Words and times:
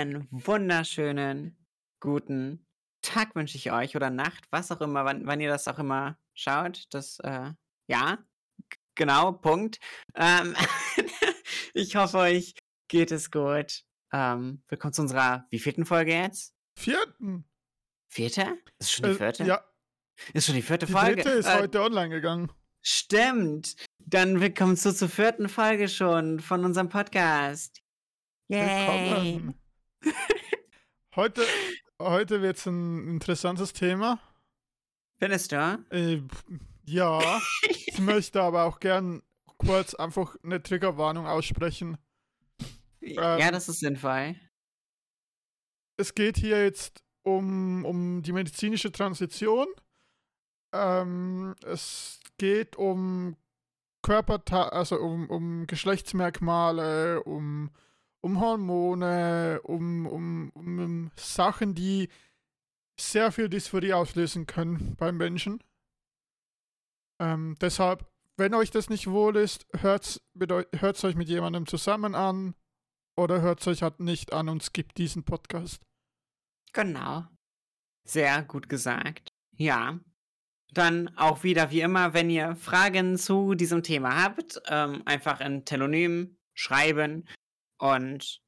Einen 0.00 0.28
wunderschönen 0.30 1.58
guten 2.00 2.66
Tag 3.02 3.34
wünsche 3.34 3.58
ich 3.58 3.70
euch 3.70 3.96
oder 3.96 4.08
Nacht, 4.08 4.46
was 4.50 4.72
auch 4.72 4.80
immer, 4.80 5.04
wann, 5.04 5.26
wann 5.26 5.42
ihr 5.42 5.50
das 5.50 5.68
auch 5.68 5.78
immer 5.78 6.18
schaut. 6.32 6.84
Das, 6.88 7.18
äh, 7.18 7.50
ja, 7.86 8.16
genau, 8.94 9.32
Punkt. 9.32 9.78
Ähm, 10.14 10.56
ich 11.74 11.96
hoffe, 11.96 12.16
euch 12.16 12.54
geht 12.88 13.12
es 13.12 13.30
gut. 13.30 13.82
Ähm, 14.10 14.62
willkommen 14.68 14.94
zu 14.94 15.02
unserer 15.02 15.46
wievielten 15.50 15.84
Folge 15.84 16.14
jetzt? 16.14 16.54
Vierten. 16.78 17.44
Vierte? 18.08 18.56
Ist 18.78 18.92
schon 18.92 19.04
die 19.04 19.10
Äh, 19.10 19.16
vierte? 19.16 19.44
ja, 19.44 19.62
Ist 20.32 20.46
schon 20.46 20.54
die 20.54 20.62
vierte 20.62 20.86
die 20.86 20.92
Folge? 20.92 21.16
dritte 21.16 21.30
ist 21.32 21.44
Äh, 21.46 21.58
heute 21.60 21.82
online 21.82 22.08
gegangen. 22.08 22.50
Stimmt. 22.80 23.76
Dann 23.98 24.40
willkommen 24.40 24.78
zu 24.78 24.94
zur 24.94 25.10
vierten 25.10 25.50
Folge 25.50 25.88
schon 25.90 26.40
von 26.40 26.64
unserem 26.64 26.88
Podcast. 26.88 27.82
Yay. 28.48 28.60
Willkommen. 29.36 29.59
heute 31.16 31.44
heute 32.00 32.42
wird 32.42 32.56
es 32.56 32.66
ein 32.66 33.06
interessantes 33.08 33.72
Thema. 33.72 34.18
Du? 35.52 35.84
Äh, 35.90 36.22
ja, 36.86 37.40
ich 37.62 37.98
möchte 38.00 38.42
aber 38.42 38.64
auch 38.64 38.80
gern 38.80 39.22
kurz 39.58 39.94
einfach 39.94 40.36
eine 40.42 40.62
Triggerwarnung 40.62 41.26
aussprechen. 41.26 41.98
ja, 43.00 43.38
Ähm, 43.38 43.52
das 43.52 43.68
ist 43.68 43.80
sinnvoll. 43.80 44.34
Es 45.96 46.14
geht 46.14 46.38
hier 46.38 46.64
jetzt 46.64 47.04
um, 47.22 47.84
um 47.84 48.22
die 48.22 48.32
medizinische 48.32 48.90
Transition. 48.90 49.66
Ähm, 50.72 51.54
es 51.66 52.20
geht 52.38 52.76
um 52.76 53.36
Körperta 54.02 54.68
also 54.68 54.96
um, 54.96 55.28
um 55.28 55.66
Geschlechtsmerkmale, 55.66 57.22
um, 57.24 57.70
um 58.22 58.40
Hormone, 58.40 59.60
um, 59.62 60.06
um, 60.06 60.50
um 60.54 61.10
Sachen, 61.16 61.74
die 61.74 62.08
sehr 62.98 63.32
viel 63.32 63.48
Dysphorie 63.48 63.94
auslösen 63.94 64.46
können 64.46 64.94
beim 64.96 65.16
Menschen. 65.16 65.62
Ähm, 67.20 67.56
deshalb, 67.60 68.06
wenn 68.36 68.54
euch 68.54 68.70
das 68.70 68.90
nicht 68.90 69.08
wohl 69.08 69.36
ist, 69.36 69.66
hört 69.78 70.04
es 70.04 71.04
euch 71.04 71.14
mit 71.14 71.28
jemandem 71.28 71.66
zusammen 71.66 72.14
an 72.14 72.54
oder 73.16 73.40
hört 73.40 73.60
es 73.60 73.68
euch 73.68 73.82
halt 73.82 74.00
nicht 74.00 74.32
an 74.32 74.48
und 74.48 74.62
skippt 74.62 74.98
diesen 74.98 75.24
Podcast. 75.24 75.82
Genau. 76.72 77.26
Sehr 78.06 78.42
gut 78.42 78.68
gesagt. 78.68 79.28
Ja. 79.56 79.98
Dann 80.72 81.16
auch 81.16 81.42
wieder 81.42 81.70
wie 81.70 81.80
immer, 81.80 82.14
wenn 82.14 82.30
ihr 82.30 82.54
Fragen 82.54 83.18
zu 83.18 83.54
diesem 83.54 83.82
Thema 83.82 84.22
habt, 84.22 84.62
ähm, 84.68 85.02
einfach 85.04 85.40
in 85.40 85.64
Telonym 85.64 86.38
schreiben 86.54 87.26
und 87.80 88.42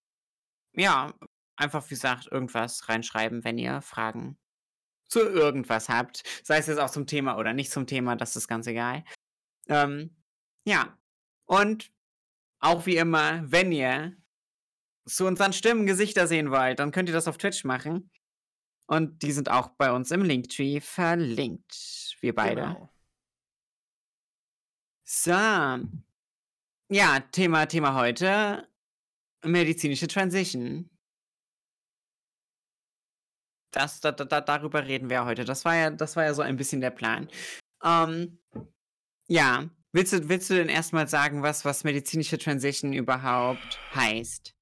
ja, 0.75 1.13
einfach 1.57 1.85
wie 1.87 1.95
gesagt, 1.95 2.29
irgendwas 2.31 2.89
reinschreiben, 2.89 3.45
wenn 3.45 3.59
ihr 3.59 3.81
Fragen 3.83 4.39
zu 5.09 5.21
irgendwas 5.21 5.89
habt. 5.89 6.23
Sei 6.45 6.59
es 6.59 6.67
jetzt 6.67 6.79
auch 6.79 6.91
zum 6.91 7.07
Thema 7.07 7.37
oder 7.39 7.53
nicht 7.53 7.71
zum 7.71 7.87
Thema, 7.87 8.17
das 8.17 8.37
ist 8.37 8.49
ganz 8.49 8.67
egal. 8.67 9.05
Ähm, 9.69 10.17
ja. 10.65 10.99
Und 11.47 11.93
auch 12.61 12.87
wie 12.87 12.97
immer, 12.97 13.43
wenn 13.51 13.73
ihr 13.73 14.17
zu 15.07 15.27
unseren 15.27 15.53
Stimmen 15.53 15.87
Gesichter 15.87 16.27
sehen 16.27 16.51
wollt, 16.51 16.79
dann 16.79 16.93
könnt 16.93 17.09
ihr 17.09 17.15
das 17.15 17.29
auf 17.29 17.39
Twitch 17.39 17.65
machen. 17.65 18.11
Und 18.87 19.23
die 19.23 19.33
sind 19.33 19.51
auch 19.51 19.69
bei 19.69 19.93
uns 19.93 20.11
im 20.11 20.23
Linktree 20.23 20.81
verlinkt. 20.81 22.17
Wir 22.21 22.35
beide. 22.35 22.63
Genau. 22.63 22.89
So. 25.05 25.31
Ja, 26.89 27.21
Thema, 27.33 27.67
Thema 27.67 27.95
heute. 27.95 28.69
Medizinische 29.45 30.07
Transition. 30.07 30.89
Das, 33.73 34.01
da, 34.01 34.13
da, 34.13 34.41
darüber 34.41 34.87
reden 34.87 35.09
wir 35.09 35.25
heute. 35.25 35.45
Das 35.45 35.65
war 35.65 35.75
ja, 35.75 35.91
das 35.91 36.17
war 36.17 36.25
ja 36.25 36.35
so 36.35 36.43
ein 36.43 36.57
bisschen 36.57 36.81
der 36.81 36.91
Plan. 36.91 37.29
Ähm, 37.83 38.39
ja. 39.29 39.69
Willst 39.95 40.13
du, 40.13 40.29
willst 40.29 40.49
du 40.49 40.55
denn 40.55 40.69
erstmal 40.69 41.07
sagen, 41.09 41.43
was, 41.43 41.65
was 41.65 41.85
medizinische 41.85 42.39
Transition 42.39 42.93
überhaupt 42.93 43.79
heißt? 43.95 44.55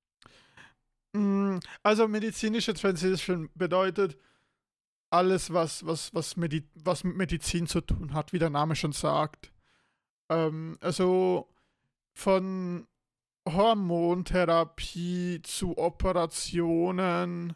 Mm, 1.13 1.59
Also 1.83 2.09
medizinische 2.09 2.75
Transition 2.75 3.49
bedeutet 3.55 4.19
alles, 5.11 5.53
was, 5.53 5.85
was, 5.85 6.15
was, 6.15 6.37
Medi 6.37 6.69
was 6.75 7.05
mit 7.05 7.17
Medizin 7.17 7.67
zu 7.67 7.81
tun 7.81 8.15
hat, 8.15 8.33
wie 8.33 8.39
der 8.39 8.51
Name 8.51 8.77
schon 8.77 8.93
sagt. 8.93 9.53
Ähm, 10.31 10.79
also 10.81 11.49
von 12.15 12.87
Hormontherapie 13.49 15.41
zu 15.43 15.77
Operationen. 15.79 17.55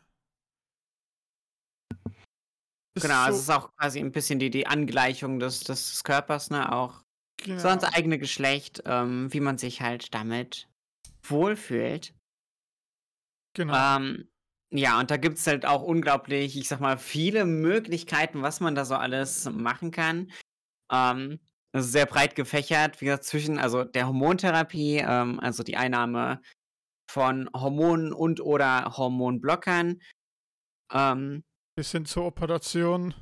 Genau, 3.00 3.14
also 3.24 3.38
es 3.38 3.46
so- 3.46 3.52
ist 3.52 3.58
auch 3.58 3.74
quasi 3.76 3.98
ein 4.00 4.12
bisschen 4.12 4.38
die, 4.38 4.50
die 4.50 4.66
Angleichung 4.66 5.40
des, 5.40 5.60
des 5.60 6.04
Körpers, 6.04 6.50
ne? 6.50 6.72
Auch 6.72 7.02
genau. 7.38 7.58
so 7.58 7.68
ans 7.68 7.84
eigene 7.84 8.18
Geschlecht, 8.18 8.82
ähm, 8.86 9.32
wie 9.32 9.40
man 9.40 9.58
sich 9.58 9.80
halt 9.80 10.14
damit 10.14 10.68
wohlfühlt. 11.22 12.14
genau. 13.54 13.96
Ähm, 13.96 14.28
ja, 14.70 14.98
und 14.98 15.10
da 15.10 15.16
gibt 15.16 15.38
es 15.38 15.46
halt 15.46 15.66
auch 15.66 15.82
unglaublich, 15.82 16.56
ich 16.56 16.68
sag 16.68 16.80
mal, 16.80 16.98
viele 16.98 17.44
Möglichkeiten, 17.44 18.42
was 18.42 18.60
man 18.60 18.74
da 18.74 18.84
so 18.84 18.94
alles 18.96 19.48
machen 19.50 19.90
kann. 19.90 20.32
Ähm, 20.90 21.40
ist 21.74 21.92
sehr 21.92 22.06
breit 22.06 22.34
gefächert, 22.36 23.00
wie 23.00 23.06
gesagt, 23.06 23.24
zwischen 23.24 23.58
also 23.58 23.84
der 23.84 24.06
Hormontherapie, 24.06 24.98
ähm, 24.98 25.40
also 25.40 25.62
die 25.62 25.76
Einnahme 25.76 26.40
von 27.10 27.50
Hormonen 27.54 28.12
und 28.12 28.40
oder 28.40 28.96
Hormonblockern. 28.96 30.00
Ähm, 30.92 31.44
Bis 31.76 31.90
hin 31.92 32.06
zur 32.06 32.26
Operation. 32.26 33.14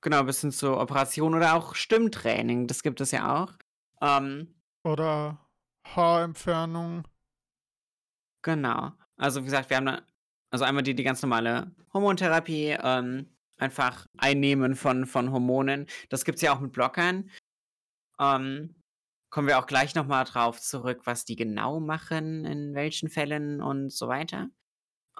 genau, 0.00 0.22
bis 0.24 0.40
hin 0.40 0.52
zur 0.52 0.80
Operation 0.80 1.34
oder 1.34 1.54
auch 1.54 1.74
Stimmtraining, 1.74 2.66
das 2.66 2.82
gibt 2.82 3.00
es 3.00 3.10
ja 3.10 3.42
auch. 3.42 3.52
Ähm, 4.00 4.54
Oder 4.84 5.38
Haarentfernung. 5.84 7.06
Genau. 8.42 8.92
Also 9.16 9.40
wie 9.40 9.46
gesagt, 9.46 9.70
wir 9.70 9.76
haben 9.78 9.86
da, 9.86 10.02
also 10.50 10.64
einmal 10.64 10.82
die, 10.82 10.94
die 10.94 11.02
ganz 11.02 11.22
normale 11.22 11.74
Hormontherapie, 11.92 12.76
ähm, 12.80 13.35
einfach 13.56 14.06
Einnehmen 14.18 14.74
von, 14.74 15.06
von 15.06 15.32
Hormonen. 15.32 15.86
Das 16.08 16.24
gibt's 16.24 16.42
ja 16.42 16.54
auch 16.54 16.60
mit 16.60 16.72
Blockern. 16.72 17.30
Ähm, 18.18 18.74
kommen 19.30 19.48
wir 19.48 19.58
auch 19.58 19.66
gleich 19.66 19.94
nochmal 19.94 20.24
drauf 20.24 20.60
zurück, 20.60 21.02
was 21.04 21.24
die 21.24 21.36
genau 21.36 21.80
machen, 21.80 22.44
in 22.44 22.74
welchen 22.74 23.08
Fällen 23.08 23.60
und 23.60 23.90
so 23.92 24.08
weiter. 24.08 24.48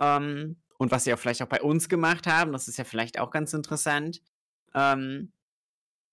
Ähm, 0.00 0.62
und 0.78 0.90
was 0.90 1.04
sie 1.04 1.14
auch 1.14 1.18
vielleicht 1.18 1.42
auch 1.42 1.48
bei 1.48 1.62
uns 1.62 1.88
gemacht 1.88 2.26
haben, 2.26 2.52
das 2.52 2.68
ist 2.68 2.76
ja 2.76 2.84
vielleicht 2.84 3.18
auch 3.18 3.30
ganz 3.30 3.52
interessant. 3.52 4.20
Ähm, 4.74 5.32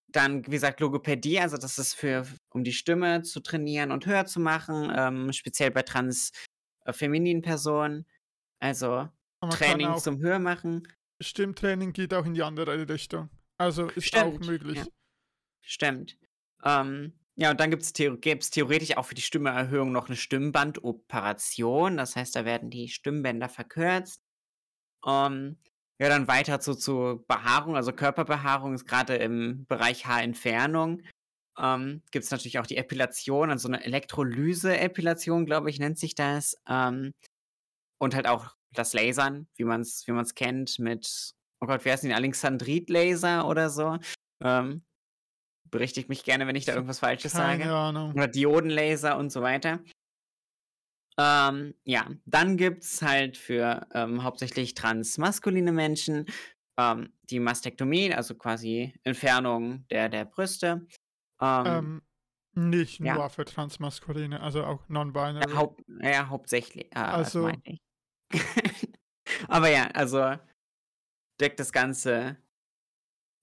dann, 0.08 0.46
wie 0.46 0.52
gesagt, 0.52 0.80
Logopädie, 0.80 1.40
also 1.40 1.58
das 1.58 1.80
ist 1.80 1.96
für, 1.96 2.26
um 2.50 2.64
die 2.64 2.72
Stimme 2.72 3.24
zu 3.24 3.40
trainieren 3.40 3.92
und 3.92 4.06
höher 4.06 4.26
zu 4.26 4.40
machen, 4.40 4.92
ähm, 4.96 5.34
speziell 5.34 5.72
bei 5.72 5.82
trans 5.82 6.32
äh, 6.86 6.94
femininen 6.94 7.42
Personen. 7.42 8.06
Also 8.60 9.10
Training 9.50 9.98
zum 9.98 10.20
Höhermachen. 10.20 10.88
Stimmtraining 11.24 11.94
geht 11.94 12.14
auch 12.14 12.26
in 12.26 12.34
die 12.34 12.44
andere 12.44 12.88
Richtung. 12.88 13.30
Also 13.58 13.88
ist 13.88 14.16
auch 14.16 14.34
Stimmt, 14.34 14.46
möglich. 14.46 14.78
ja. 14.78 14.86
Stimmt. 15.62 16.18
Ähm, 16.64 17.14
ja, 17.36 17.52
und 17.52 17.60
dann 17.60 17.72
gibt 17.72 17.84
es 17.84 17.94
theoretisch 17.94 18.96
auch 18.98 19.06
für 19.06 19.16
die 19.16 19.22
Stimmeerhöhung 19.22 19.92
noch 19.92 20.08
eine 20.08 20.16
Stimmbandoperation. 20.16 21.98
Das 21.98 22.16
heißt, 22.16 22.36
da 22.36 22.46
werden 22.46 22.70
die 22.70 22.90
Stimmbänder 22.90 23.50
verkürzt. 23.50 24.22
Ähm, 25.06 25.58
ja, 26.00 26.10
dann 26.10 26.28
weiter 26.28 26.60
zu, 26.60 26.76
zu 26.76 27.24
Behaarung, 27.28 27.76
also 27.76 27.94
Körperbehaarung 27.94 28.74
ist 28.74 28.86
gerade 28.86 29.16
im 29.16 29.66
Bereich 29.66 30.06
Haarentfernung. 30.06 31.02
Ähm, 31.58 32.02
gibt 32.12 32.26
es 32.26 32.32
natürlich 32.32 32.60
auch 32.60 32.68
die 32.68 32.78
Epilation, 32.78 33.52
also 33.52 33.68
eine 33.68 33.84
Elektrolyse-Epilation, 33.84 35.46
glaube 35.46 35.70
ich, 35.70 35.80
nennt 35.80 36.00
sich 36.00 36.16
das. 36.16 36.58
Ähm, 36.68 37.14
und 38.00 38.16
halt 38.16 38.28
auch 38.28 38.56
das 38.74 38.94
Lasern, 38.94 39.48
wie 39.56 39.64
man 39.64 39.82
es 39.82 40.08
wie 40.08 40.12
man's 40.12 40.36
kennt, 40.36 40.80
mit, 40.80 41.34
oh 41.62 41.68
Gott, 41.68 41.86
wie 41.86 41.92
heißt 41.92 42.04
die, 42.04 42.14
Alexandrit-Laser 42.14 43.48
oder 43.48 43.70
so. 43.70 43.98
Ähm, 44.44 44.84
berichtigt 45.70 46.10
mich 46.10 46.24
gerne, 46.24 46.46
wenn 46.48 46.56
ich 46.56 46.66
da 46.66 46.74
irgendwas 46.74 47.00
Falsches 47.00 47.34
Keine 47.34 47.64
sage. 47.64 47.76
Ahnung. 47.76 48.14
Oder 48.14 48.28
Diodenlaser 48.28 49.18
und 49.18 49.32
so 49.32 49.42
weiter. 49.42 49.80
Ähm, 51.18 51.76
ja, 51.84 52.10
dann 52.26 52.58
gibt's 52.58 53.02
halt 53.02 53.38
für 53.38 53.88
ähm, 53.94 54.24
hauptsächlich 54.24 54.74
transmaskuline 54.74 55.72
Menschen 55.72 56.26
ähm, 56.78 57.14
die 57.30 57.40
Mastektomie, 57.40 58.14
also 58.14 58.36
quasi 58.36 58.94
Entfernung 59.04 59.86
der, 59.90 60.10
der 60.10 60.26
Brüste. 60.26 60.88
Ähm, 61.40 61.66
Ähm, 61.66 62.02
nicht 62.56 63.00
ja. 63.00 63.16
nur 63.16 63.30
für 63.30 63.46
Transmaskuline, 63.46 64.40
also 64.40 64.64
auch 64.64 64.88
non-binary. 64.88 65.52
ja, 66.02 66.10
ja, 66.12 66.30
hauptsächlich. 66.30 66.86
Äh, 66.96 67.00
also, 67.00 67.50
ich. 67.64 67.80
Aber 69.48 69.70
ja, 69.70 69.88
also 69.88 70.38
deckt 71.40 71.60
das 71.60 71.72
ganze 71.72 72.38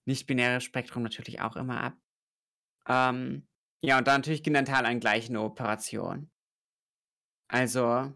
nicht-binäre 0.07 0.61
Spektrum 0.61 1.03
natürlich 1.03 1.41
auch 1.41 1.57
immer 1.57 1.83
ab. 1.83 1.97
Ähm, 2.89 3.47
ja, 3.83 3.99
und 3.99 4.07
dann 4.07 4.21
natürlich 4.21 4.43
genital 4.43 4.87
angleichende 4.87 5.41
Operation. 5.41 6.31
Also 7.49 8.13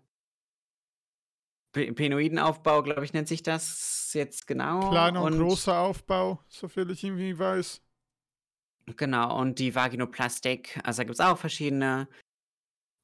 Penoidenaufbau, 1.73 2.82
glaube 2.82 3.05
ich, 3.05 3.12
nennt 3.12 3.29
sich 3.29 3.43
das 3.43 4.11
jetzt 4.12 4.47
genau. 4.47 4.91
Kleiner 4.91 5.23
und, 5.23 5.35
und 5.35 5.41
großer 5.41 5.76
Aufbau, 5.76 6.41
soviel 6.49 6.91
ich 6.91 7.03
irgendwie 7.03 7.37
weiß. 7.38 7.82
Genau, 8.97 9.41
und 9.41 9.59
die 9.59 9.75
Vaginoplastik, 9.75 10.79
also 10.85 10.99
da 10.99 11.05
gibt 11.05 11.19
es 11.19 11.25
auch 11.25 11.38
verschiedene 11.38 12.06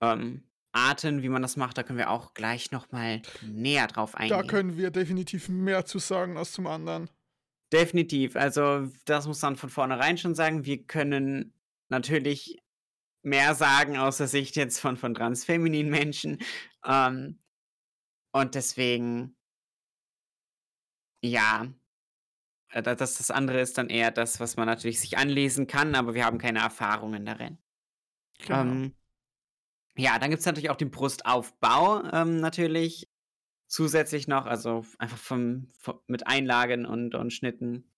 ähm, 0.02 0.44
Arten, 0.72 1.22
wie 1.22 1.28
man 1.28 1.42
das 1.42 1.56
macht. 1.56 1.78
Da 1.78 1.82
können 1.82 1.98
wir 1.98 2.10
auch 2.10 2.34
gleich 2.34 2.70
nochmal 2.70 3.22
näher 3.42 3.86
drauf 3.86 4.14
eingehen. 4.14 4.38
Da 4.38 4.42
können 4.42 4.76
wir 4.76 4.90
definitiv 4.90 5.48
mehr 5.48 5.84
zu 5.84 5.98
sagen 5.98 6.36
als 6.36 6.52
zum 6.52 6.66
anderen. 6.66 7.10
Definitiv. 7.72 8.36
Also, 8.36 8.88
das 9.04 9.26
muss 9.26 9.42
man 9.42 9.56
von 9.56 9.70
vornherein 9.70 10.18
schon 10.18 10.34
sagen. 10.34 10.64
Wir 10.64 10.84
können 10.84 11.54
natürlich 11.88 12.58
mehr 13.22 13.54
sagen 13.54 13.96
aus 13.96 14.16
der 14.16 14.28
Sicht 14.28 14.56
jetzt 14.56 14.80
von, 14.80 14.96
von 14.96 15.14
transfemininen 15.14 15.90
Menschen. 15.90 16.38
Ähm, 16.84 17.38
und 18.32 18.54
deswegen, 18.54 19.36
ja, 21.22 21.66
äh, 22.70 22.82
das, 22.82 23.18
das 23.18 23.30
andere 23.30 23.60
ist 23.60 23.76
dann 23.78 23.88
eher 23.88 24.10
das, 24.10 24.40
was 24.40 24.56
man 24.56 24.66
natürlich 24.66 25.00
sich 25.00 25.18
anlesen 25.18 25.66
kann, 25.66 25.94
aber 25.94 26.14
wir 26.14 26.24
haben 26.24 26.38
keine 26.38 26.60
Erfahrungen 26.60 27.24
darin. 27.26 27.58
Genau. 28.38 28.60
Ähm, 28.62 28.94
ja, 30.00 30.18
dann 30.18 30.30
gibt 30.30 30.40
es 30.40 30.46
natürlich 30.46 30.70
auch 30.70 30.76
den 30.76 30.90
Brustaufbau, 30.90 32.02
ähm, 32.12 32.40
natürlich. 32.40 33.08
Zusätzlich 33.68 34.26
noch, 34.26 34.46
also 34.46 34.84
einfach 34.98 35.16
vom, 35.16 35.70
vom, 35.78 36.00
mit 36.08 36.26
Einlagen 36.26 36.86
und, 36.86 37.14
und 37.14 37.32
Schnitten 37.32 37.88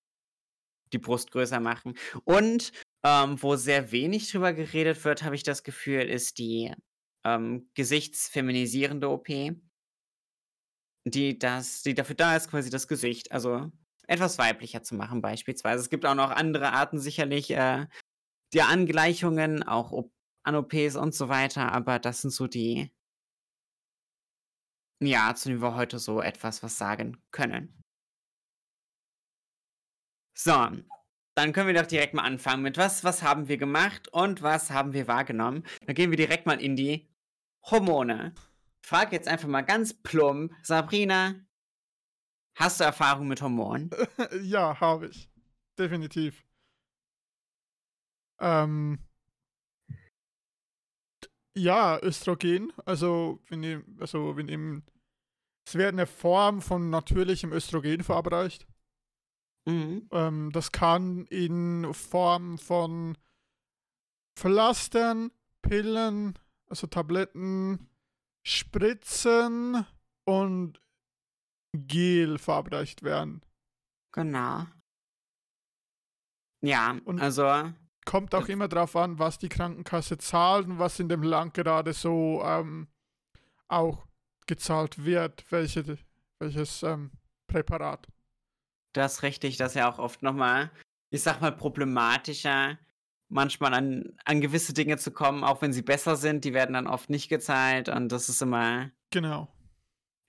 die 0.93 0.99
Brust 0.99 1.31
größer 1.31 1.61
machen. 1.61 1.95
Und 2.25 2.73
ähm, 3.05 3.43
wo 3.43 3.57
sehr 3.57 3.91
wenig 3.91 4.31
drüber 4.31 4.53
geredet 4.53 5.03
wird, 5.05 5.23
habe 5.23 5.35
ich 5.35 5.45
das 5.45 5.63
Gefühl, 5.63 6.03
ist 6.03 6.39
die 6.39 6.75
ähm, 7.25 7.71
gesichtsfeminisierende 7.75 9.09
OP. 9.09 9.29
Die, 11.05 11.39
das, 11.39 11.83
die 11.83 11.95
dafür 11.95 12.17
da 12.17 12.37
ist, 12.37 12.51
quasi 12.51 12.69
das 12.69 12.87
Gesicht, 12.87 13.33
also 13.33 13.73
etwas 14.07 14.39
weiblicher 14.39 14.83
zu 14.83 14.95
machen, 14.95 15.23
beispielsweise. 15.23 15.81
Es 15.81 15.91
gibt 15.91 16.05
auch 16.05 16.15
noch 16.15 16.31
andere 16.31 16.73
Arten 16.73 16.99
sicherlich 16.99 17.51
äh, 17.51 17.87
der 18.53 18.69
Angleichungen, 18.69 19.63
auch 19.63 20.11
an 20.45 20.55
OPs 20.57 20.97
und 20.97 21.15
so 21.15 21.29
weiter, 21.29 21.73
aber 21.73 21.99
das 21.99 22.23
sind 22.23 22.31
so 22.31 22.47
die, 22.47 22.91
ja, 25.01 25.35
zu 25.35 25.49
denen 25.49 25.63
wir 25.63 25.75
heute 25.75 25.99
so 25.99 26.21
etwas 26.21 26.63
was 26.63 26.79
sagen 26.79 27.23
können. 27.31 27.83
So, 30.35 30.69
dann 31.35 31.53
können 31.53 31.67
wir 31.69 31.75
doch 31.75 31.87
direkt 31.87 32.15
mal 32.15 32.25
anfangen 32.25 32.63
mit 32.63 32.77
was, 32.77 33.05
was 33.05 33.23
haben 33.23 33.49
wir 33.49 33.57
gemacht 33.57 34.09
und 34.09 34.43
was 34.43 34.71
haben 34.71 34.93
wir 34.93 35.09
wahrgenommen. 35.09 35.65
Dann 35.87 35.95
gehen 35.95 36.11
wir 36.11 36.17
direkt 36.17 36.47
mal 36.47 36.61
in 36.61 36.77
die 36.77 37.09
Hormone. 37.71 38.35
Ich 38.83 38.89
frage 38.89 39.15
jetzt 39.15 39.29
einfach 39.29 39.49
mal 39.49 39.63
ganz 39.63 39.95
plump, 39.95 40.53
Sabrina, 40.63 41.35
hast 42.57 42.81
du 42.81 42.85
Erfahrung 42.85 43.29
mit 43.29 43.41
Hormonen? 43.41 43.91
ja, 44.43 44.79
habe 44.81 45.09
ich. 45.09 45.31
Definitiv. 45.79 46.45
Ähm, 48.41 48.99
ja, 51.57 51.99
Östrogen, 52.03 52.73
also 52.85 53.41
wenn, 53.49 53.85
also 54.01 54.37
wenn 54.37 54.49
eben, 54.49 54.85
es 55.67 55.75
wird 55.75 55.93
eine 55.93 56.07
Form 56.07 56.61
von 56.61 56.91
natürlichem 56.91 57.53
Östrogen 57.53 58.03
verabreicht. 58.03 58.67
Mhm. 59.67 60.09
Ähm, 60.11 60.51
das 60.53 60.73
kann 60.73 61.27
in 61.27 61.93
Form 61.95 62.59
von 62.59 63.17
Pflastern, 64.37 65.31
Pillen, 65.63 66.39
also 66.67 66.87
Tabletten, 66.87 67.89
Spritzen 68.45 69.87
und 70.25 70.81
Gel 71.75 72.39
verabreicht 72.39 73.03
werden. 73.03 73.43
Genau. 74.13 74.67
Ja, 76.63 76.99
und 77.05 77.21
also. 77.21 77.73
Kommt 78.05 78.35
auch 78.35 78.49
immer 78.49 78.69
darauf 78.69 78.97
an, 78.97 79.19
was 79.19 79.39
die 79.39 79.49
Krankenkasse 79.49 80.19
zahlt 80.19 80.67
und 80.67 80.79
was 80.79 80.99
in 80.99 81.09
dem 81.09 81.23
Land 81.23 81.55
gerade 81.55 81.93
so 81.93 82.43
ähm, 82.45 82.89
auch 83.69 84.07
gezahlt 84.47 85.05
wird, 85.05 85.45
welche, 85.51 85.99
welches 86.41 86.83
ähm, 86.83 87.13
Präparat. 87.47 88.09
Das 88.93 89.15
ist 89.15 89.23
richtig, 89.23 89.57
das 89.57 89.73
ist 89.73 89.77
ja 89.77 89.91
auch 89.91 89.99
oft 89.99 90.23
nochmal, 90.23 90.71
ich 91.11 91.23
sag 91.23 91.41
mal, 91.41 91.53
problematischer, 91.53 92.79
manchmal 93.29 93.73
an, 93.75 94.13
an 94.25 94.41
gewisse 94.41 94.75
Dinge 94.75 94.99
zu 94.99 95.11
kommen, 95.11 95.45
auch 95.45 95.63
wenn 95.63 95.73
sie 95.73 95.83
besser 95.83 96.17
sind, 96.17 96.45
die 96.45 96.53
werden 96.53 96.75
dann 96.75 96.87
oft 96.87 97.09
nicht 97.09 97.29
gezahlt 97.29 97.89
und 97.89 98.11
das 98.11 98.29
ist 98.29 98.43
immer. 98.43 98.91
Genau. 99.11 99.49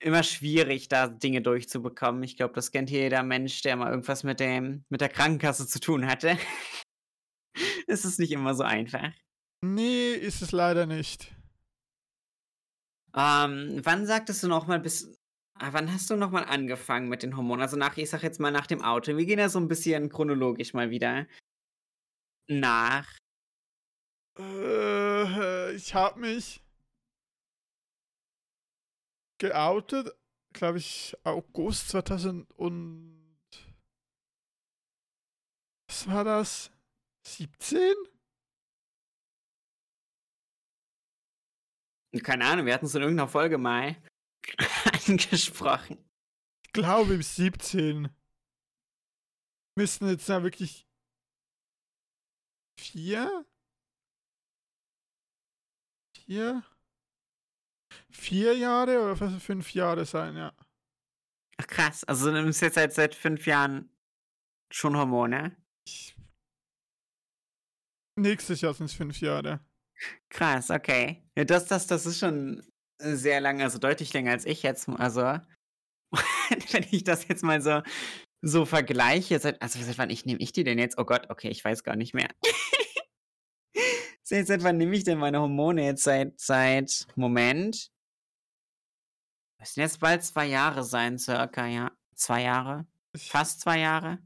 Immer 0.00 0.22
schwierig, 0.22 0.88
da 0.88 1.08
Dinge 1.08 1.40
durchzubekommen. 1.40 2.22
Ich 2.24 2.36
glaube, 2.36 2.54
das 2.54 2.72
kennt 2.72 2.90
jeder 2.90 3.22
Mensch, 3.22 3.62
der 3.62 3.76
mal 3.76 3.90
irgendwas 3.90 4.22
mit 4.22 4.40
dem, 4.40 4.84
mit 4.88 5.00
der 5.00 5.08
Krankenkasse 5.08 5.66
zu 5.66 5.80
tun 5.80 6.06
hatte. 6.06 6.36
Es 7.86 8.04
ist 8.04 8.18
nicht 8.18 8.32
immer 8.32 8.54
so 8.54 8.62
einfach. 8.62 9.12
Nee, 9.62 10.12
ist 10.12 10.42
es 10.42 10.52
leider 10.52 10.86
nicht. 10.86 11.34
Ähm, 13.16 13.80
wann 13.82 14.06
sagtest 14.06 14.42
du 14.42 14.48
nochmal, 14.48 14.80
bis, 14.80 15.08
Ah, 15.56 15.72
wann 15.72 15.92
hast 15.92 16.10
du 16.10 16.16
nochmal 16.16 16.44
angefangen 16.44 17.08
mit 17.08 17.22
den 17.22 17.36
Hormonen? 17.36 17.62
Also 17.62 17.76
nach, 17.76 17.96
ich 17.96 18.10
sag 18.10 18.22
jetzt 18.24 18.40
mal 18.40 18.50
nach 18.50 18.66
dem 18.66 18.82
Auto. 18.82 19.16
Wir 19.16 19.24
gehen 19.24 19.38
ja 19.38 19.48
so 19.48 19.60
ein 19.60 19.68
bisschen 19.68 20.08
chronologisch 20.08 20.74
mal 20.74 20.90
wieder 20.90 21.26
nach. 22.48 23.08
Äh, 24.36 25.74
ich 25.74 25.94
hab 25.94 26.16
mich 26.16 26.60
geoutet, 29.38 30.12
glaube 30.52 30.78
ich, 30.78 31.16
August 31.22 31.90
2000 31.90 32.50
und 32.58 33.14
was 35.88 36.08
war 36.08 36.24
das? 36.24 36.73
17? 37.26 37.94
Keine 42.22 42.44
Ahnung, 42.44 42.66
wir 42.66 42.74
hatten 42.74 42.86
es 42.86 42.94
in 42.94 43.02
irgendeiner 43.02 43.28
Folge 43.28 43.58
mal. 43.58 43.96
angesprochen. 45.08 45.98
Ich 46.66 46.72
glaube 46.72 47.14
im 47.14 47.22
17. 47.22 48.08
Müssten 49.76 50.08
jetzt 50.08 50.28
ja 50.28 50.42
wirklich 50.42 50.86
vier? 52.78 53.44
Vier? 56.16 56.62
Vier 58.10 58.56
Jahre 58.56 59.02
oder 59.02 59.40
fünf 59.40 59.74
Jahre 59.74 60.04
sein, 60.04 60.36
ja. 60.36 60.54
Ach 61.56 61.66
krass, 61.66 62.04
also 62.04 62.30
du 62.30 62.42
nimmst 62.42 62.62
jetzt 62.62 62.74
seit, 62.74 62.92
seit 62.92 63.14
fünf 63.14 63.46
Jahren 63.46 63.90
schon 64.72 64.96
Hormone? 64.96 65.56
Ich... 65.86 66.16
Nächstes 68.16 68.60
Jahr 68.60 68.74
sind 68.74 68.86
es 68.86 68.94
fünf 68.94 69.20
Jahre. 69.20 69.60
Krass, 70.28 70.70
okay. 70.70 71.22
Ja, 71.36 71.44
das, 71.44 71.66
das, 71.66 71.86
das 71.86 72.06
ist 72.06 72.18
schon 72.18 72.62
sehr 72.98 73.40
lange, 73.40 73.64
also 73.64 73.78
deutlich 73.78 74.12
länger 74.12 74.32
als 74.32 74.46
ich 74.46 74.62
jetzt. 74.62 74.88
Also, 74.88 75.22
wenn 76.72 76.86
ich 76.90 77.04
das 77.04 77.26
jetzt 77.28 77.42
mal 77.42 77.60
so, 77.60 77.82
so 78.42 78.64
vergleiche, 78.64 79.38
seit, 79.38 79.60
also 79.62 79.82
seit 79.82 79.98
wann 79.98 80.10
ich 80.10 80.26
nehme 80.26 80.40
ich 80.40 80.52
die 80.52 80.64
denn 80.64 80.78
jetzt? 80.78 80.98
Oh 80.98 81.04
Gott, 81.04 81.30
okay, 81.30 81.48
ich 81.48 81.64
weiß 81.64 81.82
gar 81.82 81.96
nicht 81.96 82.14
mehr. 82.14 82.28
seit, 84.22 84.46
seit 84.46 84.62
wann 84.62 84.76
nehme 84.76 84.94
ich 84.96 85.04
denn 85.04 85.18
meine 85.18 85.40
Hormone 85.40 85.84
jetzt? 85.84 86.04
Seit, 86.04 86.38
seit, 86.38 87.06
Moment. 87.16 87.90
Müssen 89.58 89.80
jetzt 89.80 90.00
bald 90.00 90.22
zwei 90.22 90.46
Jahre 90.46 90.84
sein, 90.84 91.18
circa, 91.18 91.66
ja. 91.66 91.90
Zwei 92.14 92.42
Jahre. 92.42 92.86
Fast 93.16 93.60
zwei 93.60 93.80
Jahre. 93.80 94.18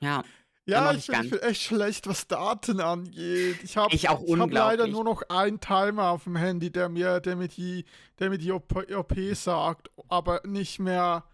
Ja. 0.00 0.24
Ja, 0.68 0.92
ich 0.92 1.06
bin, 1.06 1.22
ich 1.22 1.30
bin, 1.30 1.38
echt 1.40 1.62
schlecht, 1.62 2.08
was 2.08 2.26
Daten 2.26 2.80
angeht. 2.80 3.62
Ich 3.62 3.76
habe 3.76 3.94
ich 3.94 4.08
hab 4.08 4.20
leider 4.50 4.88
nur 4.88 5.04
noch 5.04 5.22
einen 5.28 5.60
Timer 5.60 6.10
auf 6.10 6.24
dem 6.24 6.34
Handy, 6.34 6.72
der 6.72 6.88
mir, 6.88 7.20
der 7.20 7.36
mir 7.36 7.46
die, 7.46 7.84
der 8.18 8.30
mir 8.30 8.38
die 8.38 8.50
OP, 8.50 8.74
OP 8.92 9.14
sagt, 9.34 9.90
aber 10.08 10.40
nicht 10.44 10.80
mehr, 10.80 11.24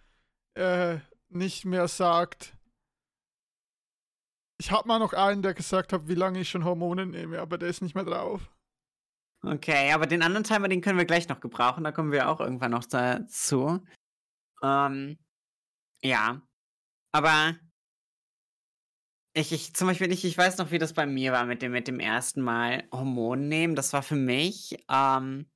äh, 0.54 0.98
nicht 1.30 1.64
mehr 1.64 1.88
sagt. 1.88 2.54
Ich 4.60 4.70
habe 4.70 4.86
mal 4.86 4.98
noch 4.98 5.14
einen, 5.14 5.40
der 5.40 5.54
gesagt 5.54 5.94
hat, 5.94 6.08
wie 6.08 6.14
lange 6.14 6.40
ich 6.40 6.50
schon 6.50 6.64
Hormone 6.64 7.06
nehme, 7.06 7.40
aber 7.40 7.56
der 7.56 7.70
ist 7.70 7.80
nicht 7.80 7.94
mehr 7.94 8.04
drauf. 8.04 8.50
Okay, 9.44 9.92
aber 9.92 10.06
den 10.06 10.22
anderen 10.22 10.44
Timer, 10.44 10.68
den 10.68 10.82
können 10.82 10.98
wir 10.98 11.06
gleich 11.06 11.28
noch 11.28 11.40
gebrauchen. 11.40 11.82
Da 11.84 11.90
kommen 11.90 12.12
wir 12.12 12.28
auch 12.28 12.40
irgendwann 12.40 12.70
noch 12.70 12.84
dazu. 12.84 13.84
Ähm, 14.62 15.18
ja. 16.02 16.42
Aber 17.12 17.56
ich, 19.34 19.52
ich, 19.52 19.74
zum 19.74 19.88
Beispiel, 19.88 20.12
ich, 20.12 20.24
ich 20.24 20.36
weiß 20.36 20.58
noch, 20.58 20.70
wie 20.70 20.78
das 20.78 20.92
bei 20.92 21.06
mir 21.06 21.32
war 21.32 21.46
mit 21.46 21.62
dem, 21.62 21.72
mit 21.72 21.88
dem 21.88 22.00
ersten 22.00 22.42
Mal 22.42 22.84
Hormon 22.92 23.48
nehmen. 23.48 23.74
Das 23.74 23.92
war 23.92 24.02
für 24.02 24.16
mich 24.16 24.76
ähm, 24.90 25.46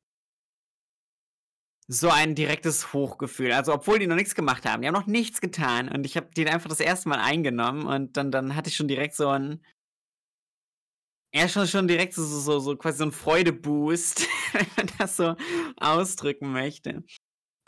so 1.88 2.08
ein 2.08 2.34
direktes 2.34 2.92
Hochgefühl. 2.92 3.52
Also, 3.52 3.74
obwohl 3.74 3.98
die 3.98 4.06
noch 4.06 4.16
nichts 4.16 4.34
gemacht 4.34 4.64
haben. 4.64 4.82
Die 4.82 4.88
haben 4.88 4.94
noch 4.94 5.06
nichts 5.06 5.40
getan. 5.40 5.88
Und 5.88 6.06
ich 6.06 6.16
habe 6.16 6.28
den 6.34 6.48
einfach 6.48 6.68
das 6.68 6.80
erste 6.80 7.08
Mal 7.08 7.20
eingenommen. 7.20 7.86
Und 7.86 8.16
dann, 8.16 8.30
dann 8.30 8.56
hatte 8.56 8.70
ich 8.70 8.76
schon 8.76 8.88
direkt 8.88 9.14
so 9.14 9.28
ein. 9.28 9.62
Ja, 11.34 11.48
schon, 11.48 11.66
schon 11.66 11.86
direkt 11.86 12.14
so, 12.14 12.24
so, 12.24 12.58
so 12.60 12.76
quasi 12.76 12.98
so 12.98 13.04
ein 13.04 13.12
Freudeboost, 13.12 14.26
wenn 14.52 14.66
man 14.76 14.90
das 14.98 15.16
so 15.16 15.36
ausdrücken 15.76 16.52
möchte. 16.52 17.04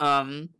Ähm, 0.00 0.54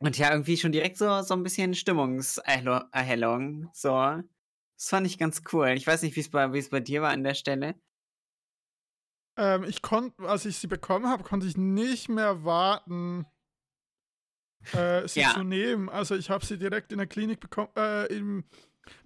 und 0.00 0.16
ja, 0.16 0.30
irgendwie 0.32 0.56
schon 0.56 0.72
direkt 0.72 0.96
so, 0.96 1.22
so 1.22 1.34
ein 1.34 1.42
bisschen 1.42 1.74
Stimmungserhellung. 1.74 3.68
So. 3.74 3.90
Das 3.90 4.88
fand 4.88 5.06
ich 5.06 5.18
ganz 5.18 5.42
cool. 5.52 5.68
Ich 5.68 5.86
weiß 5.86 6.02
nicht, 6.02 6.16
wie 6.16 6.20
es 6.20 6.30
bei, 6.30 6.48
bei 6.48 6.80
dir 6.80 7.02
war 7.02 7.10
an 7.10 7.22
der 7.22 7.34
Stelle. 7.34 7.74
Ähm, 9.36 9.64
ich 9.64 9.82
konnte, 9.82 10.26
als 10.26 10.46
ich 10.46 10.56
sie 10.56 10.68
bekommen 10.68 11.06
habe, 11.06 11.22
konnte 11.22 11.46
ich 11.46 11.58
nicht 11.58 12.08
mehr 12.08 12.44
warten, 12.44 13.26
äh, 14.72 15.06
sie 15.06 15.20
ja. 15.20 15.34
zu 15.34 15.44
nehmen. 15.44 15.90
Also 15.90 16.16
ich 16.16 16.30
habe 16.30 16.46
sie 16.46 16.56
direkt 16.56 16.92
in 16.92 16.98
der 16.98 17.06
Klinik 17.06 17.40
bekommen, 17.40 17.70
äh, 17.76 18.06
im, 18.06 18.44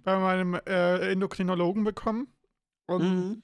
bei 0.03 0.17
meinem 0.17 0.53
äh, 0.65 1.11
Endokrinologen 1.11 1.83
bekommen. 1.83 2.33
Und 2.87 3.03
mhm. 3.03 3.43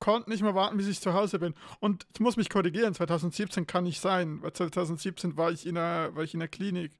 Konnte 0.00 0.30
nicht 0.30 0.42
mehr 0.42 0.54
warten, 0.54 0.76
bis 0.76 0.88
ich 0.88 1.00
zu 1.00 1.12
Hause 1.12 1.38
bin. 1.38 1.54
Und 1.80 2.06
ich 2.12 2.20
muss 2.20 2.36
mich 2.36 2.50
korrigieren, 2.50 2.94
2017 2.94 3.66
kann 3.66 3.84
nicht 3.84 4.00
sein, 4.00 4.42
weil 4.42 4.52
2017 4.52 5.36
war 5.36 5.50
ich 5.50 5.66
in 5.66 5.74
der, 5.74 6.14
war 6.14 6.24
ich 6.24 6.34
in 6.34 6.40
der 6.40 6.48
Klinik. 6.48 6.98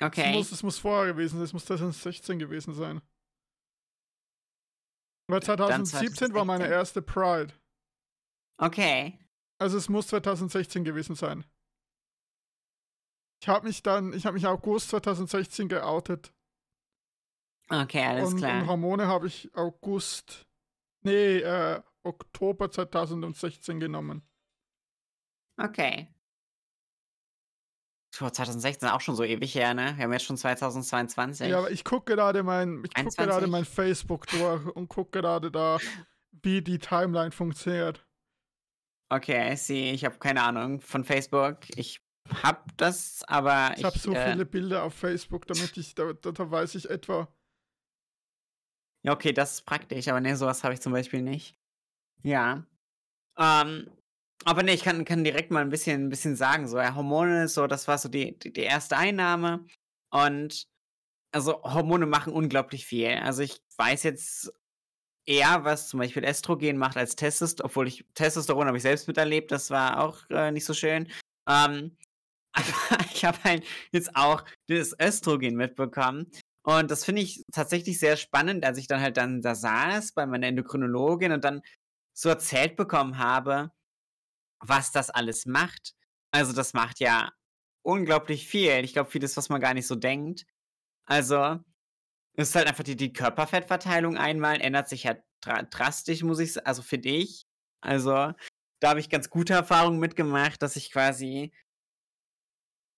Okay. 0.00 0.30
Es 0.30 0.36
muss, 0.36 0.52
es 0.52 0.62
muss 0.62 0.78
vorher 0.78 1.12
gewesen 1.12 1.36
sein, 1.36 1.44
es 1.44 1.52
muss 1.52 1.64
2016 1.66 2.38
gewesen 2.38 2.74
sein. 2.74 3.02
Weil 5.28 5.42
2017 5.42 6.34
war 6.34 6.44
meine 6.44 6.66
erste 6.66 7.02
Pride. 7.02 7.52
Okay. 8.58 9.18
Also 9.58 9.76
es 9.76 9.88
muss 9.88 10.08
2016 10.08 10.84
gewesen 10.84 11.14
sein. 11.14 11.44
Ich 13.42 13.48
habe 13.48 13.66
mich 13.66 13.82
dann, 13.82 14.12
ich 14.12 14.26
habe 14.26 14.34
mich 14.34 14.46
August 14.46 14.90
2016 14.90 15.68
geoutet. 15.68 16.32
Okay, 17.68 18.04
alles 18.04 18.32
und, 18.32 18.38
klar. 18.38 18.62
Und 18.62 18.68
Hormone 18.68 19.06
habe 19.06 19.28
ich 19.28 19.54
August, 19.54 20.46
nee, 21.02 21.38
äh, 21.38 21.82
Oktober 22.02 22.70
2016 22.70 23.80
genommen. 23.80 24.22
Okay. 25.56 26.08
2016 28.12 28.88
auch 28.88 29.00
schon 29.00 29.14
so 29.14 29.22
ewig 29.22 29.54
her, 29.54 29.72
ne? 29.74 29.94
Wir 29.96 30.04
haben 30.04 30.12
jetzt 30.12 30.24
schon 30.24 30.36
2022. 30.36 31.48
Ja, 31.48 31.58
aber 31.58 31.70
ich 31.70 31.84
gucke 31.84 32.16
gerade 32.16 32.42
mein, 32.42 32.82
ich 32.84 32.94
gucke 32.94 33.26
gerade 33.26 33.46
mein 33.46 33.64
Facebook 33.64 34.26
durch 34.28 34.66
und 34.66 34.88
gucke 34.88 35.20
gerade 35.20 35.50
da, 35.50 35.78
wie 36.42 36.60
die 36.62 36.78
Timeline 36.78 37.30
funktioniert. 37.30 38.04
Okay, 39.10 39.52
I 39.52 39.56
see. 39.56 39.90
Ich 39.92 40.04
habe 40.04 40.18
keine 40.18 40.42
Ahnung 40.42 40.80
von 40.80 41.04
Facebook. 41.04 41.58
Ich 41.76 42.00
hab 42.42 42.76
das, 42.76 43.22
aber 43.26 43.72
ich. 43.74 43.80
Ich 43.80 43.84
habe 43.84 43.98
so 43.98 44.12
äh, 44.12 44.30
viele 44.32 44.46
Bilder 44.46 44.84
auf 44.84 44.94
Facebook, 44.94 45.46
damit 45.46 45.76
ich, 45.76 45.94
da, 45.94 46.12
da, 46.12 46.32
da 46.32 46.50
weiß 46.50 46.74
ich 46.76 46.88
etwa, 46.90 47.28
ja, 49.02 49.12
okay, 49.12 49.32
das 49.32 49.54
ist 49.54 49.62
praktisch, 49.62 50.08
aber 50.08 50.20
ne, 50.20 50.36
sowas 50.36 50.62
habe 50.64 50.74
ich 50.74 50.80
zum 50.80 50.92
Beispiel 50.92 51.22
nicht. 51.22 51.56
Ja. 52.22 52.64
Ähm, 53.38 53.90
aber 54.44 54.62
ne, 54.62 54.72
ich 54.72 54.82
kann, 54.82 55.04
kann 55.04 55.24
direkt 55.24 55.50
mal 55.50 55.62
ein 55.62 55.70
bisschen, 55.70 56.06
ein 56.06 56.10
bisschen 56.10 56.36
sagen, 56.36 56.68
so, 56.68 56.78
ja, 56.78 56.94
Hormone, 56.94 57.48
so, 57.48 57.66
das 57.66 57.88
war 57.88 57.98
so 57.98 58.08
die, 58.08 58.38
die, 58.38 58.52
die 58.52 58.62
erste 58.62 58.96
Einnahme. 58.96 59.66
Und 60.10 60.66
also 61.32 61.62
Hormone 61.62 62.06
machen 62.06 62.32
unglaublich 62.32 62.86
viel. 62.86 63.08
Also 63.08 63.42
ich 63.42 63.60
weiß 63.76 64.02
jetzt 64.02 64.52
eher, 65.26 65.64
was 65.64 65.88
zum 65.88 66.00
Beispiel 66.00 66.24
Estrogen 66.24 66.76
macht 66.76 66.96
als 66.96 67.16
Testosteron, 67.16 67.70
obwohl 67.70 67.88
ich 67.88 68.04
Testosteron 68.14 68.66
habe 68.66 68.76
ich 68.76 68.82
selbst 68.82 69.06
miterlebt, 69.08 69.52
das 69.52 69.70
war 69.70 70.00
auch 70.02 70.18
äh, 70.30 70.50
nicht 70.50 70.64
so 70.64 70.74
schön. 70.74 71.08
Ähm, 71.48 71.96
aber 72.52 73.04
ich 73.12 73.24
habe 73.24 73.38
halt 73.44 73.64
jetzt 73.92 74.14
auch 74.16 74.44
das 74.68 74.94
Östrogen 75.00 75.54
mitbekommen. 75.56 76.30
Und 76.78 76.88
das 76.90 77.04
finde 77.04 77.22
ich 77.22 77.44
tatsächlich 77.52 77.98
sehr 77.98 78.16
spannend, 78.16 78.64
als 78.64 78.78
ich 78.78 78.86
dann 78.86 79.00
halt 79.00 79.16
dann 79.16 79.42
da 79.42 79.56
saß 79.56 80.12
bei 80.12 80.24
meiner 80.24 80.46
Endokrinologin 80.46 81.32
und 81.32 81.42
dann 81.44 81.62
so 82.16 82.28
erzählt 82.28 82.76
bekommen 82.76 83.18
habe, 83.18 83.72
was 84.60 84.92
das 84.92 85.10
alles 85.10 85.46
macht. 85.46 85.94
Also 86.30 86.52
das 86.52 86.72
macht 86.72 87.00
ja 87.00 87.32
unglaublich 87.82 88.46
viel. 88.46 88.84
Ich 88.84 88.92
glaube, 88.92 89.10
vieles, 89.10 89.36
was 89.36 89.48
man 89.48 89.60
gar 89.60 89.74
nicht 89.74 89.88
so 89.88 89.96
denkt. 89.96 90.44
Also, 91.06 91.58
es 92.36 92.50
ist 92.50 92.54
halt 92.54 92.68
einfach 92.68 92.84
die, 92.84 92.96
die 92.96 93.12
Körperfettverteilung 93.12 94.16
einmal, 94.16 94.60
ändert 94.60 94.88
sich 94.88 95.06
halt 95.06 95.22
dra 95.40 95.62
drastisch, 95.64 96.22
muss 96.22 96.38
ich 96.38 96.52
sagen, 96.52 96.66
also 96.66 96.82
für 96.82 96.98
dich. 96.98 97.46
Also, 97.80 98.32
da 98.80 98.90
habe 98.90 99.00
ich 99.00 99.10
ganz 99.10 99.30
gute 99.30 99.54
Erfahrungen 99.54 99.98
mitgemacht, 99.98 100.62
dass 100.62 100.76
ich 100.76 100.92
quasi 100.92 101.52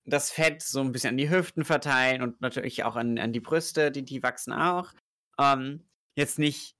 das 0.04 0.30
Fett 0.30 0.62
so 0.62 0.80
ein 0.80 0.92
bisschen 0.92 1.10
an 1.10 1.16
die 1.16 1.30
Hüften 1.30 1.64
verteilen 1.64 2.22
und 2.22 2.40
natürlich 2.40 2.84
auch 2.84 2.96
an, 2.96 3.18
an 3.18 3.32
die 3.32 3.40
Brüste, 3.40 3.90
die, 3.90 4.04
die 4.04 4.22
wachsen 4.22 4.52
auch. 4.52 4.92
Ähm, 5.38 5.88
jetzt 6.16 6.38
nicht 6.38 6.76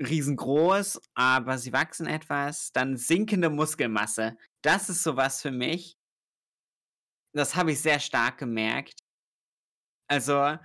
riesengroß, 0.00 1.00
aber 1.14 1.58
sie 1.58 1.72
wachsen 1.72 2.06
etwas. 2.06 2.72
Dann 2.72 2.96
sinkende 2.96 3.50
Muskelmasse. 3.50 4.36
Das 4.62 4.88
ist 4.88 5.02
sowas 5.02 5.42
für 5.42 5.50
mich. 5.50 5.96
Das 7.34 7.56
habe 7.56 7.72
ich 7.72 7.80
sehr 7.80 8.00
stark 8.00 8.38
gemerkt. 8.38 9.00
Also, 10.10 10.58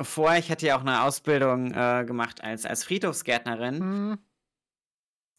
vorher, 0.00 0.38
ich 0.38 0.50
hatte 0.50 0.66
ja 0.66 0.76
auch 0.76 0.80
eine 0.80 1.02
Ausbildung 1.02 1.72
äh, 1.72 2.04
gemacht 2.06 2.42
als, 2.42 2.64
als 2.64 2.84
Friedhofsgärtnerin. 2.84 3.78
Mhm. 3.78 4.18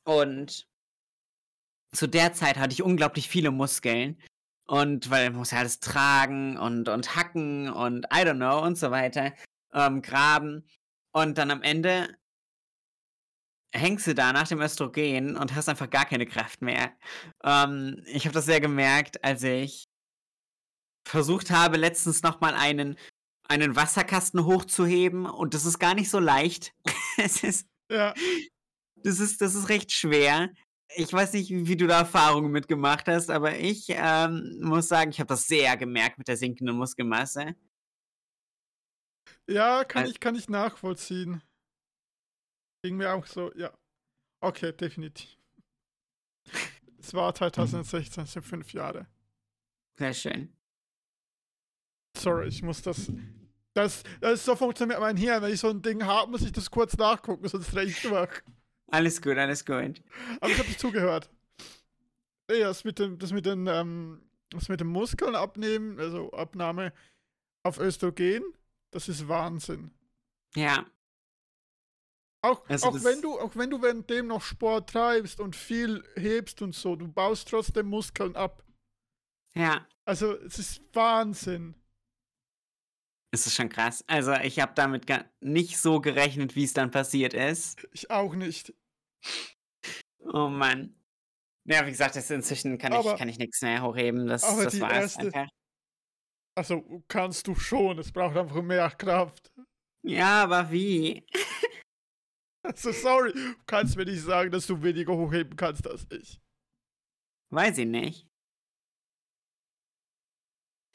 Und 0.07 0.69
zu 1.93 2.07
der 2.07 2.33
Zeit 2.33 2.57
hatte 2.57 2.73
ich 2.73 2.83
unglaublich 2.83 3.27
viele 3.27 3.51
Muskeln. 3.51 4.21
Und 4.67 5.09
weil 5.11 5.29
man 5.29 5.39
muss 5.39 5.51
ja 5.51 5.59
alles 5.59 5.79
tragen 5.79 6.57
und, 6.57 6.89
und 6.89 7.15
hacken 7.15 7.69
und 7.69 8.05
I 8.05 8.21
don't 8.21 8.37
know 8.37 8.63
und 8.63 8.77
so 8.77 8.89
weiter, 8.91 9.33
ähm, 9.73 10.01
graben. 10.01 10.67
Und 11.11 11.37
dann 11.37 11.51
am 11.51 11.61
Ende 11.61 12.07
hängst 13.73 14.07
du 14.07 14.15
da 14.15 14.33
nach 14.33 14.47
dem 14.47 14.61
Östrogen 14.61 15.37
und 15.37 15.53
hast 15.53 15.69
einfach 15.69 15.89
gar 15.89 16.05
keine 16.05 16.25
Kraft 16.25 16.61
mehr. 16.61 16.93
Ähm, 17.43 18.03
ich 18.07 18.25
habe 18.25 18.33
das 18.33 18.45
sehr 18.45 18.61
gemerkt, 18.61 19.23
als 19.23 19.43
ich 19.43 19.85
versucht 21.07 21.51
habe, 21.51 21.77
letztens 21.77 22.23
nochmal 22.23 22.55
einen, 22.55 22.97
einen 23.47 23.75
Wasserkasten 23.75 24.45
hochzuheben 24.45 25.25
und 25.25 25.53
das 25.53 25.65
ist 25.65 25.77
gar 25.77 25.93
nicht 25.93 26.09
so 26.09 26.19
leicht. 26.19 26.73
es 27.17 27.43
ist, 27.43 27.67
ja. 27.91 28.13
das 28.95 29.19
ist, 29.19 29.41
das 29.41 29.53
ist 29.53 29.69
recht 29.69 29.91
schwer 29.91 30.49
ich 30.93 31.11
weiß 31.11 31.33
nicht, 31.33 31.49
wie 31.49 31.75
du 31.75 31.87
da 31.87 31.99
Erfahrungen 31.99 32.51
mitgemacht 32.51 33.07
hast, 33.07 33.29
aber 33.29 33.57
ich 33.57 33.87
ähm, 33.89 34.59
muss 34.61 34.87
sagen, 34.87 35.11
ich 35.11 35.19
habe 35.19 35.27
das 35.27 35.47
sehr 35.47 35.75
gemerkt 35.77 36.17
mit 36.17 36.27
der 36.27 36.37
sinkenden 36.37 36.77
Muskelmasse. 36.77 37.55
Ja, 39.47 39.83
kann, 39.83 40.03
also, 40.03 40.13
ich, 40.13 40.19
kann 40.19 40.35
ich 40.35 40.49
nachvollziehen. 40.49 41.41
Ging 42.83 42.97
mir 42.97 43.13
auch 43.13 43.25
so, 43.25 43.51
ja. 43.55 43.73
Okay, 44.41 44.71
definitiv. 44.73 45.37
es 46.99 47.13
war 47.13 47.33
2016, 47.33 48.23
es 48.23 48.33
sind 48.33 48.43
fünf 48.43 48.73
Jahre. 48.73 49.07
Sehr 49.97 50.13
schön. 50.13 50.55
Sorry, 52.17 52.47
ich 52.47 52.61
muss 52.61 52.81
das. 52.81 53.11
Das, 53.73 54.03
das 54.21 54.33
ist 54.33 54.45
so 54.45 54.55
funktioniert 54.55 54.99
mein 54.99 55.17
Hirn. 55.17 55.41
Wenn 55.41 55.53
ich 55.53 55.59
so 55.59 55.69
ein 55.69 55.81
Ding 55.81 56.05
habe, 56.05 56.31
muss 56.31 56.43
ich 56.43 56.51
das 56.51 56.71
kurz 56.71 56.95
nachgucken, 56.95 57.47
sonst 57.47 57.75
recht 57.75 58.09
wach. 58.09 58.41
Alles 58.95 59.21
gut, 59.21 59.37
alles 59.37 59.65
gut. 59.65 60.01
Aber 60.39 60.49
ich 60.49 60.57
habe 60.57 60.69
dich 60.69 60.77
zugehört. 60.77 61.29
Ey, 62.47 62.61
das 62.61 62.85
mit 62.85 62.97
dem, 62.97 63.19
das 63.19 63.33
mit 63.33 63.45
den, 63.45 63.67
ähm, 63.67 64.21
das 64.51 64.69
mit 64.69 64.79
dem 64.79 64.87
Muskeln 64.87 65.35
abnehmen, 65.35 65.99
also 65.99 66.31
Abnahme 66.31 66.93
auf 67.63 67.77
Östrogen, 67.77 68.43
das 68.91 69.09
ist 69.09 69.27
Wahnsinn. 69.27 69.91
Ja. 70.55 70.85
Auch, 72.41 72.63
also 72.69 72.87
auch 72.87 73.03
wenn 73.03 73.21
du, 73.21 73.37
auch 73.37 73.55
wenn 73.57 73.69
du 73.69 73.81
währenddem 73.81 74.27
noch 74.27 74.41
Sport 74.41 74.91
treibst 74.91 75.41
und 75.41 75.57
viel 75.57 76.01
hebst 76.15 76.61
und 76.61 76.73
so, 76.73 76.95
du 76.95 77.09
baust 77.09 77.49
trotzdem 77.49 77.87
Muskeln 77.87 78.35
ab. 78.37 78.63
Ja. 79.55 79.85
Also 80.05 80.37
es 80.39 80.57
ist 80.57 80.81
Wahnsinn. 80.93 81.75
Es 83.31 83.45
ist 83.47 83.55
schon 83.55 83.67
krass. 83.67 84.05
Also 84.07 84.33
ich 84.35 84.59
habe 84.61 84.71
damit 84.75 85.07
gar 85.07 85.25
nicht 85.41 85.77
so 85.77 85.99
gerechnet, 85.99 86.55
wie 86.55 86.63
es 86.63 86.73
dann 86.73 86.91
passiert 86.91 87.33
ist. 87.33 87.85
Ich 87.91 88.09
auch 88.09 88.33
nicht. 88.33 88.73
Oh 90.19 90.49
Mann. 90.49 90.95
Ja, 91.65 91.85
wie 91.85 91.91
gesagt, 91.91 92.15
das 92.15 92.29
inzwischen 92.29 92.77
kann 92.77 92.93
aber, 92.93 93.13
ich, 93.13 93.17
kann 93.17 93.29
ich 93.29 93.39
nichts 93.39 93.61
mehr 93.61 93.81
hochheben. 93.81 94.27
Das, 94.27 94.41
das 94.41 94.79
war 94.79 94.91
erste, 94.91 95.25
einfach. 95.25 95.47
Also 96.55 97.03
kannst 97.07 97.47
du 97.47 97.55
schon, 97.55 97.99
es 97.99 98.11
braucht 98.11 98.37
einfach 98.37 98.61
mehr 98.61 98.89
Kraft. 98.91 99.51
Ja, 100.03 100.43
aber 100.43 100.71
wie? 100.71 101.25
Also 102.65 102.91
sorry, 102.91 103.31
du 103.31 103.53
kannst 103.67 103.95
mir 103.95 104.05
nicht 104.05 104.23
sagen, 104.23 104.49
dass 104.49 104.65
du 104.65 104.81
weniger 104.81 105.15
hochheben 105.15 105.55
kannst 105.55 105.87
als 105.87 106.07
ich. 106.09 106.41
Weiß 107.51 107.77
ich 107.77 107.85
nicht. 107.85 108.27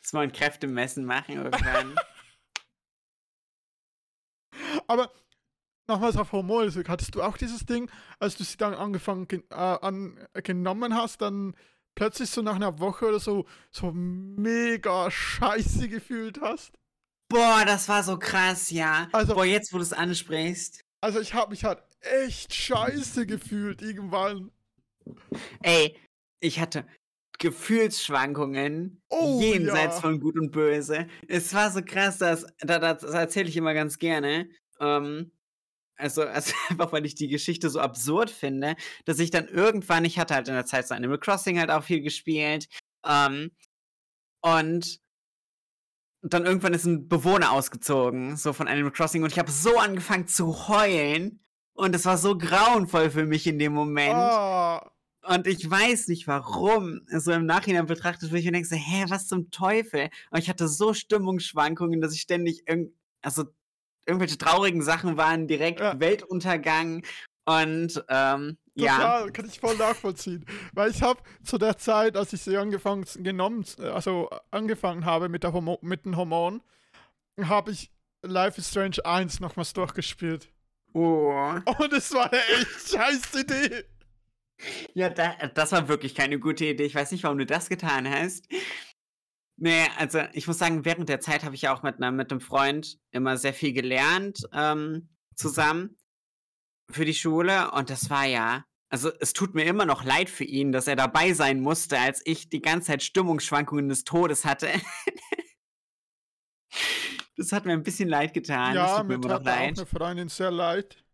Das 0.02 0.12
wollen 0.12 0.32
Kräftemessen 0.32 1.04
machen 1.04 1.36
irgendwann. 1.36 1.94
Aber 4.88 5.12
nochmals 5.88 6.16
auf 6.16 6.32
Hormone, 6.32 6.72
hattest 6.88 7.14
du 7.14 7.22
auch 7.22 7.36
dieses 7.36 7.66
Ding, 7.66 7.90
als 8.18 8.36
du 8.36 8.44
sie 8.44 8.56
dann 8.56 8.74
angefangen 8.74 9.26
äh, 9.50 9.54
an, 9.54 10.18
genommen 10.34 10.94
hast, 10.94 11.20
dann 11.22 11.54
plötzlich 11.94 12.30
so 12.30 12.42
nach 12.42 12.56
einer 12.56 12.78
Woche 12.78 13.06
oder 13.06 13.20
so 13.20 13.46
so 13.70 13.92
mega 13.92 15.10
scheiße 15.10 15.88
gefühlt 15.88 16.40
hast? 16.40 16.72
Boah, 17.28 17.62
das 17.64 17.88
war 17.88 18.02
so 18.02 18.18
krass, 18.18 18.70
ja. 18.70 19.08
Also, 19.12 19.34
Boah, 19.34 19.44
jetzt 19.44 19.72
wo 19.72 19.76
du 19.78 19.82
es 19.82 19.92
ansprichst. 19.92 20.80
Also 21.00 21.20
ich 21.20 21.32
habe 21.34 21.50
mich 21.50 21.64
halt 21.64 21.82
echt 22.00 22.54
scheiße 22.54 23.26
gefühlt 23.26 23.82
irgendwann. 23.82 24.50
Ey, 25.62 25.96
ich 26.40 26.60
hatte 26.60 26.86
Gefühlsschwankungen 27.38 29.00
Oh, 29.08 29.40
jenseits 29.40 29.96
ja. 29.96 30.00
von 30.02 30.20
Gut 30.20 30.38
und 30.38 30.50
Böse. 30.50 31.06
Es 31.26 31.54
war 31.54 31.70
so 31.70 31.80
krass, 31.82 32.18
dass, 32.18 32.46
da, 32.58 32.78
das 32.78 33.02
erzähle 33.02 33.48
ich 33.48 33.56
immer 33.56 33.72
ganz 33.74 33.98
gerne. 33.98 34.50
Ähm, 34.78 35.32
also, 36.00 36.22
also 36.26 36.52
einfach, 36.68 36.92
weil 36.92 37.06
ich 37.06 37.14
die 37.14 37.28
Geschichte 37.28 37.70
so 37.70 37.80
absurd 37.80 38.30
finde, 38.30 38.76
dass 39.04 39.18
ich 39.18 39.30
dann 39.30 39.48
irgendwann, 39.48 40.04
ich 40.04 40.18
hatte 40.18 40.34
halt 40.34 40.48
in 40.48 40.54
der 40.54 40.66
Zeit 40.66 40.88
so 40.88 40.94
Animal 40.94 41.18
Crossing 41.18 41.58
halt 41.58 41.70
auch 41.70 41.84
viel 41.84 42.00
gespielt. 42.02 42.68
Ähm, 43.06 43.50
und 44.42 45.00
dann 46.22 46.44
irgendwann 46.46 46.74
ist 46.74 46.84
ein 46.84 47.08
Bewohner 47.08 47.52
ausgezogen, 47.52 48.36
so 48.36 48.52
von 48.52 48.68
Animal 48.68 48.92
Crossing, 48.92 49.22
und 49.22 49.32
ich 49.32 49.38
habe 49.38 49.50
so 49.50 49.78
angefangen 49.78 50.26
zu 50.26 50.68
heulen. 50.68 51.40
Und 51.72 51.94
es 51.94 52.04
war 52.04 52.18
so 52.18 52.36
grauenvoll 52.36 53.10
für 53.10 53.24
mich 53.24 53.46
in 53.46 53.58
dem 53.58 53.72
Moment. 53.72 54.14
Ah, 54.14 54.90
Und 55.22 55.46
ich 55.46 55.70
weiß 55.70 56.08
nicht 56.08 56.26
warum. 56.26 57.00
So 57.08 57.32
im 57.32 57.46
Nachhinein 57.46 57.86
betrachtet, 57.86 58.30
wo 58.30 58.34
ich 58.34 58.44
mir 58.44 58.52
denke, 58.52 58.68
so, 58.68 58.76
hä, 58.76 59.06
was 59.08 59.26
zum 59.28 59.50
Teufel? 59.50 60.10
Und 60.30 60.40
ich 60.40 60.50
hatte 60.50 60.68
so 60.68 60.92
Stimmungsschwankungen, 60.92 62.02
dass 62.02 62.12
ich 62.14 62.20
ständig 62.20 62.64
irgend, 62.68 62.92
also 63.22 63.44
irgendwelche 64.10 64.38
traurigen 64.38 64.82
Sachen 64.82 65.16
waren, 65.16 65.46
direkt 65.46 65.80
Ja. 65.80 65.98
Weltuntergang. 65.98 67.02
Und 67.46 68.04
ähm, 68.08 68.58
ja, 68.74 68.96
total, 68.96 69.32
kann 69.32 69.46
ich 69.46 69.58
voll 69.58 69.76
nachvollziehen. 69.76 70.44
Weil 70.72 70.90
ich 70.90 71.02
habe 71.02 71.20
zu 71.42 71.58
der 71.58 71.78
Zeit, 71.78 72.16
als 72.16 72.32
ich 72.32 72.42
sie 72.42 72.56
angefangen 72.56 73.04
genommen, 73.18 73.64
also 73.78 74.28
angefangen 74.50 75.04
habe 75.04 75.28
mit, 75.28 75.42
der 75.42 75.52
Homo 75.52 75.78
mit 75.82 76.04
den 76.04 76.16
Hormonen, 76.16 76.62
habe 77.40 77.72
ich 77.72 77.90
Life 78.22 78.60
is 78.60 78.68
Strange 78.68 79.04
1 79.04 79.40
nochmals 79.40 79.72
durchgespielt. 79.72 80.52
oh. 80.92 81.54
Und 81.78 81.92
es 81.92 82.12
war 82.12 82.30
eine 82.30 82.42
echt 82.42 82.90
scheiß 82.92 83.34
Idee. 83.40 83.84
Ja, 84.92 85.08
da, 85.08 85.34
das 85.54 85.72
war 85.72 85.88
wirklich 85.88 86.14
keine 86.14 86.38
gute 86.38 86.66
Idee. 86.66 86.84
Ich 86.84 86.94
weiß 86.94 87.12
nicht, 87.12 87.24
warum 87.24 87.38
du 87.38 87.46
das 87.46 87.68
getan 87.68 88.08
hast. 88.08 88.46
Nee, 89.62 89.86
also 89.98 90.20
ich 90.32 90.46
muss 90.46 90.56
sagen, 90.56 90.86
während 90.86 91.10
der 91.10 91.20
Zeit 91.20 91.44
habe 91.44 91.54
ich 91.54 91.62
ja 91.62 91.74
auch 91.74 91.82
mit, 91.82 91.96
einer, 91.96 92.10
mit 92.10 92.30
einem 92.30 92.40
Freund 92.40 92.98
immer 93.10 93.36
sehr 93.36 93.52
viel 93.52 93.74
gelernt 93.74 94.48
ähm, 94.54 95.10
zusammen 95.34 95.98
für 96.88 97.04
die 97.04 97.12
Schule. 97.12 97.70
Und 97.72 97.90
das 97.90 98.08
war 98.08 98.24
ja, 98.24 98.64
also 98.88 99.12
es 99.20 99.34
tut 99.34 99.54
mir 99.54 99.64
immer 99.64 99.84
noch 99.84 100.02
leid 100.02 100.30
für 100.30 100.44
ihn, 100.44 100.72
dass 100.72 100.86
er 100.86 100.96
dabei 100.96 101.34
sein 101.34 101.60
musste, 101.60 101.98
als 101.98 102.22
ich 102.24 102.48
die 102.48 102.62
ganze 102.62 102.86
Zeit 102.86 103.02
Stimmungsschwankungen 103.02 103.90
des 103.90 104.04
Todes 104.04 104.46
hatte. 104.46 104.68
das 107.36 107.52
hat 107.52 107.66
mir 107.66 107.74
ein 107.74 107.82
bisschen 107.82 108.08
leid 108.08 108.32
getan. 108.32 108.74
das 108.74 108.92
ja, 108.92 108.98
tut 109.00 109.08
mir 109.08 109.18
mir 109.18 109.28
tat 109.28 109.46
auch 109.46 109.46
eine 109.46 109.86
Freundin 109.86 110.28
sehr 110.30 110.50
leid. 110.50 111.04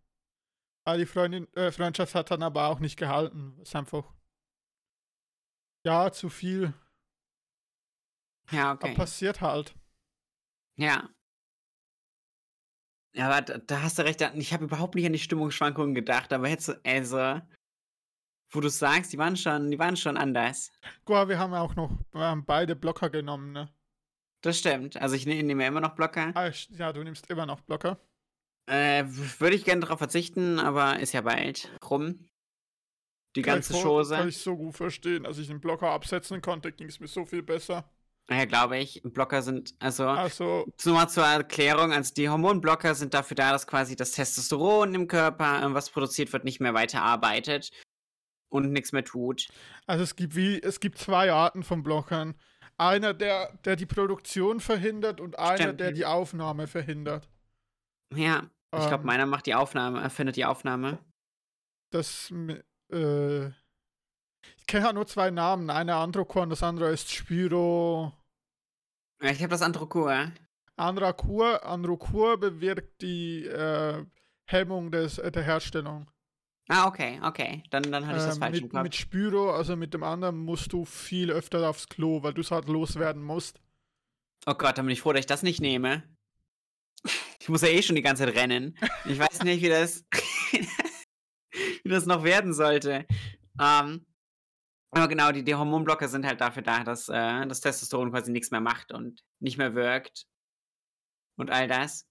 Aber 0.84 0.98
die 0.98 1.06
Freundin, 1.06 1.52
äh, 1.54 1.72
Freundschaft 1.72 2.14
hat 2.14 2.30
dann 2.30 2.44
aber 2.44 2.68
auch 2.68 2.78
nicht 2.78 2.96
gehalten. 2.96 3.58
Ist 3.60 3.74
einfach. 3.74 4.04
Ja, 5.84 6.12
zu 6.12 6.28
viel. 6.28 6.72
Ja, 8.50 8.70
Aber 8.72 8.84
okay. 8.84 8.94
passiert 8.94 9.40
halt. 9.40 9.74
Ja. 10.76 11.08
Ja, 13.14 13.30
aber 13.30 13.42
da, 13.42 13.58
da 13.58 13.82
hast 13.82 13.98
du 13.98 14.02
recht. 14.02 14.20
Ich 14.34 14.52
habe 14.52 14.64
überhaupt 14.64 14.94
nicht 14.94 15.06
an 15.06 15.12
die 15.12 15.18
Stimmungsschwankungen 15.18 15.94
gedacht, 15.94 16.32
aber 16.32 16.48
jetzt, 16.48 16.66
so- 16.66 16.74
also, 16.84 17.40
wo 18.50 18.60
du 18.60 18.68
sagst, 18.68 19.12
die 19.12 19.18
waren 19.18 19.36
schon, 19.36 19.70
die 19.70 19.78
waren 19.78 19.96
schon 19.96 20.16
anders. 20.16 20.70
Guck 21.04 21.28
wir 21.28 21.38
haben 21.38 21.54
auch 21.54 21.74
noch 21.76 21.90
wir 22.12 22.20
haben 22.20 22.44
beide 22.44 22.76
Blocker 22.76 23.08
genommen, 23.10 23.52
ne? 23.52 23.72
Das 24.42 24.58
stimmt. 24.58 24.96
Also 24.98 25.16
ich 25.16 25.26
ne- 25.26 25.42
nehme 25.42 25.62
ja 25.62 25.68
immer 25.68 25.80
noch 25.80 25.94
Blocker. 25.94 26.30
Ah, 26.34 26.50
ja, 26.70 26.92
du 26.92 27.02
nimmst 27.02 27.28
immer 27.30 27.46
noch 27.46 27.62
Blocker. 27.62 27.98
Äh, 28.68 29.04
würde 29.06 29.56
ich 29.56 29.64
gerne 29.64 29.80
darauf 29.80 29.98
verzichten, 29.98 30.58
aber 30.58 30.98
ist 31.00 31.12
ja 31.12 31.22
bald 31.22 31.70
rum. 31.88 32.28
Die 33.34 33.42
ganze 33.42 33.72
Chose. 33.74 34.14
Kann 34.16 34.28
ich 34.28 34.38
so 34.38 34.56
gut 34.56 34.74
verstehen. 34.76 35.24
Als 35.26 35.38
ich 35.38 35.46
den 35.46 35.60
Blocker 35.60 35.90
absetzen 35.90 36.40
konnte, 36.42 36.72
ging 36.72 36.88
es 36.88 37.00
mir 37.00 37.08
so 37.08 37.24
viel 37.24 37.42
besser. 37.42 37.90
Ja, 38.28 38.44
glaube 38.44 38.78
ich. 38.78 39.02
Blocker 39.04 39.40
sind, 39.42 39.74
also, 39.78 40.08
Also, 40.08 40.66
so 40.78 40.92
mal 40.94 41.08
zur 41.08 41.24
Erklärung, 41.24 41.92
also 41.92 42.12
die 42.12 42.28
Hormonblocker 42.28 42.94
sind 42.96 43.14
dafür 43.14 43.36
da, 43.36 43.52
dass 43.52 43.66
quasi 43.68 43.94
das 43.94 44.12
Testosteron 44.12 44.94
im 44.94 45.06
Körper, 45.06 45.62
äh, 45.62 45.74
was 45.74 45.90
produziert 45.90 46.32
wird, 46.32 46.42
nicht 46.44 46.60
mehr 46.60 46.74
weiterarbeitet 46.74 47.70
und 48.48 48.72
nichts 48.72 48.92
mehr 48.92 49.04
tut. 49.04 49.46
also 49.86 50.02
es 50.02 50.16
gibt 50.16 50.34
wie, 50.34 50.60
es 50.60 50.80
gibt 50.80 50.98
zwei 50.98 51.30
Arten 51.32 51.62
von 51.62 51.82
Blockern. 51.84 52.34
Einer, 52.78 53.14
der, 53.14 53.52
der 53.64 53.76
die 53.76 53.86
Produktion 53.86 54.60
verhindert 54.60 55.20
und 55.20 55.38
einer, 55.38 55.56
Stimmt. 55.56 55.80
der 55.80 55.92
die 55.92 56.04
Aufnahme 56.04 56.66
verhindert. 56.66 57.28
Ja, 58.14 58.50
ich 58.74 58.86
glaube, 58.86 59.02
Ähm, 59.02 59.06
meiner 59.06 59.26
macht 59.26 59.46
die 59.46 59.54
Aufnahme, 59.54 60.00
erfindet 60.02 60.36
die 60.36 60.44
Aufnahme. 60.44 60.98
Das, 61.90 62.30
äh, 62.90 63.50
ich 64.66 64.72
kenne 64.72 64.86
halt 64.86 64.96
nur 64.96 65.06
zwei 65.06 65.30
Namen. 65.30 65.70
Einer 65.70 65.94
Androcorn, 65.98 66.50
das 66.50 66.64
andere 66.64 66.90
ist 66.90 67.12
Spyro. 67.12 68.12
Ja, 69.22 69.30
ich 69.30 69.38
habe 69.38 69.50
das 69.50 69.62
Androkur. 69.62 70.32
Androkur, 70.74 71.64
Androkur 71.64 72.36
bewirkt 72.36 73.00
die 73.00 73.44
äh, 73.46 74.04
Hemmung 74.46 74.90
des, 74.90 75.18
äh, 75.18 75.30
der 75.30 75.44
Herstellung. 75.44 76.10
Ah, 76.68 76.88
okay, 76.88 77.20
okay. 77.22 77.62
Dann, 77.70 77.84
dann 77.92 78.08
hatte 78.08 78.18
ich 78.18 78.24
das 78.24 78.34
Ähm, 78.34 78.40
falsch 78.42 78.56
im 78.58 78.64
mit, 78.64 78.72
Kopf. 78.72 78.82
mit 78.82 78.94
Spyro, 78.96 79.52
also 79.52 79.76
mit 79.76 79.94
dem 79.94 80.02
anderen, 80.02 80.36
musst 80.36 80.72
du 80.72 80.84
viel 80.84 81.30
öfter 81.30 81.70
aufs 81.70 81.88
Klo, 81.88 82.24
weil 82.24 82.34
du 82.34 82.40
es 82.40 82.50
halt 82.50 82.66
loswerden 82.66 83.22
musst. 83.22 83.60
Oh 84.46 84.54
Gott, 84.54 84.76
dann 84.78 84.86
bin 84.86 84.94
ich 84.94 85.00
froh, 85.00 85.12
dass 85.12 85.20
ich 85.20 85.26
das 85.26 85.44
nicht 85.44 85.60
nehme. 85.60 86.02
Ich 87.38 87.48
muss 87.48 87.62
ja 87.62 87.68
eh 87.68 87.82
schon 87.82 87.94
die 87.94 88.02
ganze 88.02 88.24
Zeit 88.24 88.34
rennen. 88.34 88.76
Ich 89.04 89.16
weiß 89.16 89.44
nicht, 89.44 89.62
wie 89.62 89.68
das, 89.68 90.04
wie 91.84 91.88
das 91.88 92.04
noch 92.06 92.24
werden 92.24 92.52
sollte. 92.52 93.06
Ähm, 93.60 94.04
aber 94.90 95.08
genau, 95.08 95.32
die, 95.32 95.44
die 95.44 95.54
Hormonblocker 95.54 96.08
sind 96.08 96.26
halt 96.26 96.40
dafür 96.40 96.62
da, 96.62 96.84
dass 96.84 97.08
äh, 97.08 97.46
das 97.46 97.60
Testosteron 97.60 98.10
quasi 98.10 98.30
nichts 98.30 98.50
mehr 98.50 98.60
macht 98.60 98.92
und 98.92 99.22
nicht 99.40 99.58
mehr 99.58 99.74
wirkt. 99.74 100.26
Und 101.36 101.50
all 101.50 101.68
das. 101.68 102.06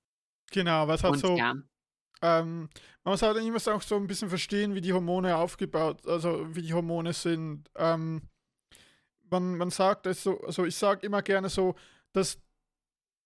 Genau, 0.51 0.87
was 0.87 1.03
halt 1.03 1.13
und 1.13 1.19
so. 1.19 1.35
ja. 1.35 1.55
Ähm, 2.21 2.69
man 3.03 3.13
muss 3.13 3.21
halt 3.21 3.37
immer 3.37 3.57
auch 3.75 3.81
so 3.81 3.95
ein 3.95 4.07
bisschen 4.07 4.29
verstehen, 4.29 4.73
wie 4.75 4.81
die 4.81 4.93
Hormone 4.93 5.35
aufgebaut, 5.35 6.05
also 6.07 6.55
wie 6.55 6.61
die 6.61 6.73
Hormone 6.73 7.13
sind. 7.13 7.69
Ähm, 7.75 8.21
man, 9.29 9.57
man 9.57 9.69
sagt 9.69 10.05
es 10.05 10.23
so, 10.23 10.39
also 10.41 10.65
ich 10.65 10.75
sage 10.75 11.05
immer 11.05 11.21
gerne 11.21 11.49
so, 11.49 11.75
dass 12.13 12.39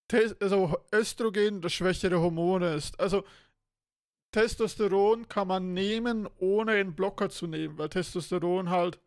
Tes 0.08 0.36
also 0.42 0.76
Östrogen 0.92 1.62
das 1.62 1.74
schwächere 1.74 2.20
Hormon 2.20 2.64
ist. 2.64 3.00
Also 3.00 3.24
Testosteron 4.32 5.28
kann 5.28 5.48
man 5.48 5.74
nehmen, 5.74 6.28
ohne 6.38 6.74
einen 6.74 6.96
Blocker 6.96 7.30
zu 7.30 7.48
nehmen, 7.48 7.78
weil 7.78 7.90
Testosteron 7.90 8.70
halt 8.70 9.00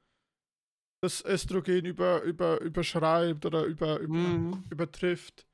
das 1.02 1.24
Östrogen 1.24 1.84
über, 1.84 2.22
über, 2.22 2.60
überschreibt 2.60 3.44
oder 3.44 3.64
über, 3.64 3.98
über, 3.98 4.14
Mhm. 4.14 4.64
übertrifft. 4.70 5.46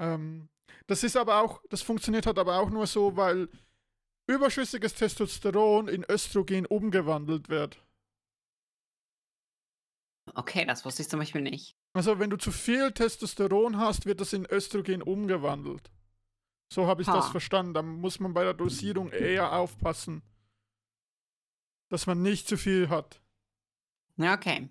Ähm, 0.00 0.48
das 0.86 1.04
ist 1.04 1.16
aber 1.16 1.42
auch, 1.42 1.62
das 1.68 1.82
funktioniert 1.82 2.26
halt 2.26 2.38
aber 2.38 2.58
auch 2.58 2.70
nur 2.70 2.86
so, 2.86 3.16
weil 3.16 3.48
überschüssiges 4.26 4.94
Testosteron 4.94 5.88
in 5.88 6.04
Östrogen 6.08 6.64
umgewandelt 6.66 7.48
wird. 7.50 7.84
Okay, 10.34 10.64
das 10.64 10.84
wusste 10.84 11.02
ich 11.02 11.08
zum 11.08 11.20
Beispiel 11.20 11.42
nicht. 11.42 11.76
Also 11.92 12.18
wenn 12.18 12.30
du 12.30 12.36
zu 12.38 12.50
viel 12.52 12.92
Testosteron 12.92 13.76
hast, 13.76 14.06
wird 14.06 14.20
das 14.20 14.32
in 14.32 14.46
Östrogen 14.50 15.02
umgewandelt. 15.02 15.90
So 16.72 16.86
habe 16.86 17.02
ich 17.02 17.08
das 17.08 17.26
Ha. 17.26 17.30
verstanden. 17.32 17.74
Da 17.74 17.82
muss 17.82 18.18
man 18.20 18.32
bei 18.32 18.44
der 18.44 18.54
Dosierung 18.54 19.10
eher 19.10 19.52
aufpassen, 19.52 20.22
dass 21.90 22.06
man 22.06 22.22
nicht 22.22 22.48
zu 22.48 22.56
viel 22.56 22.88
hat. 22.88 23.21
Ja, 24.16 24.34
okay. 24.34 24.68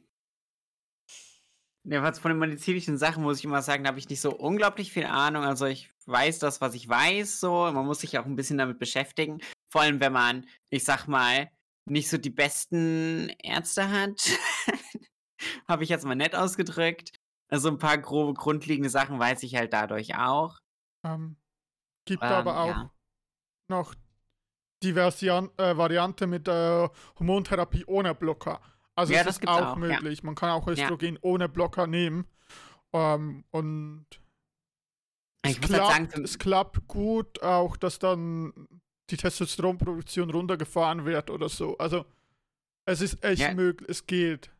Ja, 1.83 2.03
was 2.03 2.19
von 2.19 2.29
den 2.29 2.39
medizinischen 2.39 2.97
Sachen 2.97 3.23
muss 3.23 3.39
ich 3.39 3.45
immer 3.45 3.61
sagen, 3.61 3.83
da 3.83 3.89
habe 3.89 3.99
ich 3.99 4.09
nicht 4.09 4.21
so 4.21 4.35
unglaublich 4.35 4.91
viel 4.91 5.05
Ahnung. 5.05 5.43
Also 5.43 5.65
ich 5.65 5.89
weiß 6.05 6.39
das, 6.39 6.61
was 6.61 6.75
ich 6.75 6.87
weiß, 6.87 7.39
so. 7.39 7.71
Man 7.71 7.85
muss 7.85 8.01
sich 8.01 8.17
auch 8.19 8.25
ein 8.25 8.35
bisschen 8.35 8.59
damit 8.59 8.77
beschäftigen. 8.77 9.41
Vor 9.71 9.81
allem, 9.81 9.99
wenn 9.99 10.13
man, 10.13 10.47
ich 10.69 10.83
sag 10.83 11.07
mal, 11.07 11.49
nicht 11.89 12.09
so 12.09 12.17
die 12.17 12.29
besten 12.29 13.29
Ärzte 13.41 13.89
hat. 13.89 14.21
habe 15.67 15.83
ich 15.83 15.89
jetzt 15.89 16.05
mal 16.05 16.15
nett 16.15 16.35
ausgedrückt. 16.35 17.15
Also 17.49 17.69
ein 17.69 17.79
paar 17.79 17.97
grobe 17.97 18.33
grundlegende 18.33 18.89
Sachen 18.89 19.19
weiß 19.19 19.43
ich 19.43 19.55
halt 19.55 19.73
dadurch 19.73 20.15
auch. 20.15 20.57
Ähm, 21.05 21.37
gibt 22.05 22.23
Ähm, 22.23 22.29
aber 22.29 22.59
auch 22.59 22.67
ja. 22.67 22.93
noch 23.69 23.95
die 24.83 24.93
Version, 24.93 25.51
äh, 25.57 25.75
Variante 25.75 26.27
mit 26.27 26.47
äh, 26.47 26.87
Hormontherapie 27.19 27.85
ohne 27.85 28.15
Blocker. 28.15 28.61
Also 28.95 29.13
Ja, 29.13 29.21
es 29.21 29.25
das 29.25 29.37
ist 29.37 29.47
auch, 29.47 29.57
auch, 29.61 29.67
ja. 29.69 29.75
möglich. 29.75 30.23
Man 30.23 30.35
kann 30.35 30.49
auch 30.51 30.67
Östrogen 30.67 31.17
ohne 31.21 31.47
Blocker 31.49 31.87
nehmen. 31.87 32.25
Ähm, 32.93 33.45
und 33.51 34.05
Ich 35.45 35.57
es 35.59 35.69
halt 35.69 35.69
sagen, 35.69 35.87
klappt, 36.07 36.11
zum- 36.15 36.23
es 36.25 36.39
klappt 36.39 36.87
gut 36.87 37.41
auch, 37.41 37.77
dass 37.77 37.99
dann 37.99 38.67
die 39.09 39.17
Testosteronproduktion 39.17 40.29
runtergefahren 40.29 41.05
wird 41.05 41.29
oder 41.29 41.49
so. 41.49 41.77
Also 41.77 42.05
es 42.85 43.01
ist 43.01 43.23
echt 43.23 43.41
Ja. 43.41 43.53
möglich, 43.53 43.89
es 43.89 44.05
geht. 44.05 44.51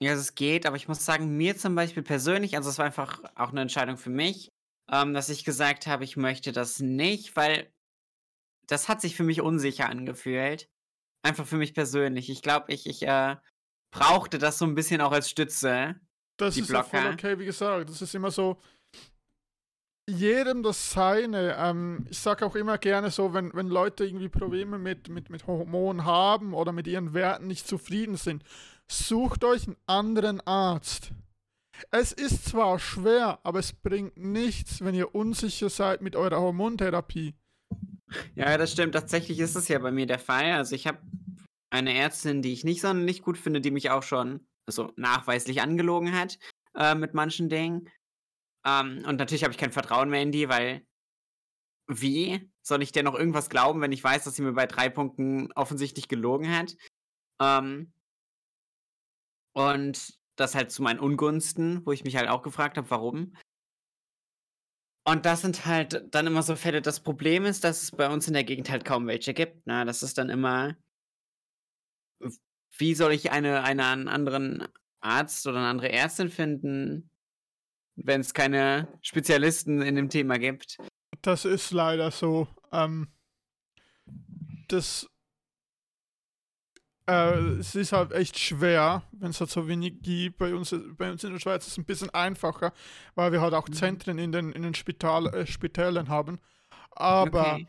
Ja, 0.00 0.12
es 0.12 0.34
geht, 0.34 0.66
aber 0.66 0.76
ich 0.76 0.88
muss 0.88 1.04
sagen, 1.04 1.36
mir 1.36 1.56
zum 1.58 1.74
Beispiel 1.74 2.02
persönlich, 2.02 2.56
also 2.56 2.70
es 2.70 2.78
war 2.78 2.86
einfach 2.86 3.22
auch 3.34 3.50
eine 3.50 3.60
Entscheidung 3.60 3.98
für 3.98 4.08
mich, 4.10 4.48
ähm, 4.90 5.12
dass 5.14 5.28
ich 5.28 5.44
gesagt 5.44 5.86
habe, 5.86 6.04
ich 6.04 6.16
möchte 6.16 6.52
das 6.52 6.80
nicht, 6.80 7.36
weil 7.36 7.70
das 8.66 8.88
hat 8.88 9.00
sich 9.00 9.14
für 9.16 9.24
mich 9.24 9.40
unsicher 9.42 9.88
angefühlt. 9.88 10.68
Einfach 11.22 11.46
für 11.46 11.56
mich 11.58 11.74
persönlich. 11.74 12.30
Ich 12.30 12.40
glaube, 12.40 12.72
ich, 12.72 12.86
ich 12.86 13.02
äh, 13.02 13.36
brauchte 13.90 14.38
das 14.38 14.58
so 14.58 14.64
ein 14.64 14.74
bisschen 14.74 15.00
auch 15.00 15.12
als 15.12 15.30
Stütze. 15.30 15.96
Das 16.36 16.56
ist 16.56 16.70
ja 16.70 16.82
voll 16.82 17.12
okay, 17.12 17.38
wie 17.38 17.44
gesagt. 17.44 17.90
Das 17.90 18.00
ist 18.00 18.14
immer 18.14 18.30
so, 18.30 18.58
jedem 20.08 20.62
das 20.62 20.92
seine. 20.92 21.56
Ähm, 21.58 22.06
ich 22.10 22.18
sage 22.18 22.44
auch 22.44 22.56
immer 22.56 22.78
gerne 22.78 23.10
so, 23.10 23.34
wenn, 23.34 23.52
wenn 23.54 23.68
Leute 23.68 24.04
irgendwie 24.04 24.28
Probleme 24.28 24.78
mit, 24.78 25.08
mit, 25.08 25.30
mit 25.30 25.46
Hormonen 25.46 26.04
haben 26.04 26.54
oder 26.54 26.72
mit 26.72 26.86
ihren 26.86 27.14
Werten 27.14 27.46
nicht 27.46 27.66
zufrieden 27.66 28.16
sind, 28.16 28.44
sucht 28.88 29.44
euch 29.44 29.66
einen 29.66 29.76
anderen 29.86 30.40
Arzt. 30.46 31.12
Es 31.90 32.12
ist 32.12 32.46
zwar 32.46 32.78
schwer, 32.78 33.38
aber 33.42 33.58
es 33.58 33.72
bringt 33.72 34.16
nichts, 34.16 34.84
wenn 34.84 34.94
ihr 34.94 35.14
unsicher 35.14 35.70
seid 35.70 36.02
mit 36.02 36.14
eurer 36.16 36.40
Hormontherapie. 36.40 37.34
Ja, 38.34 38.58
das 38.58 38.72
stimmt. 38.72 38.94
Tatsächlich 38.94 39.38
ist 39.38 39.56
es 39.56 39.68
ja 39.68 39.78
bei 39.78 39.90
mir 39.90 40.06
der 40.06 40.18
Fall. 40.18 40.52
Also 40.52 40.74
ich 40.74 40.86
habe 40.86 40.98
eine 41.70 41.94
Ärztin, 41.94 42.42
die 42.42 42.52
ich 42.52 42.64
nicht 42.64 42.80
sonderlich 42.80 43.22
gut 43.22 43.38
finde, 43.38 43.60
die 43.60 43.70
mich 43.70 43.90
auch 43.90 44.02
schon 44.02 44.46
also 44.66 44.92
nachweislich 44.96 45.62
angelogen 45.62 46.12
hat 46.12 46.38
äh, 46.74 46.94
mit 46.94 47.14
manchen 47.14 47.48
Dingen. 47.48 47.88
Ähm, 48.64 49.04
und 49.06 49.16
natürlich 49.16 49.44
habe 49.44 49.52
ich 49.52 49.58
kein 49.58 49.72
Vertrauen 49.72 50.10
mehr 50.10 50.22
in 50.22 50.32
die, 50.32 50.48
weil 50.48 50.86
wie 51.88 52.48
soll 52.62 52.82
ich 52.82 52.92
denn 52.92 53.04
noch 53.04 53.14
irgendwas 53.14 53.50
glauben, 53.50 53.80
wenn 53.80 53.92
ich 53.92 54.04
weiß, 54.04 54.24
dass 54.24 54.36
sie 54.36 54.42
mir 54.42 54.52
bei 54.52 54.66
drei 54.66 54.88
Punkten 54.88 55.50
offensichtlich 55.52 56.08
gelogen 56.08 56.50
hat? 56.56 56.76
Ähm, 57.40 57.92
und 59.52 60.20
das 60.36 60.54
halt 60.54 60.70
zu 60.70 60.82
meinen 60.82 61.00
Ungunsten, 61.00 61.84
wo 61.84 61.92
ich 61.92 62.04
mich 62.04 62.16
halt 62.16 62.28
auch 62.28 62.42
gefragt 62.42 62.76
habe, 62.76 62.90
warum. 62.90 63.34
Und 65.04 65.26
das 65.26 65.42
sind 65.42 65.66
halt 65.66 66.14
dann 66.14 66.26
immer 66.26 66.42
so 66.42 66.54
Fälle. 66.56 66.82
Das 66.82 67.00
Problem 67.00 67.44
ist, 67.44 67.64
dass 67.64 67.82
es 67.82 67.90
bei 67.90 68.08
uns 68.08 68.28
in 68.28 68.34
der 68.34 68.44
Gegend 68.44 68.70
halt 68.70 68.84
kaum 68.84 69.06
welche 69.06 69.34
gibt. 69.34 69.66
Ne? 69.66 69.84
das 69.84 70.02
ist 70.02 70.18
dann 70.18 70.28
immer, 70.28 70.76
wie 72.76 72.94
soll 72.94 73.12
ich 73.12 73.30
eine, 73.30 73.62
eine, 73.62 73.86
einen 73.86 74.08
anderen 74.08 74.66
Arzt 75.00 75.46
oder 75.46 75.58
eine 75.58 75.68
andere 75.68 75.92
Ärztin 75.92 76.30
finden, 76.30 77.10
wenn 77.96 78.20
es 78.20 78.34
keine 78.34 78.88
Spezialisten 79.02 79.82
in 79.82 79.94
dem 79.94 80.08
Thema 80.08 80.38
gibt? 80.38 80.78
Das 81.22 81.44
ist 81.44 81.70
leider 81.70 82.10
so. 82.10 82.48
Ähm, 82.72 83.08
das 84.68 85.10
äh, 87.10 87.58
es 87.58 87.74
ist 87.74 87.92
halt 87.92 88.12
echt 88.12 88.38
schwer, 88.38 89.02
wenn 89.12 89.30
es 89.30 89.40
halt 89.40 89.50
so 89.50 89.66
wenig 89.66 90.00
gibt. 90.00 90.38
Bei 90.38 90.54
uns, 90.54 90.74
bei 90.96 91.10
uns 91.10 91.24
in 91.24 91.32
der 91.32 91.40
Schweiz 91.40 91.66
ist 91.66 91.72
es 91.72 91.78
ein 91.78 91.84
bisschen 91.84 92.10
einfacher, 92.10 92.72
weil 93.16 93.32
wir 93.32 93.40
halt 93.40 93.54
auch 93.54 93.68
mhm. 93.68 93.72
Zentren 93.72 94.18
in 94.18 94.30
den, 94.30 94.52
in 94.52 94.62
den 94.62 94.74
Spital, 94.74 95.26
äh, 95.34 95.46
Spitälern 95.46 96.08
haben. 96.08 96.38
Aber 96.92 97.54
okay. 97.54 97.66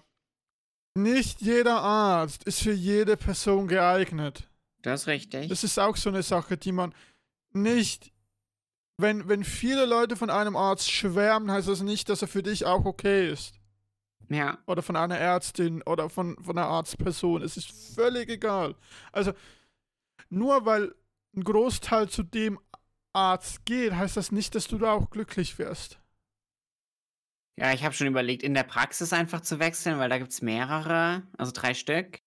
Nicht 0.95 1.41
jeder 1.41 1.82
Arzt 1.82 2.43
ist 2.43 2.62
für 2.62 2.73
jede 2.73 3.17
Person 3.17 3.67
geeignet. 3.67 4.49
Das 4.82 5.01
ist 5.01 5.08
richtig. 5.08 5.47
Das 5.49 5.63
ist 5.63 5.80
auch 5.80 5.95
so 5.95 6.10
eine 6.10 6.23
Sache, 6.23 6.58
die 6.58 6.71
man 6.71 6.93
nicht. 7.51 8.12
Wenn, 8.97 9.27
wenn 9.27 9.43
viele 9.43 9.86
Leute 9.86 10.15
von 10.15 10.30
einem 10.30 10.56
Arzt 10.56 10.91
schwärmen, 10.91 11.49
heißt 11.49 11.67
das 11.67 11.82
nicht, 11.82 12.10
dass 12.10 12.21
er 12.21 12.27
für 12.27 12.43
dich 12.43 12.65
auch 12.65 12.86
okay 12.86 13.32
ist. 13.32 13.56
Ja. 14.30 14.60
Oder 14.65 14.82
von 14.82 14.95
einer 14.95 15.17
Ärztin 15.17 15.82
oder 15.84 16.10
von, 16.10 16.38
von 16.43 16.58
einer 16.58 16.67
Arztperson. 16.67 17.41
Es 17.41 17.58
ist 17.58 17.71
völlig 17.95 18.30
egal. 18.30 18.75
Also, 19.12 19.34
nur 20.30 20.65
weil 20.65 20.93
ein 21.36 21.43
Großteil 21.43 22.10
zu 22.10 22.23
dem 22.23 22.60
Arzt 23.13 23.65
geht, 23.65 23.93
heißt 23.93 24.17
das 24.17 24.32
nicht, 24.32 24.56
dass 24.56 24.67
du 24.67 24.77
da 24.77 24.93
auch 24.93 25.10
glücklich 25.10 25.58
wirst. 25.58 26.00
Ja, 27.62 27.74
ich 27.74 27.84
habe 27.84 27.93
schon 27.93 28.08
überlegt, 28.08 28.41
in 28.41 28.56
der 28.56 28.63
Praxis 28.63 29.13
einfach 29.13 29.41
zu 29.41 29.60
wechseln, 29.60 30.00
weil 30.00 30.10
da 30.10 30.17
gibt 30.17 30.32
es 30.32 30.41
mehrere, 30.41 31.21
also 31.38 31.52
drei 31.54 31.76
Stück. 31.76 32.19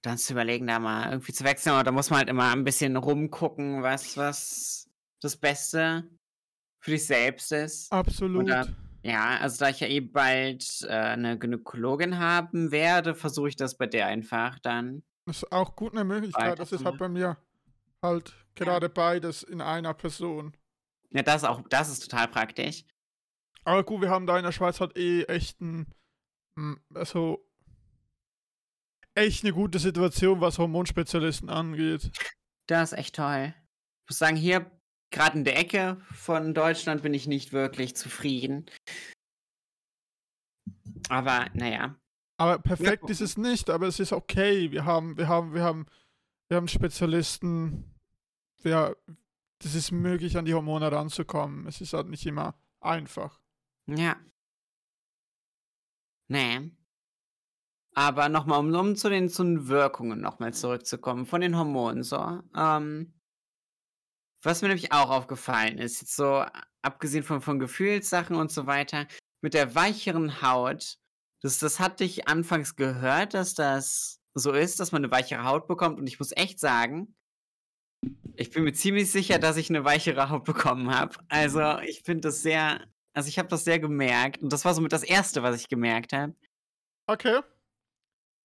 Dann 0.00 0.16
zu 0.16 0.32
überlegen, 0.32 0.66
da 0.66 0.78
mal 0.78 1.10
irgendwie 1.10 1.34
zu 1.34 1.44
wechseln, 1.44 1.74
aber 1.74 1.84
da 1.84 1.92
muss 1.92 2.08
man 2.08 2.20
halt 2.20 2.30
immer 2.30 2.50
ein 2.50 2.64
bisschen 2.64 2.96
rumgucken, 2.96 3.82
was, 3.82 4.16
was 4.16 4.88
das 5.20 5.36
Beste 5.36 6.08
für 6.82 6.92
dich 6.92 7.04
selbst 7.04 7.52
ist. 7.52 7.92
Absolut. 7.92 8.44
Oder 8.44 8.74
ja, 9.02 9.36
also 9.40 9.58
da 9.58 9.68
ich 9.68 9.80
ja 9.80 9.88
eh 9.88 10.00
bald 10.00 10.86
äh, 10.88 10.94
eine 10.94 11.38
Gynäkologin 11.38 12.18
haben 12.18 12.70
werde, 12.70 13.14
versuche 13.14 13.50
ich 13.50 13.56
das 13.56 13.76
bei 13.76 13.86
der 13.86 14.06
einfach 14.06 14.58
dann. 14.60 15.02
Das 15.26 15.42
ist 15.42 15.52
auch 15.52 15.76
gut 15.76 15.92
eine 15.92 16.04
Möglichkeit. 16.04 16.58
Das 16.58 16.72
ist 16.72 16.82
halt 16.82 16.96
bei 16.96 17.10
mir 17.10 17.36
halt 18.02 18.34
gerade 18.54 18.86
ja. 18.86 18.92
beides 18.94 19.42
in 19.42 19.60
einer 19.60 19.92
Person. 19.92 20.56
Ja, 21.10 21.22
das 21.22 21.42
ist 21.42 21.48
auch, 21.48 21.60
das 21.68 21.90
ist 21.90 22.08
total 22.08 22.28
praktisch. 22.28 22.86
Aber 23.68 23.84
gut, 23.84 24.00
wir 24.00 24.08
haben 24.08 24.26
da 24.26 24.38
in 24.38 24.44
der 24.44 24.52
Schweiz 24.52 24.80
halt 24.80 24.96
eh 24.96 25.24
echt 25.24 25.60
ein, 25.60 25.92
hm, 26.56 26.80
also 26.94 27.46
echt 29.14 29.44
eine 29.44 29.52
gute 29.52 29.78
Situation, 29.78 30.40
was 30.40 30.58
Hormonspezialisten 30.58 31.50
angeht. 31.50 32.10
Das 32.66 32.92
ist 32.92 32.98
echt 32.98 33.16
toll. 33.16 33.52
Ich 34.04 34.10
muss 34.10 34.18
sagen, 34.18 34.36
hier 34.36 34.70
gerade 35.10 35.36
in 35.36 35.44
der 35.44 35.58
Ecke 35.58 36.00
von 36.14 36.54
Deutschland 36.54 37.02
bin 37.02 37.12
ich 37.12 37.26
nicht 37.26 37.52
wirklich 37.52 37.94
zufrieden. 37.94 38.64
Aber 41.10 41.48
naja. 41.52 41.94
Aber 42.38 42.58
perfekt 42.60 43.02
ja. 43.02 43.10
ist 43.10 43.20
es 43.20 43.36
nicht, 43.36 43.68
aber 43.68 43.86
es 43.86 44.00
ist 44.00 44.14
okay. 44.14 44.70
Wir 44.70 44.86
haben, 44.86 45.18
wir 45.18 45.28
haben, 45.28 45.52
wir 45.52 45.62
haben, 45.62 45.84
wir 46.48 46.56
haben 46.56 46.68
Spezialisten. 46.68 47.94
Wir, 48.62 48.96
das 49.58 49.74
ist 49.74 49.90
möglich, 49.90 50.38
an 50.38 50.46
die 50.46 50.54
Hormone 50.54 50.90
ranzukommen. 50.90 51.66
Es 51.66 51.82
ist 51.82 51.92
halt 51.92 52.08
nicht 52.08 52.24
immer 52.24 52.54
einfach. 52.80 53.38
Ja. 53.88 54.16
Nee. 56.28 56.70
Aber 57.94 58.28
nochmal, 58.28 58.60
um, 58.60 58.72
um 58.74 58.96
zu 58.96 59.08
den, 59.08 59.28
zu 59.28 59.42
den 59.42 59.68
Wirkungen 59.68 60.20
nochmal 60.20 60.54
zurückzukommen, 60.54 61.26
von 61.26 61.40
den 61.40 61.56
Hormonen 61.56 62.02
so. 62.02 62.40
Ähm, 62.54 63.18
was 64.42 64.62
mir 64.62 64.68
nämlich 64.68 64.92
auch 64.92 65.10
aufgefallen 65.10 65.78
ist, 65.78 66.00
jetzt 66.00 66.14
so 66.14 66.44
abgesehen 66.82 67.24
von, 67.24 67.40
von 67.40 67.58
Gefühlssachen 67.58 68.36
und 68.36 68.52
so 68.52 68.66
weiter, 68.66 69.06
mit 69.42 69.54
der 69.54 69.74
weicheren 69.74 70.42
Haut, 70.42 70.98
das, 71.42 71.58
das 71.58 71.80
hatte 71.80 72.04
ich 72.04 72.28
anfangs 72.28 72.76
gehört, 72.76 73.34
dass 73.34 73.54
das 73.54 74.20
so 74.34 74.52
ist, 74.52 74.80
dass 74.80 74.92
man 74.92 75.04
eine 75.04 75.12
weichere 75.12 75.44
Haut 75.44 75.66
bekommt. 75.66 75.98
Und 75.98 76.06
ich 76.06 76.18
muss 76.18 76.32
echt 76.36 76.60
sagen, 76.60 77.16
ich 78.36 78.50
bin 78.50 78.64
mir 78.64 78.72
ziemlich 78.72 79.10
sicher, 79.10 79.38
dass 79.38 79.56
ich 79.56 79.70
eine 79.70 79.84
weichere 79.84 80.30
Haut 80.30 80.44
bekommen 80.44 80.94
habe. 80.94 81.16
Also 81.28 81.78
ich 81.80 82.02
finde 82.04 82.28
das 82.28 82.42
sehr, 82.42 82.86
also 83.18 83.28
ich 83.28 83.38
habe 83.38 83.48
das 83.48 83.64
sehr 83.64 83.80
gemerkt. 83.80 84.40
Und 84.42 84.52
das 84.52 84.64
war 84.64 84.74
somit 84.74 84.92
das 84.92 85.02
Erste, 85.02 85.42
was 85.42 85.60
ich 85.60 85.68
gemerkt 85.68 86.12
habe. 86.12 86.36
Okay. 87.08 87.40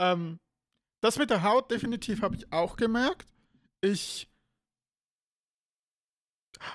Ähm, 0.01 0.39
das 1.03 1.19
mit 1.19 1.29
der 1.29 1.43
Haut 1.43 1.69
definitiv 1.69 2.23
habe 2.23 2.35
ich 2.35 2.51
auch 2.51 2.75
gemerkt. 2.75 3.31
Ich 3.81 4.31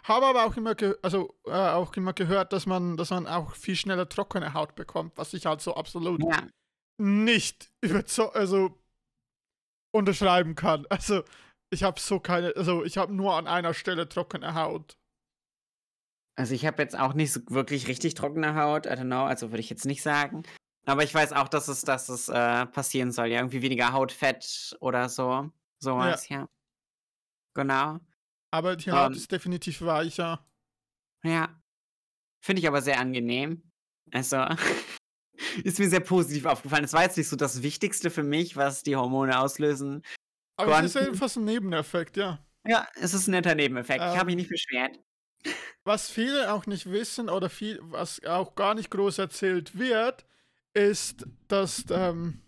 habe 0.05 0.27
aber 0.27 0.45
auch 0.45 0.57
immer, 0.57 0.77
also, 1.03 1.35
äh, 1.47 1.51
auch 1.51 1.93
immer 1.95 2.13
gehört, 2.13 2.53
dass 2.53 2.67
man, 2.67 2.97
dass 2.97 3.11
man 3.11 3.27
auch 3.27 3.57
viel 3.57 3.75
schneller 3.75 4.09
trockene 4.09 4.55
Haut 4.55 4.77
bekommt, 4.77 5.17
was 5.17 5.35
ich 5.35 5.47
halt 5.47 5.61
so 5.61 5.75
absolut 5.75 6.23
ja. 6.23 6.47
nicht 6.99 7.73
also 8.33 8.79
unterschreiben 9.93 10.55
kann. 10.55 10.87
Also 10.89 11.25
ich 11.71 11.83
habe 11.83 11.99
so 11.99 12.21
keine, 12.21 12.55
also 12.55 12.85
ich 12.85 12.97
habe 12.97 13.13
nur 13.13 13.35
an 13.35 13.49
einer 13.49 13.75
Stelle 13.75 14.09
trockene 14.09 14.55
Haut. 14.55 14.98
Also 16.39 16.55
ich 16.55 16.65
habe 16.65 16.81
jetzt 16.81 16.97
auch 16.97 17.15
nicht 17.15 17.33
so 17.33 17.41
wirklich 17.49 17.89
richtig 17.89 18.15
trockene 18.15 18.55
Haut, 18.55 18.87
I 18.87 18.91
don't 18.91 19.07
know, 19.07 19.25
also 19.25 19.51
würde 19.51 19.59
ich 19.59 19.71
jetzt 19.71 19.87
nicht 19.87 20.03
sagen. 20.03 20.45
Aber 20.87 21.03
ich 21.03 21.13
weiß 21.13 21.33
auch, 21.33 21.49
dass 21.49 21.67
es, 21.67 21.83
dass 21.83 22.09
es 22.09 22.29
äh, 22.29 22.65
passieren 22.67 23.11
soll, 23.11 23.27
ja, 23.27 23.39
irgendwie 23.39 23.61
weniger 23.61 23.93
Hautfett 23.93 24.77
oder 24.79 25.09
so, 25.09 25.51
sowas, 25.81 26.29
ja. 26.29 26.43
ja. 26.43 26.49
Genau. 27.55 27.99
Aber 28.53 28.77
die 28.77 28.93
Haut 28.93 29.09
um, 29.09 29.15
ist 29.15 29.33
definitiv 29.33 29.81
weicher. 29.81 30.47
Ja. 31.25 31.61
Finde 32.41 32.61
ich 32.61 32.69
aber 32.69 32.83
sehr 32.83 33.01
angenehm. 33.01 33.73
Also, 34.13 34.47
ist 35.65 35.81
mir 35.81 35.91
sehr 35.91 36.01
positiv 36.01 36.47
aufgefallen. 36.47 36.85
Es 36.85 36.93
war 36.93 37.03
jetzt 37.03 37.17
nicht 37.17 37.29
so 37.29 37.35
das 37.35 37.65
Wichtigste 37.65 38.11
für 38.11 38.23
mich, 38.23 38.57
was 38.57 38.85
die 38.85 38.95
Hormone 38.95 39.41
auslösen. 39.41 40.05
Aber 40.57 40.71
konnten. 40.71 40.87
es 40.87 40.95
ist 40.95 41.05
ja 41.05 41.15
fast 41.15 41.37
ein 41.37 41.45
Nebeneffekt, 41.47 42.17
ja. 42.17 42.39
Ja, 42.65 42.87
es 42.95 43.13
ist 43.13 43.27
ein 43.27 43.33
netter 43.33 43.57
Nebeneffekt. 43.57 44.01
Ähm, 44.01 44.13
ich 44.13 44.17
habe 44.17 44.27
mich 44.27 44.37
nicht 44.37 44.51
beschwert. 44.51 45.01
Was 45.85 46.11
viele 46.11 46.53
auch 46.53 46.67
nicht 46.67 46.91
wissen 46.91 47.29
oder 47.29 47.49
viel, 47.49 47.79
was 47.83 48.23
auch 48.25 48.55
gar 48.55 48.75
nicht 48.75 48.91
groß 48.91 49.19
erzählt 49.19 49.79
wird, 49.79 50.27
ist, 50.75 51.27
dass 51.49 51.85
ähm, 51.91 52.43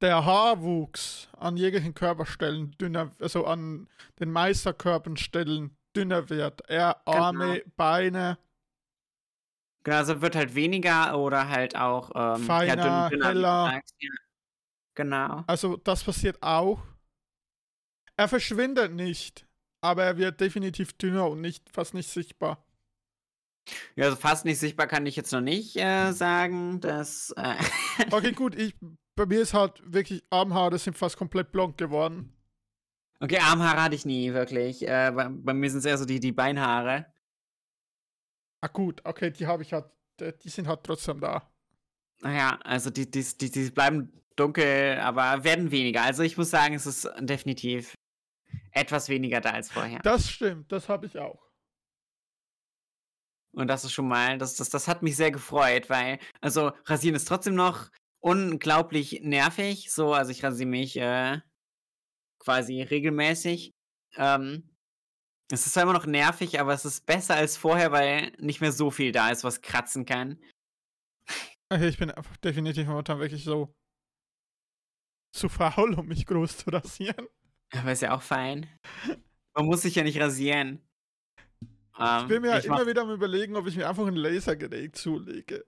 der 0.00 0.24
Haarwuchs 0.24 1.28
an 1.36 1.56
jeglichen 1.56 1.94
Körperstellen 1.94 2.72
dünner, 2.78 3.14
also 3.20 3.46
an 3.46 3.88
den 4.20 4.30
Meisterkörperstellen 4.30 5.76
dünner 5.96 6.28
wird. 6.28 6.60
Er 6.68 7.06
Arme, 7.06 7.60
genau. 7.60 7.72
Beine. 7.76 8.38
Genau, 9.82 9.96
also 9.96 10.20
wird 10.20 10.36
halt 10.36 10.54
weniger 10.54 11.18
oder 11.18 11.48
halt 11.48 11.76
auch 11.76 12.10
ähm, 12.14 12.44
feiner, 12.44 12.76
ja, 12.76 13.08
dünn, 13.08 13.18
dünner, 13.20 13.28
heller. 13.28 13.82
Genau. 14.94 15.44
Also 15.46 15.76
das 15.76 16.04
passiert 16.04 16.42
auch. 16.42 16.82
Er 18.16 18.28
verschwindet 18.28 18.92
nicht, 18.92 19.46
aber 19.80 20.04
er 20.04 20.16
wird 20.18 20.40
definitiv 20.40 20.92
dünner 20.94 21.28
und 21.28 21.40
nicht 21.40 21.64
fast 21.72 21.94
nicht 21.94 22.08
sichtbar. 22.08 22.64
Ja, 23.96 24.06
also 24.06 24.16
fast 24.16 24.44
nicht 24.44 24.58
sichtbar 24.58 24.86
kann 24.86 25.06
ich 25.06 25.16
jetzt 25.16 25.32
noch 25.32 25.40
nicht 25.40 25.76
äh, 25.76 26.12
sagen, 26.12 26.80
dass. 26.80 27.34
Äh 27.36 27.56
okay, 28.10 28.32
gut, 28.32 28.54
ich, 28.54 28.74
bei 29.14 29.26
mir 29.26 29.40
ist 29.40 29.54
halt 29.54 29.82
wirklich 29.84 30.24
Armhaare 30.30 30.78
sind 30.78 30.96
fast 30.96 31.16
komplett 31.16 31.52
blond 31.52 31.76
geworden. 31.76 32.32
Okay, 33.20 33.38
Armhaare 33.38 33.82
hatte 33.82 33.94
ich 33.94 34.06
nie, 34.06 34.32
wirklich. 34.32 34.86
Äh, 34.86 35.12
bei, 35.14 35.28
bei, 35.28 35.52
mir 35.52 35.70
sind 35.70 35.80
es 35.80 35.84
eher 35.84 35.98
so 35.98 36.04
die, 36.04 36.20
die 36.20 36.32
Beinhaare. 36.32 37.06
Ah, 38.60 38.68
gut, 38.68 39.00
okay, 39.04 39.30
die 39.30 39.46
habe 39.46 39.62
ich 39.62 39.72
halt, 39.72 39.86
die 40.20 40.48
sind 40.48 40.68
halt 40.68 40.84
trotzdem 40.84 41.20
da. 41.20 41.50
Naja, 42.20 42.58
also 42.64 42.90
die, 42.90 43.10
die, 43.10 43.22
die, 43.22 43.50
die 43.50 43.70
bleiben 43.70 44.12
dunkel, 44.34 44.98
aber 45.00 45.44
werden 45.44 45.70
weniger. 45.70 46.02
Also 46.02 46.22
ich 46.22 46.36
muss 46.36 46.50
sagen, 46.50 46.74
es 46.74 46.86
ist 46.86 47.08
definitiv 47.20 47.97
etwas 48.78 49.08
weniger 49.08 49.40
da 49.40 49.50
als 49.50 49.70
vorher. 49.70 50.00
Das 50.00 50.30
stimmt, 50.30 50.70
das 50.72 50.88
habe 50.88 51.06
ich 51.06 51.18
auch. 51.18 51.48
Und 53.52 53.68
das 53.68 53.84
ist 53.84 53.92
schon 53.92 54.08
mal, 54.08 54.38
das, 54.38 54.54
das, 54.56 54.68
das 54.70 54.88
hat 54.88 55.02
mich 55.02 55.16
sehr 55.16 55.30
gefreut, 55.30 55.90
weil, 55.90 56.18
also 56.40 56.72
rasieren 56.84 57.16
ist 57.16 57.26
trotzdem 57.26 57.54
noch 57.54 57.90
unglaublich 58.20 59.20
nervig. 59.22 59.90
So, 59.90 60.12
also 60.12 60.30
ich 60.30 60.44
rasiere 60.44 60.68
mich 60.68 60.96
äh, 60.96 61.40
quasi 62.38 62.82
regelmäßig. 62.82 63.72
Ähm, 64.16 64.76
es 65.50 65.66
ist 65.66 65.72
zwar 65.72 65.84
immer 65.84 65.94
noch 65.94 66.06
nervig, 66.06 66.60
aber 66.60 66.74
es 66.74 66.84
ist 66.84 67.06
besser 67.06 67.34
als 67.34 67.56
vorher, 67.56 67.90
weil 67.90 68.32
nicht 68.38 68.60
mehr 68.60 68.72
so 68.72 68.90
viel 68.90 69.12
da 69.12 69.30
ist, 69.30 69.44
was 69.44 69.62
kratzen 69.62 70.04
kann. 70.04 70.40
Okay, 71.70 71.88
ich 71.88 71.98
bin 71.98 72.12
definitiv 72.44 72.86
momentan 72.86 73.18
wirklich 73.18 73.44
so 73.44 73.74
zu 75.34 75.48
faul, 75.48 75.94
um 75.94 76.06
mich 76.06 76.26
groß 76.26 76.58
zu 76.58 76.70
rasieren. 76.70 77.28
Aber 77.72 77.92
ist 77.92 78.02
ja 78.02 78.14
auch 78.14 78.22
fein. 78.22 78.66
Man 79.54 79.66
muss 79.66 79.82
sich 79.82 79.94
ja 79.94 80.02
nicht 80.02 80.20
rasieren. 80.20 80.80
Um, 81.98 82.20
ich 82.22 82.28
bin 82.28 82.42
mir 82.42 82.50
ja 82.50 82.58
immer 82.58 82.86
wieder 82.86 83.02
am 83.02 83.10
überlegen, 83.10 83.56
ob 83.56 83.66
ich 83.66 83.76
mir 83.76 83.88
einfach 83.88 84.06
ein 84.06 84.14
Lasergerät 84.14 84.96
zulege. 84.96 85.64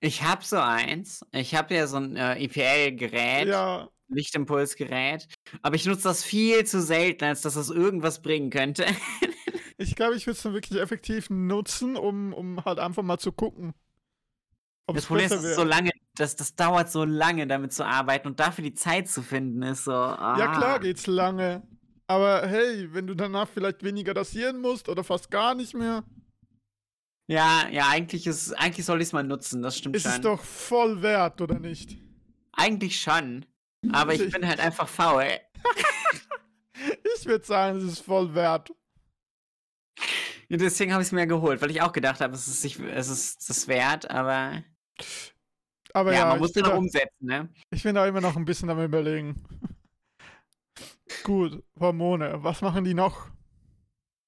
Ich 0.00 0.22
habe 0.22 0.44
so 0.44 0.58
eins. 0.58 1.26
Ich 1.32 1.54
habe 1.54 1.74
ja 1.74 1.86
so 1.86 1.96
ein 1.96 2.16
äh, 2.16 2.44
EPL-Gerät. 2.44 3.48
Ja. 3.48 3.88
Lichtimpulsgerät. 4.08 5.26
Aber 5.62 5.74
ich 5.74 5.86
nutze 5.86 6.04
das 6.04 6.22
viel 6.22 6.64
zu 6.64 6.80
selten, 6.82 7.24
als 7.24 7.40
dass 7.40 7.54
das 7.54 7.70
irgendwas 7.70 8.22
bringen 8.22 8.50
könnte. 8.50 8.86
ich 9.78 9.96
glaube, 9.96 10.16
ich 10.16 10.26
würde 10.26 10.36
es 10.36 10.42
dann 10.42 10.54
wirklich 10.54 10.78
effektiv 10.78 11.30
nutzen, 11.30 11.96
um, 11.96 12.32
um 12.32 12.64
halt 12.64 12.78
einfach 12.78 13.02
mal 13.02 13.18
zu 13.18 13.32
gucken. 13.32 13.72
Das 14.86 15.06
Problem 15.06 15.30
ist, 15.30 15.54
so 15.54 15.64
lange, 15.64 15.90
das, 16.16 16.36
das 16.36 16.54
dauert 16.54 16.90
so 16.90 17.04
lange, 17.04 17.46
damit 17.46 17.72
zu 17.72 17.86
arbeiten 17.86 18.28
und 18.28 18.40
dafür 18.40 18.64
die 18.64 18.74
Zeit 18.74 19.08
zu 19.08 19.22
finden, 19.22 19.62
ist 19.62 19.84
so. 19.84 19.92
Ah. 19.92 20.36
Ja, 20.38 20.48
klar 20.48 20.80
geht's 20.80 21.06
lange. 21.06 21.62
Aber 22.06 22.46
hey, 22.46 22.92
wenn 22.92 23.06
du 23.06 23.14
danach 23.14 23.48
vielleicht 23.48 23.82
weniger 23.82 24.14
rasieren 24.14 24.60
musst 24.60 24.88
oder 24.88 25.04
fast 25.04 25.30
gar 25.30 25.54
nicht 25.54 25.74
mehr. 25.74 26.04
Ja, 27.28 27.68
ja, 27.70 27.88
eigentlich 27.88 28.26
ist, 28.26 28.52
eigentlich 28.52 28.84
soll 28.84 29.00
ich 29.00 29.08
es 29.08 29.12
mal 29.12 29.22
nutzen, 29.22 29.62
das 29.62 29.78
stimmt 29.78 29.96
ist 29.96 30.02
schon. 30.02 30.12
Ist 30.12 30.18
es 30.18 30.22
doch 30.22 30.42
voll 30.42 31.00
wert, 31.00 31.40
oder 31.40 31.58
nicht? 31.58 31.96
Eigentlich 32.52 33.00
schon. 33.00 33.46
Aber 33.90 34.14
ich 34.14 34.30
bin 34.30 34.46
halt 34.46 34.60
einfach 34.60 34.88
faul. 34.88 35.24
ich 37.16 37.26
würde 37.26 37.44
sagen, 37.44 37.78
es 37.78 37.84
ist 37.84 38.00
voll 38.00 38.34
wert. 38.34 38.72
Ja, 40.48 40.58
deswegen 40.58 40.92
habe 40.92 41.02
ich 41.02 41.08
es 41.08 41.12
mir 41.12 41.26
geholt, 41.26 41.62
weil 41.62 41.70
ich 41.70 41.80
auch 41.80 41.92
gedacht 41.92 42.20
habe, 42.20 42.34
es 42.34 42.46
ist, 42.46 42.78
es 42.78 43.08
ist 43.08 43.48
das 43.48 43.68
wert, 43.68 44.10
aber. 44.10 44.62
Aber 45.94 46.12
ja, 46.12 46.20
ja 46.20 46.26
man 46.26 46.38
muss 46.38 46.56
es 46.56 46.62
noch 46.62 46.76
umsetzen, 46.76 47.26
ne? 47.26 47.48
Ich 47.70 47.82
bin 47.82 47.94
da 47.94 48.06
immer 48.06 48.20
noch 48.20 48.36
ein 48.36 48.44
bisschen 48.44 48.70
am 48.70 48.82
Überlegen. 48.82 49.42
Gut, 51.24 51.62
Hormone. 51.78 52.42
Was 52.42 52.62
machen 52.62 52.84
die 52.84 52.94
noch? 52.94 53.28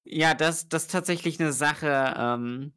Ja, 0.03 0.35
das, 0.35 0.69
das 0.69 0.83
ist 0.83 0.91
tatsächlich 0.91 1.39
eine 1.39 1.51
Sache, 1.51 2.13
ähm, 2.17 2.73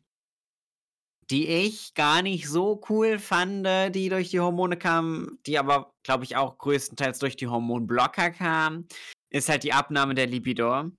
die 1.31 1.47
ich 1.47 1.93
gar 1.95 2.23
nicht 2.23 2.49
so 2.49 2.81
cool 2.89 3.19
fand, 3.19 3.67
die 3.95 4.09
durch 4.09 4.31
die 4.31 4.41
Hormone 4.41 4.79
kam, 4.79 5.39
die 5.47 5.59
aber, 5.59 5.93
glaube 6.03 6.25
ich, 6.25 6.37
auch 6.37 6.57
größtenteils 6.57 7.19
durch 7.19 7.37
die 7.37 7.49
Hormonblocker 7.49 8.31
kam, 8.31 8.87
ist 9.29 9.51
halt 9.51 9.63
die 9.63 9.75
Abnahme 9.75 10.15
der 10.15 10.27
Libido. 10.27 10.91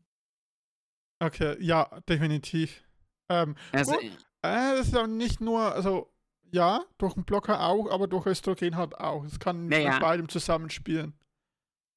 Okay, 1.19 1.57
ja, 1.59 1.99
definitiv. 2.07 2.83
Ähm, 3.29 3.55
also, 3.71 3.93
gut, 3.93 4.03
äh, 4.03 4.77
das 4.77 4.87
ist 4.87 4.93
ja 4.93 5.07
nicht 5.07 5.41
nur, 5.41 5.73
also 5.73 6.13
ja, 6.51 6.83
durch 6.97 7.15
einen 7.15 7.25
Blocker 7.25 7.61
auch, 7.61 7.89
aber 7.89 8.07
durch 8.07 8.25
Östrogen 8.25 8.75
halt 8.75 8.95
auch. 8.95 9.23
Es 9.23 9.39
kann 9.39 9.67
naja. 9.67 9.91
mit 9.91 10.01
beidem 10.01 10.29
zusammenspielen. 10.29 11.13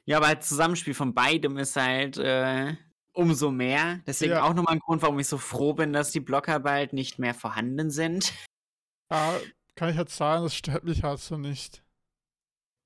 Ja, 0.05 0.17
aber 0.19 0.35
das 0.35 0.49
Zusammenspiel 0.49 0.95
von 0.95 1.15
beidem 1.15 1.57
ist 1.59 1.77
halt 1.77 2.19
äh, 2.19 2.75
umso 3.13 3.51
mehr. 3.51 4.01
Deswegen 4.07 4.33
ja. 4.33 4.43
auch 4.43 4.55
nochmal 4.55 4.75
ein 4.75 4.81
Grund, 4.81 5.03
warum 5.03 5.19
ich 5.19 5.29
so 5.29 5.39
froh 5.39 5.75
bin, 5.75 5.93
dass 5.93 6.11
die 6.11 6.21
Blocker 6.21 6.61
bald 6.61 6.93
nicht 6.93 7.19
mehr 7.19 7.35
vorhanden 7.35 7.91
sind. 7.91 8.33
Ja, 9.11 9.39
kann 9.75 9.91
ich 9.91 9.97
jetzt 9.97 10.17
sagen, 10.17 10.45
das 10.45 10.55
stört 10.55 10.85
mich 10.85 11.03
halt 11.03 11.21
so 11.21 11.37
nicht. 11.37 11.83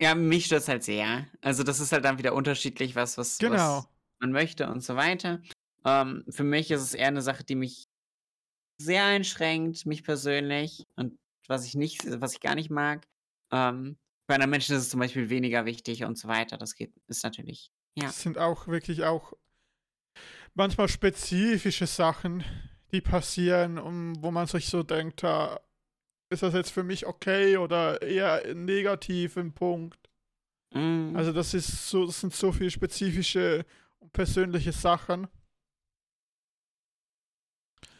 Ja, 0.00 0.14
mich 0.14 0.46
stört 0.46 0.62
es 0.62 0.68
halt 0.68 0.84
sehr. 0.84 1.26
Also 1.40 1.62
das 1.62 1.80
ist 1.80 1.92
halt 1.92 2.04
dann 2.04 2.18
wieder 2.18 2.34
unterschiedlich, 2.34 2.94
was, 2.96 3.16
was, 3.16 3.38
genau. 3.38 3.78
was 3.78 3.88
man 4.20 4.32
möchte 4.32 4.68
und 4.68 4.80
so 4.80 4.96
weiter. 4.96 5.40
Ähm, 5.84 6.24
für 6.28 6.44
mich 6.44 6.70
ist 6.70 6.82
es 6.82 6.94
eher 6.94 7.08
eine 7.08 7.22
Sache, 7.22 7.44
die 7.44 7.54
mich 7.54 7.86
sehr 8.78 9.04
einschränkt, 9.04 9.86
mich 9.86 10.04
persönlich. 10.04 10.84
Und 10.96 11.18
was 11.48 11.66
ich 11.66 11.74
nicht, 11.74 12.04
was 12.20 12.34
ich 12.34 12.40
gar 12.40 12.54
nicht 12.54 12.70
mag. 12.70 13.06
Ähm, 13.50 13.96
bei 14.26 14.34
anderen 14.34 14.50
Menschen 14.50 14.76
ist 14.76 14.82
es 14.82 14.90
zum 14.90 15.00
Beispiel 15.00 15.30
weniger 15.30 15.64
wichtig 15.64 16.04
und 16.04 16.18
so 16.18 16.28
weiter. 16.28 16.56
Das 16.58 16.74
geht, 16.74 16.92
ist 17.06 17.22
natürlich, 17.22 17.70
ja. 17.96 18.08
Es 18.08 18.20
sind 18.22 18.38
auch 18.38 18.66
wirklich 18.66 19.04
auch 19.04 19.32
manchmal 20.54 20.88
spezifische 20.88 21.86
Sachen, 21.86 22.44
die 22.92 23.00
passieren, 23.00 23.78
um, 23.78 24.20
wo 24.22 24.30
man 24.30 24.46
sich 24.46 24.66
so 24.66 24.82
denkt, 24.82 25.22
da 25.22 25.60
ist 26.28 26.42
das 26.42 26.54
jetzt 26.54 26.70
für 26.70 26.82
mich 26.82 27.06
okay 27.06 27.56
oder 27.56 28.02
eher 28.02 28.54
negativ 28.54 29.36
im 29.36 29.52
Punkt. 29.52 30.10
Mm. 30.72 31.14
Also 31.14 31.32
das 31.32 31.54
ist 31.54 31.88
so, 31.88 32.06
das 32.06 32.20
sind 32.20 32.34
so 32.34 32.52
viele 32.52 32.70
spezifische 32.70 33.64
und 34.00 34.12
persönliche 34.12 34.72
Sachen. 34.72 35.28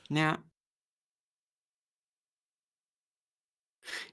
Ja. 0.09 0.38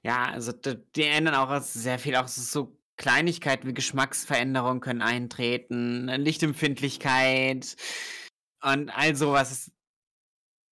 Ja, 0.02 0.26
also 0.26 0.52
die 0.52 1.02
ändern 1.02 1.34
auch 1.34 1.60
sehr 1.60 1.98
viel, 1.98 2.16
auch 2.16 2.28
so 2.28 2.78
Kleinigkeiten 2.96 3.66
wie 3.68 3.74
Geschmacksveränderungen 3.74 4.80
können 4.80 5.02
eintreten, 5.02 6.06
Lichtempfindlichkeit 6.08 7.76
und 8.62 8.90
all 8.90 9.16
sowas 9.16 9.72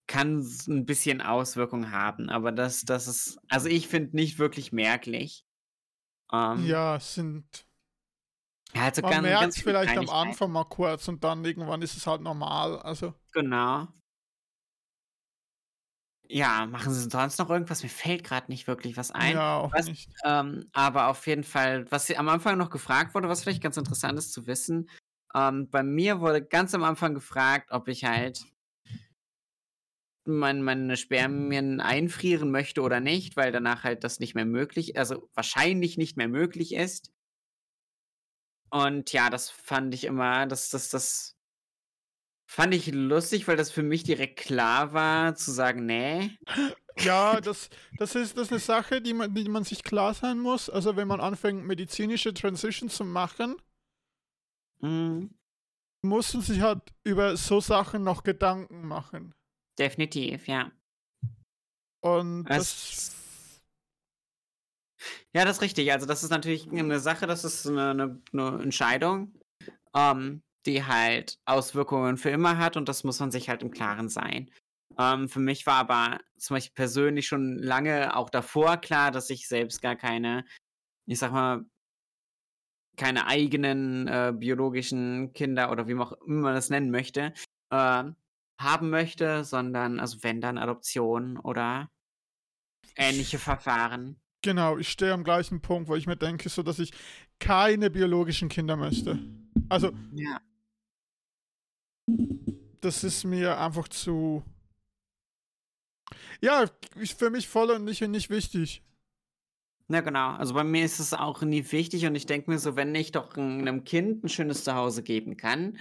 kann 0.06 0.46
ein 0.68 0.84
bisschen 0.84 1.20
Auswirkungen 1.20 1.90
haben, 1.90 2.28
aber 2.28 2.52
das, 2.52 2.84
das 2.84 3.08
ist, 3.08 3.40
also 3.48 3.68
ich 3.68 3.88
finde 3.88 4.16
nicht 4.16 4.38
wirklich 4.38 4.72
merklich. 4.72 5.46
Ähm, 6.32 6.64
ja, 6.66 6.96
es 6.96 7.14
sind. 7.14 7.66
Ja, 8.74 8.84
also 8.84 9.02
man 9.02 9.22
merkt 9.22 9.40
ganz 9.40 9.60
vielleicht 9.60 9.96
am 9.96 10.08
Anfang 10.08 10.50
mal 10.50 10.64
kurz 10.64 11.08
und 11.08 11.24
dann 11.24 11.44
irgendwann 11.44 11.82
ist 11.82 11.96
es 11.96 12.06
halt 12.06 12.22
normal. 12.22 12.78
Also. 12.80 13.14
Genau. 13.32 13.88
Ja, 16.34 16.64
machen 16.64 16.94
sie 16.94 17.10
sonst 17.10 17.38
noch 17.38 17.50
irgendwas? 17.50 17.82
Mir 17.82 17.90
fällt 17.90 18.24
gerade 18.24 18.50
nicht 18.50 18.66
wirklich 18.66 18.96
was 18.96 19.10
ein. 19.10 19.34
Ja, 19.34 19.58
auch 19.58 19.72
was, 19.72 19.86
nicht. 19.86 20.08
Ähm, 20.24 20.66
aber 20.72 21.08
auf 21.08 21.26
jeden 21.26 21.44
Fall, 21.44 21.84
was 21.90 22.10
am 22.10 22.30
Anfang 22.30 22.56
noch 22.56 22.70
gefragt 22.70 23.14
wurde, 23.14 23.28
was 23.28 23.42
vielleicht 23.42 23.62
ganz 23.62 23.76
interessant 23.76 24.18
ist 24.18 24.32
zu 24.32 24.46
wissen. 24.46 24.88
Ähm, 25.34 25.68
bei 25.68 25.82
mir 25.82 26.20
wurde 26.20 26.42
ganz 26.42 26.74
am 26.74 26.84
Anfang 26.84 27.12
gefragt, 27.12 27.70
ob 27.70 27.86
ich 27.86 28.04
halt 28.04 28.46
mein, 30.24 30.62
meine 30.62 30.96
Spermien 30.96 31.80
einfrieren 31.80 32.50
möchte 32.50 32.80
oder 32.80 33.00
nicht, 33.00 33.36
weil 33.36 33.52
danach 33.52 33.84
halt 33.84 34.02
das 34.02 34.18
nicht 34.18 34.34
mehr 34.34 34.46
möglich, 34.46 34.96
also 34.96 35.28
wahrscheinlich 35.34 35.98
nicht 35.98 36.16
mehr 36.16 36.28
möglich 36.28 36.74
ist. 36.74 37.12
Und 38.70 39.12
ja, 39.12 39.28
das 39.28 39.50
fand 39.50 39.92
ich 39.92 40.04
immer, 40.04 40.46
das, 40.46 40.70
das, 40.70 40.88
das 40.88 41.36
Fand 42.52 42.74
ich 42.74 42.92
lustig, 42.92 43.48
weil 43.48 43.56
das 43.56 43.70
für 43.70 43.82
mich 43.82 44.04
direkt 44.04 44.38
klar 44.38 44.92
war, 44.92 45.34
zu 45.34 45.50
sagen, 45.50 45.86
nee. 45.86 46.36
Ja, 46.98 47.40
das, 47.40 47.70
das, 47.96 48.14
ist, 48.14 48.36
das 48.36 48.48
ist 48.48 48.52
eine 48.52 48.60
Sache, 48.60 49.00
die 49.00 49.14
man, 49.14 49.34
die 49.34 49.48
man 49.48 49.64
sich 49.64 49.82
klar 49.82 50.12
sein 50.12 50.38
muss. 50.38 50.68
Also 50.68 50.94
wenn 50.94 51.08
man 51.08 51.22
anfängt, 51.22 51.64
medizinische 51.64 52.34
Transition 52.34 52.90
zu 52.90 53.06
machen, 53.06 53.56
mhm. 54.80 55.30
muss 56.02 56.34
man 56.34 56.42
sich 56.42 56.60
halt 56.60 56.92
über 57.04 57.38
so 57.38 57.60
Sachen 57.60 58.04
noch 58.04 58.22
Gedanken 58.22 58.86
machen. 58.86 59.34
Definitiv, 59.78 60.46
ja. 60.46 60.70
Und 62.00 62.44
das, 62.44 62.58
das 62.58 63.22
ja, 65.32 65.46
das 65.46 65.56
ist 65.56 65.62
richtig. 65.62 65.90
Also 65.90 66.04
das 66.04 66.22
ist 66.22 66.28
natürlich 66.28 66.70
eine 66.70 67.00
Sache, 67.00 67.26
das 67.26 67.44
ist 67.44 67.66
eine, 67.66 67.92
eine, 67.92 68.22
eine 68.34 68.62
Entscheidung. 68.62 69.32
Ähm, 69.94 70.42
die 70.66 70.84
halt 70.84 71.38
Auswirkungen 71.44 72.16
für 72.16 72.30
immer 72.30 72.58
hat 72.58 72.76
und 72.76 72.88
das 72.88 73.04
muss 73.04 73.20
man 73.20 73.30
sich 73.30 73.48
halt 73.48 73.62
im 73.62 73.70
Klaren 73.70 74.08
sein. 74.08 74.50
Ähm, 74.98 75.28
für 75.28 75.40
mich 75.40 75.66
war 75.66 75.76
aber 75.76 76.20
zum 76.36 76.56
Beispiel 76.56 76.74
persönlich 76.74 77.26
schon 77.26 77.58
lange 77.58 78.14
auch 78.16 78.30
davor 78.30 78.76
klar, 78.76 79.10
dass 79.10 79.30
ich 79.30 79.48
selbst 79.48 79.80
gar 79.82 79.96
keine, 79.96 80.44
ich 81.06 81.18
sag 81.18 81.32
mal, 81.32 81.64
keine 82.96 83.26
eigenen 83.26 84.06
äh, 84.06 84.32
biologischen 84.36 85.32
Kinder 85.32 85.70
oder 85.70 85.88
wie 85.88 85.94
man 85.94 86.08
auch 86.08 86.12
immer 86.26 86.42
man 86.42 86.54
das 86.54 86.70
nennen 86.70 86.90
möchte, 86.90 87.32
äh, 87.70 88.04
haben 88.58 88.90
möchte, 88.90 89.44
sondern, 89.44 89.98
also 89.98 90.22
wenn 90.22 90.40
dann 90.40 90.58
Adoption 90.58 91.38
oder 91.38 91.90
ähnliche 92.96 93.38
Verfahren. 93.38 94.20
Genau, 94.42 94.76
ich 94.76 94.88
stehe 94.88 95.12
am 95.12 95.24
gleichen 95.24 95.62
Punkt, 95.62 95.88
wo 95.88 95.94
ich 95.96 96.06
mir 96.06 96.16
denke, 96.16 96.48
so 96.48 96.62
dass 96.62 96.78
ich 96.78 96.92
keine 97.38 97.90
biologischen 97.90 98.48
Kinder 98.48 98.76
möchte. 98.76 99.18
Also, 99.68 99.92
Ja. 100.12 100.40
Das 102.80 103.04
ist 103.04 103.24
mir 103.24 103.58
einfach 103.58 103.88
zu. 103.88 104.42
Ja, 106.40 106.64
ist 106.96 107.18
für 107.18 107.30
mich 107.30 107.48
voll 107.48 107.70
und 107.70 107.84
nicht, 107.84 108.00
nicht 108.02 108.30
wichtig. 108.30 108.82
Ja, 109.88 110.00
genau. 110.00 110.32
Also 110.32 110.54
bei 110.54 110.64
mir 110.64 110.84
ist 110.84 110.98
es 110.98 111.12
auch 111.12 111.42
nie 111.42 111.70
wichtig 111.70 112.06
und 112.06 112.14
ich 112.14 112.26
denke 112.26 112.50
mir 112.50 112.58
so, 112.58 112.76
wenn 112.76 112.94
ich 112.94 113.12
doch 113.12 113.36
einem 113.36 113.84
Kind 113.84 114.24
ein 114.24 114.28
schönes 114.28 114.64
Zuhause 114.64 115.02
geben 115.02 115.36
kann, 115.36 115.78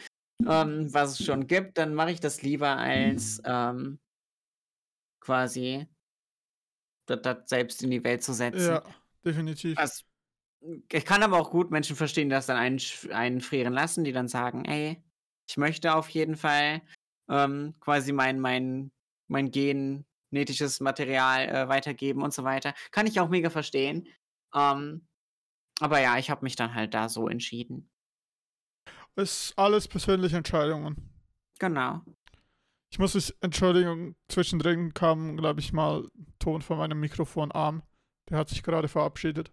ähm, 0.48 0.94
was 0.94 1.20
es 1.20 1.26
schon 1.26 1.48
gibt, 1.48 1.78
dann 1.78 1.94
mache 1.94 2.12
ich 2.12 2.20
das 2.20 2.42
lieber 2.42 2.78
als 2.78 3.42
ähm, 3.46 4.00
quasi 5.20 5.88
das, 7.06 7.22
das 7.22 7.50
selbst 7.50 7.84
in 7.84 7.92
die 7.92 8.04
Welt 8.04 8.24
zu 8.24 8.34
setzen. 8.34 8.72
Ja, 8.72 8.84
definitiv. 9.24 9.78
Also, 9.78 10.04
ich 10.92 11.06
kann 11.06 11.24
aber 11.24 11.40
auch 11.40 11.50
gut 11.50 11.72
Menschen 11.72 11.96
verstehen, 11.96 12.30
die 12.30 12.36
das 12.36 12.46
dann 12.48 12.58
einfrieren 12.58 13.74
lassen, 13.74 14.04
die 14.04 14.12
dann 14.12 14.28
sagen, 14.28 14.66
ey, 14.66 15.02
ich 15.52 15.58
möchte 15.58 15.94
auf 15.94 16.08
jeden 16.10 16.38
Fall 16.38 16.82
ähm, 17.30 17.76
quasi 17.82 18.14
mein, 18.14 18.40
mein, 18.40 18.90
mein 19.28 19.52
genetisches 19.52 20.80
Material 20.80 21.50
äh, 21.50 21.68
weitergeben 21.68 22.24
und 22.24 22.34
so 22.34 22.46
weiter. 22.46 22.74
Kann 22.92 23.06
ich 23.06 23.20
auch 23.20 23.28
mega 23.28 23.50
verstehen. 23.50 24.08
Ähm, 24.56 25.06
aber 25.82 26.00
ja, 26.00 26.18
ich 26.18 26.30
habe 26.30 26.46
mich 26.46 26.56
dann 26.56 26.74
halt 26.74 26.94
da 26.94 27.10
so 27.10 27.28
entschieden. 27.28 27.92
ist 29.18 29.54
alles 29.58 29.90
persönliche 29.90 30.38
Entscheidungen. 30.38 30.96
Genau. 31.60 32.02
Ich 32.90 33.00
muss 33.00 33.14
mich 33.14 33.36
Entschuldigung, 33.42 34.16
zwischendrin 34.30 34.94
kam, 34.94 35.36
glaube 35.36 35.60
ich, 35.60 35.74
mal 35.74 36.08
Ton 36.40 36.62
von 36.62 36.78
meinem 36.78 37.02
Mikrofonarm. 37.02 37.84
Der 38.30 38.38
hat 38.38 38.48
sich 38.48 38.64
gerade 38.64 38.88
verabschiedet. 38.88 39.52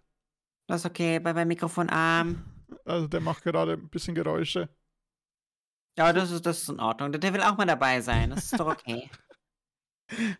Das 0.67 0.81
ist 0.81 0.89
okay, 0.89 1.19
bei 1.19 1.33
meinem 1.33 1.49
Mikrofonarm. 1.49 2.45
Also 2.85 3.07
der 3.07 3.19
macht 3.19 3.43
gerade 3.43 3.73
ein 3.73 3.89
bisschen 3.89 4.15
Geräusche. 4.15 4.69
Ja, 5.97 6.13
das 6.13 6.31
ist, 6.31 6.45
das 6.45 6.61
ist 6.61 6.69
in 6.69 6.79
Ordnung. 6.79 7.11
Der 7.11 7.33
will 7.33 7.41
auch 7.41 7.57
mal 7.57 7.65
dabei 7.65 8.01
sein. 8.01 8.29
Das 8.29 8.45
ist 8.45 8.59
doch 8.59 8.67
okay. 8.67 9.09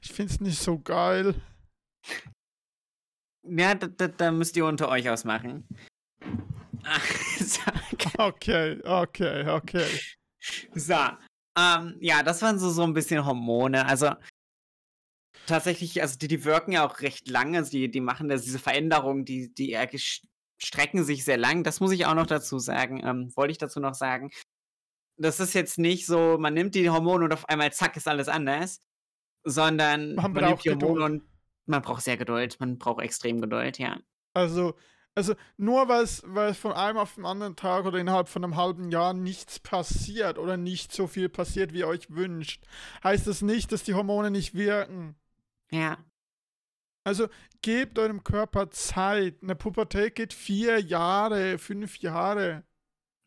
Ich 0.01 0.11
finde 0.11 0.33
es 0.33 0.41
nicht 0.41 0.59
so 0.59 0.79
geil. 0.79 1.35
ja, 3.43 3.75
da, 3.75 3.85
da, 3.85 4.07
da 4.07 4.31
müsst 4.31 4.57
ihr 4.57 4.65
unter 4.65 4.89
euch 4.89 5.07
ausmachen. 5.09 5.67
Okay, 8.17 8.81
okay, 8.83 9.47
okay. 9.47 9.87
So, 10.73 10.95
ähm, 11.57 11.97
ja, 11.99 12.23
das 12.23 12.41
waren 12.41 12.59
so, 12.59 12.69
so 12.69 12.83
ein 12.83 12.93
bisschen 12.93 13.25
Hormone. 13.25 13.85
Also 13.85 14.11
tatsächlich, 15.45 16.01
also 16.01 16.17
die, 16.17 16.27
die 16.27 16.45
wirken 16.45 16.71
ja 16.71 16.85
auch 16.85 17.01
recht 17.01 17.29
lange. 17.29 17.57
Also 17.57 17.71
die, 17.71 17.89
die 17.89 18.01
machen 18.01 18.29
das, 18.29 18.43
diese 18.43 18.59
Veränderungen, 18.59 19.25
die, 19.25 19.53
die 19.53 19.77
strecken 20.57 21.03
sich 21.03 21.23
sehr 21.23 21.37
lang. 21.37 21.63
Das 21.63 21.79
muss 21.79 21.91
ich 21.91 22.05
auch 22.05 22.13
noch 22.13 22.27
dazu 22.27 22.59
sagen. 22.59 23.01
Ähm, 23.03 23.31
wollte 23.35 23.51
ich 23.51 23.57
dazu 23.57 23.79
noch 23.79 23.93
sagen. 23.95 24.31
Das 25.21 25.39
ist 25.39 25.53
jetzt 25.53 25.77
nicht 25.77 26.05
so, 26.05 26.37
man 26.39 26.53
nimmt 26.53 26.75
die 26.75 26.89
Hormone 26.89 27.25
und 27.25 27.33
auf 27.33 27.47
einmal 27.49 27.73
zack 27.73 27.97
ist 27.97 28.07
alles 28.07 28.29
anders, 28.29 28.79
sondern 29.43 30.15
Man 30.15 30.33
nimmt 30.33 30.35
braucht 30.35 30.65
die 30.65 30.69
Hormone 30.71 30.93
Geduld. 30.93 31.03
und 31.03 31.23
man 31.65 31.81
braucht 31.81 32.03
sehr 32.03 32.17
Geduld. 32.17 32.59
Man 32.59 32.77
braucht 32.77 33.01
extrem 33.03 33.41
Geduld, 33.41 33.77
ja. 33.79 33.99
Also, 34.33 34.75
also 35.15 35.35
nur 35.57 35.87
weil 35.89 36.03
es 36.03 36.23
weil 36.25 36.51
es 36.51 36.57
von 36.57 36.71
einem 36.71 36.97
auf 36.97 37.15
den 37.15 37.25
anderen 37.25 37.55
Tag 37.55 37.85
oder 37.85 37.97
innerhalb 37.99 38.29
von 38.29 38.43
einem 38.43 38.55
halben 38.55 38.91
Jahr 38.91 39.13
nichts 39.13 39.59
passiert 39.59 40.37
oder 40.37 40.55
nicht 40.57 40.93
so 40.93 41.07
viel 41.07 41.27
passiert, 41.29 41.73
wie 41.73 41.79
ihr 41.79 41.87
euch 41.87 42.09
wünscht, 42.09 42.63
heißt 43.03 43.27
das 43.27 43.41
nicht, 43.41 43.71
dass 43.71 43.83
die 43.83 43.95
Hormone 43.95 44.31
nicht 44.31 44.53
wirken. 44.55 45.15
Ja, 45.71 45.97
Also 47.03 47.27
gebt 47.61 47.99
eurem 47.99 48.23
Körper 48.23 48.71
Zeit. 48.71 49.43
Eine 49.43 49.55
Pubertät 49.55 50.15
geht 50.15 50.33
vier 50.33 50.79
Jahre, 50.79 51.57
fünf 51.57 51.97
Jahre. 51.97 52.63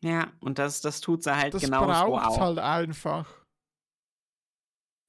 Ja. 0.03 0.31
Und 0.39 0.59
das, 0.59 0.81
das 0.81 1.01
tut 1.01 1.23
sie 1.23 1.35
halt 1.35 1.53
Das 1.53 1.61
genau 1.63 1.81
so 1.81 1.85
braucht 1.87 2.25
auch. 2.27 2.39
halt 2.39 2.59
einfach. 2.59 3.27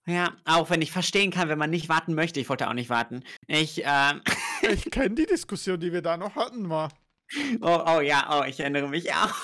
Ja, 0.06 0.36
auch 0.44 0.68
wenn 0.70 0.82
ich 0.82 0.92
verstehen 0.92 1.30
kann, 1.30 1.48
wenn 1.48 1.58
man 1.58 1.70
nicht 1.70 1.88
warten 1.88 2.14
möchte. 2.14 2.38
Ich 2.40 2.48
wollte 2.50 2.68
auch 2.68 2.74
nicht 2.74 2.90
warten. 2.90 3.24
Ich, 3.46 3.82
ähm, 3.84 4.22
Ich 4.62 4.90
kenne 4.90 5.14
die 5.14 5.26
Diskussion, 5.26 5.78
die 5.80 5.92
wir 5.92 6.00
da 6.02 6.16
noch 6.16 6.36
hatten, 6.36 6.62
mal. 6.66 6.88
oh, 7.60 7.82
oh 7.86 8.00
ja, 8.00 8.40
oh, 8.40 8.44
ich 8.44 8.60
erinnere 8.60 8.88
mich 8.88 9.12
auch. 9.14 9.34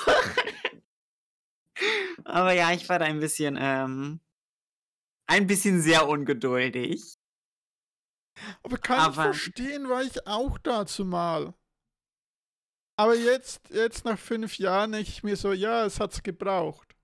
Aber 2.24 2.52
ja, 2.52 2.72
ich 2.72 2.88
war 2.88 2.98
da 2.98 3.06
ein 3.06 3.20
bisschen, 3.20 3.56
ähm, 3.60 4.20
ein 5.26 5.46
bisschen 5.46 5.80
sehr 5.80 6.08
ungeduldig. 6.08 7.16
Aber 8.62 8.78
kann 8.78 8.98
ich 8.98 9.04
Aber- 9.04 9.14
verstehen, 9.14 9.88
war 9.88 10.02
ich 10.02 10.26
auch 10.26 10.58
dazu 10.58 11.04
mal. 11.04 11.54
Aber 13.00 13.16
jetzt, 13.16 13.62
jetzt 13.70 14.04
nach 14.04 14.18
fünf 14.18 14.58
Jahren 14.58 14.92
ich 14.92 15.22
mir 15.22 15.34
so, 15.34 15.54
ja, 15.54 15.86
es 15.86 15.98
hat's 15.98 16.22
gebraucht. 16.22 16.94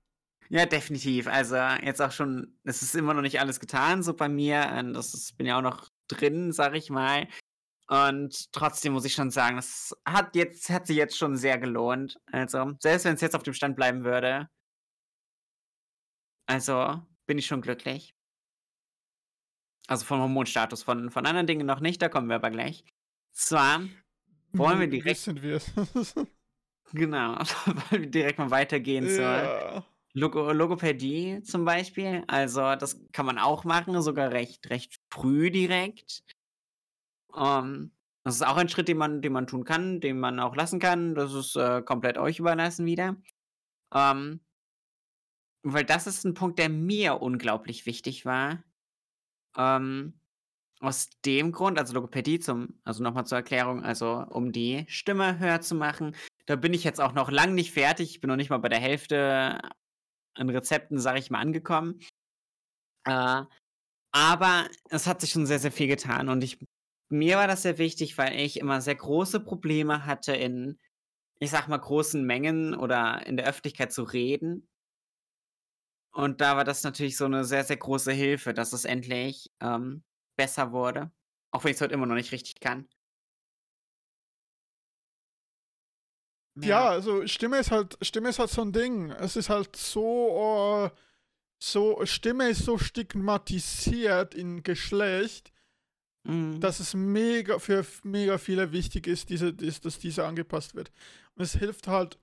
Ja, 0.51 0.67
definitiv. 0.67 1.27
Also 1.27 1.57
jetzt 1.57 2.03
auch 2.03 2.13
schon, 2.13 2.55
es 2.65 2.83
ist 2.83 2.95
immer 2.95 3.15
noch 3.15 3.23
nicht 3.23 3.41
alles 3.41 3.61
getan, 3.61 4.03
so 4.03 4.13
bei 4.13 4.29
mir. 4.29 4.75
Und 4.79 4.93
das 4.93 5.15
ist, 5.15 5.39
bin 5.39 5.47
ja 5.47 5.57
auch 5.57 5.63
noch 5.63 5.89
drin, 6.07 6.53
sag 6.53 6.75
ich 6.75 6.91
mal. 6.91 7.27
Und 7.89 8.53
trotzdem 8.53 8.93
muss 8.93 9.07
ich 9.07 9.15
schon 9.15 9.31
sagen, 9.31 9.57
das 9.57 9.97
hat 10.05 10.37
jetzt, 10.37 10.69
hat 10.69 10.87
sich 10.87 10.99
jetzt 10.99 11.17
schon 11.17 11.35
sehr 11.35 11.57
gelohnt. 11.57 12.21
Also, 12.31 12.75
selbst 12.79 13.07
wenn 13.07 13.15
es 13.15 13.23
jetzt 13.23 13.35
auf 13.35 13.43
dem 13.43 13.55
Stand 13.55 13.75
bleiben 13.75 14.05
würde. 14.05 14.51
Also, 16.45 17.03
bin 17.25 17.39
ich 17.39 17.47
schon 17.47 17.63
glücklich. 17.63 18.15
Also 19.89 20.05
vom 20.05 20.21
Hormonstatus, 20.21 20.83
von, 20.83 21.11
von 21.11 21.25
anderen 21.25 21.47
Dingen 21.47 21.67
noch 21.67 21.81
nicht, 21.81 22.03
da 22.03 22.11
kommen 22.11 22.29
wir 22.29 22.37
aber 22.37 22.51
gleich. 22.51 22.85
Zwar, 23.33 23.81
Wollen 24.59 24.81
wir 24.81 24.89
direkt- 24.89 25.27
Wissen 25.27 25.43
wir 25.43 25.61
genau, 26.93 27.35
wollen 27.91 28.03
wir 28.03 28.11
direkt 28.11 28.39
mal 28.39 28.51
weitergehen 28.51 29.09
zur 29.09 29.21
ja. 29.23 29.85
Logo 30.13 30.51
Logopädie 30.53 31.43
zum 31.43 31.65
Beispiel. 31.65 32.25
Also 32.27 32.61
das 32.77 33.01
kann 33.13 33.27
man 33.27 33.39
auch 33.39 33.65
machen, 33.65 34.01
sogar 34.01 34.31
recht, 34.31 34.71
recht 34.71 34.99
früh 35.11 35.51
direkt. 35.51 36.23
Ähm, 37.37 37.93
das 38.25 38.37
ist 38.37 38.47
auch 38.47 38.57
ein 38.57 38.69
Schritt, 38.69 38.89
den 38.89 38.97
man, 38.97 39.21
den 39.21 39.33
man 39.33 39.47
tun 39.47 39.65
kann, 39.65 40.01
den 40.01 40.19
man 40.19 40.41
auch 40.41 40.57
lassen 40.57 40.81
kann. 40.81 41.15
Das 41.15 41.35
ist 41.35 41.55
äh, 41.57 41.83
komplett 41.83 42.17
euch 42.19 42.39
überlassen 42.39 42.87
wieder. 42.87 43.17
Ähm, 43.95 44.41
weil 45.63 45.85
das 45.85 46.07
ist 46.07 46.25
ein 46.25 46.35
Punkt, 46.35 46.59
der 46.59 46.71
mir 46.71 47.21
unglaublich 47.21 47.87
wichtig 47.87 48.25
war. 48.25 48.65
Ähm, 49.57 50.21
aus 50.81 51.09
dem 51.25 51.53
Grund, 51.53 51.79
also 51.79 51.95
Logopädie 51.95 52.39
zum, 52.39 52.81
also 52.85 53.03
nochmal 53.03 53.27
zur 53.27 53.39
Erklärung, 53.39 53.83
also 53.83 54.25
um 54.31 54.53
die 54.53 54.85
Stimme 54.89 55.39
höher 55.39 55.61
zu 55.61 55.75
machen. 55.75 56.15
Da 56.47 56.57
bin 56.57 56.75
ich 56.75 56.85
jetzt 56.85 57.01
auch 57.01 57.13
noch 57.13 57.31
lang 57.31 57.55
nicht 57.55 57.73
fertig. 57.73 58.11
Ich 58.11 58.21
bin 58.21 58.29
noch 58.29 58.37
nicht 58.37 58.51
mal 58.51 58.59
bei 58.59 58.69
der 58.69 58.81
Hälfte 58.81 59.59
an 60.35 60.51
Rezepten, 60.51 60.99
sage 60.99 61.19
ich 61.19 61.31
mal, 61.31 61.41
angekommen. 61.41 62.01
Äh, 63.05 63.43
aber 64.13 64.69
es 64.91 65.07
hat 65.07 65.21
sich 65.21 65.31
schon 65.31 65.47
sehr, 65.47 65.59
sehr 65.59 65.73
viel 65.73 65.89
getan 65.89 66.29
und 66.29 66.43
ich, 66.43 66.59
mir 67.11 67.37
war 67.37 67.47
das 67.47 67.63
sehr 67.63 67.79
wichtig, 67.79 68.19
weil 68.19 68.39
ich 68.39 68.59
immer 68.59 68.81
sehr 68.81 68.95
große 68.95 69.41
Probleme 69.41 70.07
hatte, 70.07 70.35
in, 70.35 70.79
ich 71.39 71.51
sag 71.51 71.69
mal, 71.69 71.79
großen 71.79 72.25
Mengen 72.25 72.75
oder 72.75 73.27
in 73.27 73.37
der 73.37 73.47
Öffentlichkeit 73.47 73.93
zu 73.93 74.03
reden. 74.03 74.67
Und 76.13 76.41
da 76.41 76.57
war 76.57 76.65
das 76.65 76.83
natürlich 76.83 77.17
so 77.17 77.27
eine 77.27 77.45
sehr, 77.45 77.65
sehr 77.65 77.77
große 77.77 78.13
Hilfe, 78.13 78.55
dass 78.55 78.73
es 78.73 78.87
endlich 78.87 79.51
ähm, 79.61 80.03
besser 80.37 80.73
wurde. 80.73 81.11
Auch 81.51 81.65
wenn 81.65 81.71
ich 81.71 81.77
es 81.77 81.81
heute 81.81 81.95
immer 81.95 82.07
noch 82.07 82.15
nicht 82.15 82.33
richtig 82.33 82.61
kann. 82.61 82.89
ja, 86.59 86.89
also 86.89 87.27
Stimme 87.27 87.59
ist 87.59 87.71
halt, 87.71 87.99
Stimme 88.01 88.31
ist 88.31 88.39
halt 88.39 88.51
so 88.51 88.63
ein 88.63 88.73
Ding. 88.73 89.11
Es 89.11 89.37
ist 89.37 89.51
halt 89.51 89.77
so, 89.77 90.91
äh, 90.93 90.97
so, 91.63 92.05
Stimme 92.07 92.51
ist 92.51 92.65
so 92.65 92.79
stigmatisiert 92.79 94.35
in 94.35 94.63
Geschlecht, 94.63 95.53
Mhm. 96.25 96.61
dass 96.61 96.81
es 96.81 96.95
mega 96.95 97.59
für 97.61 97.87
mega 98.05 98.39
viele 98.39 98.73
wichtig 98.73 99.07
ist, 99.07 99.31
diese, 99.31 99.51
ist, 99.51 99.85
dass 99.85 99.99
diese 99.99 100.27
angepasst 100.27 100.75
wird. 100.75 100.91
Und 101.37 101.45
es 101.45 101.55
hilft 101.57 101.89
halt 101.89 102.19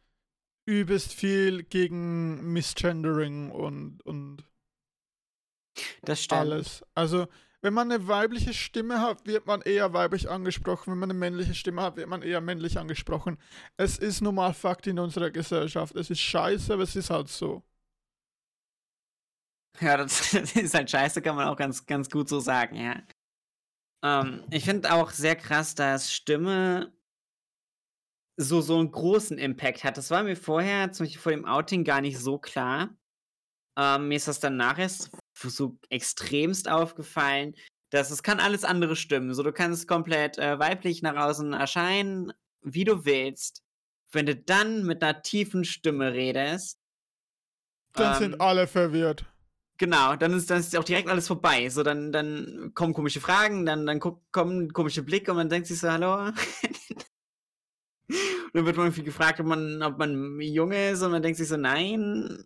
übelst 0.65 1.13
viel 1.13 1.63
gegen 1.63 2.53
Misgendering 2.53 3.51
und, 3.51 4.01
und 4.05 4.45
das 6.03 6.21
stimmt. 6.23 6.41
alles. 6.41 6.83
Also, 6.95 7.27
wenn 7.64 7.74
man 7.74 7.89
eine 7.89 8.07
weibliche 8.09 8.53
Stimme 8.53 8.99
hat, 8.99 9.26
wird 9.26 9.47
man 9.47 9.61
eher 9.61 9.93
weiblich 9.93 10.30
angesprochen. 10.30 10.91
Wenn 10.91 10.99
man 10.99 11.09
eine 11.09 11.18
männliche 11.18 11.55
Stimme 11.55 11.82
hat, 11.82 11.95
wird 11.95 12.09
man 12.09 12.22
eher 12.22 12.41
männlich 12.41 12.78
angesprochen. 12.78 13.38
Es 13.78 13.97
ist 13.97 14.20
nun 14.20 14.36
mal 14.36 14.53
Fakt 14.53 14.86
in 14.86 14.99
unserer 14.99 15.32
Gesellschaft. 15.32 15.95
Es 15.95 16.09
ist 16.09 16.20
scheiße, 16.20 16.74
aber 16.74 16.84
es 16.84 16.97
ist 16.97 17.09
halt 17.09 17.30
so. 17.30 17.64
Ja, 19.80 19.95
das, 19.95 20.34
ist 20.55 20.74
halt 20.74 20.91
scheiße, 20.91 21.22
kann 21.22 21.38
man 21.38 21.47
auch 21.47 21.55
ganz, 21.55 21.86
ganz 21.86 22.09
gut 22.09 22.28
so 22.28 22.41
sagen, 22.41 22.76
ja. 22.76 23.01
Ähm, 24.03 24.43
ich 24.51 24.66
finde 24.66 24.91
auch 24.91 25.11
sehr 25.11 25.38
krass, 25.38 25.74
dass 25.74 26.14
Stimme 26.14 26.91
so, 28.36 28.59
so 28.59 28.78
einen 28.78 28.91
großen 28.91 29.38
Impact 29.38 29.86
hat. 29.86 29.97
Das 29.97 30.11
war 30.11 30.24
mir 30.24 30.36
vorher, 30.36 30.91
zum 30.91 31.05
Beispiel 31.05 31.22
vor 31.22 31.32
dem 31.32 31.45
Outing, 31.45 31.86
gar 31.86 32.01
nicht 32.01 32.20
so 32.20 32.38
klar. 32.38 32.89
Ähm, 33.80 34.09
mir 34.09 34.18
ist 34.18 34.28
das 34.28 34.41
dann 34.41 34.57
nachher 34.57 34.84
erst 34.84 35.11
so 35.49 35.77
extremst 35.89 36.69
aufgefallen, 36.69 37.55
dass 37.89 38.09
es 38.09 38.23
kann 38.23 38.39
alles 38.39 38.63
andere 38.63 38.95
stimmen. 38.95 39.33
So, 39.33 39.43
du 39.43 39.53
kannst 39.53 39.87
komplett 39.87 40.37
äh, 40.37 40.57
weiblich 40.57 41.01
nach 41.03 41.15
außen 41.15 41.53
erscheinen, 41.53 42.33
wie 42.61 42.85
du 42.85 43.05
willst. 43.05 43.61
Wenn 44.11 44.25
du 44.25 44.35
dann 44.35 44.85
mit 44.85 45.03
einer 45.03 45.21
tiefen 45.21 45.63
Stimme 45.63 46.13
redest, 46.13 46.79
Dann 47.93 48.13
ähm, 48.13 48.19
sind 48.19 48.41
alle 48.41 48.67
verwirrt. 48.67 49.25
Genau, 49.77 50.15
dann 50.15 50.33
ist, 50.33 50.49
dann 50.49 50.59
ist 50.59 50.75
auch 50.75 50.83
direkt 50.83 51.09
alles 51.09 51.27
vorbei. 51.27 51.69
So, 51.69 51.83
dann, 51.83 52.11
dann 52.11 52.71
kommen 52.73 52.93
komische 52.93 53.19
Fragen, 53.19 53.65
dann, 53.65 53.85
dann 53.85 53.99
kommen 53.99 54.71
komische 54.71 55.03
Blicke 55.03 55.31
und 55.31 55.37
man 55.37 55.49
denkt 55.49 55.67
sich 55.67 55.79
so, 55.79 55.91
hallo. 55.91 56.15
und 56.25 56.35
dann 58.53 58.65
wird 58.65 58.77
man 58.77 58.87
irgendwie 58.87 59.03
gefragt, 59.03 59.39
ob 59.39 59.47
man, 59.47 59.81
ob 59.81 59.97
man 59.97 60.39
Junge 60.39 60.91
ist 60.91 61.01
und 61.01 61.11
man 61.11 61.21
denkt 61.21 61.37
sich 61.37 61.47
so, 61.47 61.57
nein. 61.57 62.45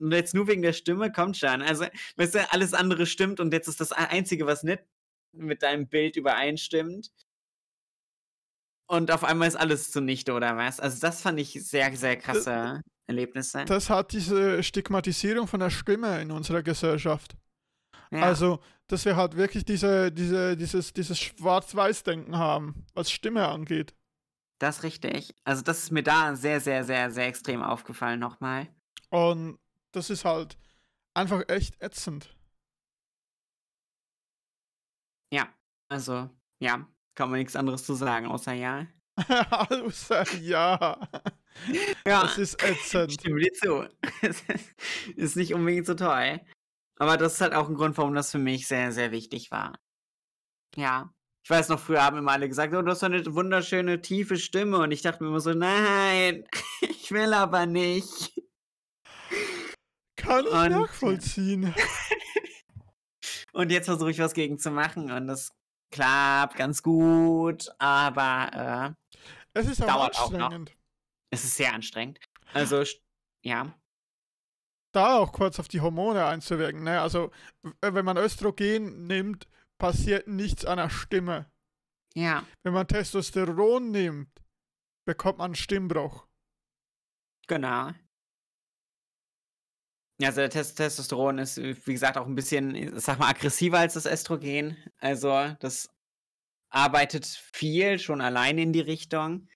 Und 0.00 0.12
jetzt 0.12 0.34
nur 0.34 0.46
wegen 0.46 0.62
der 0.62 0.72
Stimme 0.72 1.12
kommt 1.12 1.36
schon. 1.36 1.60
Also, 1.62 1.84
weißt 2.16 2.34
du, 2.34 2.52
alles 2.52 2.72
andere 2.72 3.06
stimmt 3.06 3.38
und 3.38 3.52
jetzt 3.52 3.68
ist 3.68 3.80
das 3.80 3.92
Einzige, 3.92 4.46
was 4.46 4.62
nicht 4.62 4.82
mit 5.32 5.62
deinem 5.62 5.88
Bild 5.88 6.16
übereinstimmt. 6.16 7.10
Und 8.88 9.12
auf 9.12 9.22
einmal 9.22 9.46
ist 9.46 9.56
alles 9.56 9.92
zunichte, 9.92 10.32
oder 10.32 10.56
was? 10.56 10.80
Also, 10.80 11.00
das 11.00 11.22
fand 11.22 11.38
ich 11.38 11.52
sehr, 11.52 11.94
sehr 11.96 12.16
krasse 12.16 12.82
Erlebnisse. 13.06 13.64
Das 13.66 13.90
hat 13.90 14.12
diese 14.12 14.62
Stigmatisierung 14.62 15.46
von 15.46 15.60
der 15.60 15.70
Stimme 15.70 16.20
in 16.22 16.30
unserer 16.32 16.62
Gesellschaft. 16.62 17.36
Ja. 18.10 18.22
Also, 18.22 18.60
dass 18.88 19.04
wir 19.04 19.16
halt 19.16 19.36
wirklich 19.36 19.64
diese, 19.64 20.10
diese, 20.10 20.56
dieses, 20.56 20.92
dieses 20.92 21.18
Schwarz-Weiß-Denken 21.20 22.36
haben, 22.36 22.86
was 22.94 23.10
Stimme 23.10 23.46
angeht. 23.46 23.94
Das 24.58 24.78
ist 24.78 24.82
richtig. 24.82 25.34
Also, 25.44 25.62
das 25.62 25.84
ist 25.84 25.92
mir 25.92 26.02
da 26.02 26.34
sehr, 26.34 26.60
sehr, 26.60 26.84
sehr, 26.84 27.10
sehr 27.10 27.26
extrem 27.26 27.62
aufgefallen 27.62 28.18
nochmal. 28.18 28.66
Und 29.10 29.58
das 29.92 30.10
ist 30.10 30.24
halt 30.24 30.56
einfach 31.14 31.42
echt 31.48 31.80
ätzend. 31.82 32.36
Ja, 35.32 35.48
also, 35.88 36.28
ja, 36.60 36.86
kann 37.14 37.30
man 37.30 37.38
nichts 37.38 37.56
anderes 37.56 37.84
zu 37.84 37.94
sagen, 37.94 38.26
außer 38.26 38.52
ja. 38.52 38.86
Außer 39.50 40.24
ja. 40.38 40.98
Ja, 42.06 42.22
Das 42.22 42.38
ist 42.38 42.62
ätzend. 42.62 43.12
stimme 43.12 43.40
dir 43.40 43.52
zu. 43.52 43.88
Es 44.22 44.40
ist- 44.42 44.74
ist 45.16 45.36
nicht 45.36 45.52
unbedingt 45.52 45.86
so 45.86 45.94
toll. 45.94 46.40
Aber 46.98 47.16
das 47.16 47.34
ist 47.34 47.40
halt 47.40 47.54
auch 47.54 47.68
ein 47.68 47.74
Grund, 47.74 47.98
warum 47.98 48.14
das 48.14 48.30
für 48.30 48.38
mich 48.38 48.66
sehr, 48.68 48.92
sehr 48.92 49.10
wichtig 49.10 49.50
war. 49.50 49.74
Ja. 50.76 51.12
Ich 51.44 51.50
weiß 51.50 51.68
noch, 51.70 51.80
früher 51.80 52.02
haben 52.04 52.18
immer 52.18 52.32
alle 52.32 52.48
gesagt, 52.48 52.74
oh, 52.74 52.82
du 52.82 52.90
hast 52.90 53.00
so 53.00 53.06
eine 53.06 53.24
wunderschöne, 53.34 54.00
tiefe 54.02 54.36
Stimme. 54.36 54.78
Und 54.78 54.92
ich 54.92 55.02
dachte 55.02 55.22
mir 55.22 55.30
immer 55.30 55.40
so, 55.40 55.52
nein, 55.54 56.44
ich 56.82 57.10
will 57.12 57.34
aber 57.34 57.66
nicht. 57.66 58.40
Kann 60.20 60.44
ich 60.46 60.52
Und- 60.52 60.70
nachvollziehen. 60.70 61.74
Und 63.52 63.70
jetzt 63.72 63.86
versuche 63.86 64.10
ich 64.10 64.18
was 64.18 64.32
gegen 64.32 64.58
zu 64.58 64.70
machen 64.70 65.10
und 65.10 65.26
das 65.26 65.50
klappt 65.92 66.56
ganz 66.56 66.82
gut, 66.82 67.68
aber 67.78 68.94
äh, 68.94 69.58
Es 69.58 69.66
ist 69.66 69.80
Dauert 69.80 70.16
auch 70.18 70.30
noch. 70.30 70.38
anstrengend. 70.52 70.76
es 71.30 71.44
ist 71.44 71.56
sehr 71.56 71.74
anstrengend. 71.74 72.20
Also, 72.54 72.84
ja, 73.44 73.74
Da 74.92 75.16
auch 75.18 75.32
kurz 75.32 75.58
auf 75.58 75.66
die 75.68 75.80
Hormone 75.80 76.24
einzuwirken. 76.24 76.84
Ne? 76.84 77.00
Also, 77.00 77.32
wenn 77.82 78.04
man 78.04 78.16
Östrogen 78.16 79.06
nimmt, 79.08 79.48
passiert 79.78 80.28
nichts 80.28 80.64
an 80.64 80.76
der 80.78 80.90
Stimme. 80.90 81.50
ja, 82.14 82.44
Wenn 82.62 82.72
man 82.72 82.86
Testosteron 82.86 83.90
nimmt, 83.90 84.30
bekommt 85.06 85.38
man 85.38 85.46
einen 85.46 85.54
Stimmbruch. 85.56 86.26
genau. 87.48 87.90
Ja, 90.20 90.28
Also 90.28 90.42
der 90.42 90.50
Test 90.50 90.76
Testosteron 90.76 91.38
ist, 91.38 91.56
äh, 91.56 91.74
wie 91.86 91.92
gesagt, 91.92 92.18
auch 92.18 92.26
ein 92.26 92.34
bisschen, 92.34 92.98
sag 93.00 93.18
mal, 93.18 93.30
aggressiver 93.30 93.78
als 93.78 93.94
das 93.94 94.04
Östrogen. 94.04 94.76
Also 94.98 95.56
das 95.60 95.88
arbeitet 96.68 97.26
viel 97.26 97.98
schon 97.98 98.20
allein 98.20 98.58
in 98.58 98.72
die 98.74 98.80
Richtung. 98.80 99.48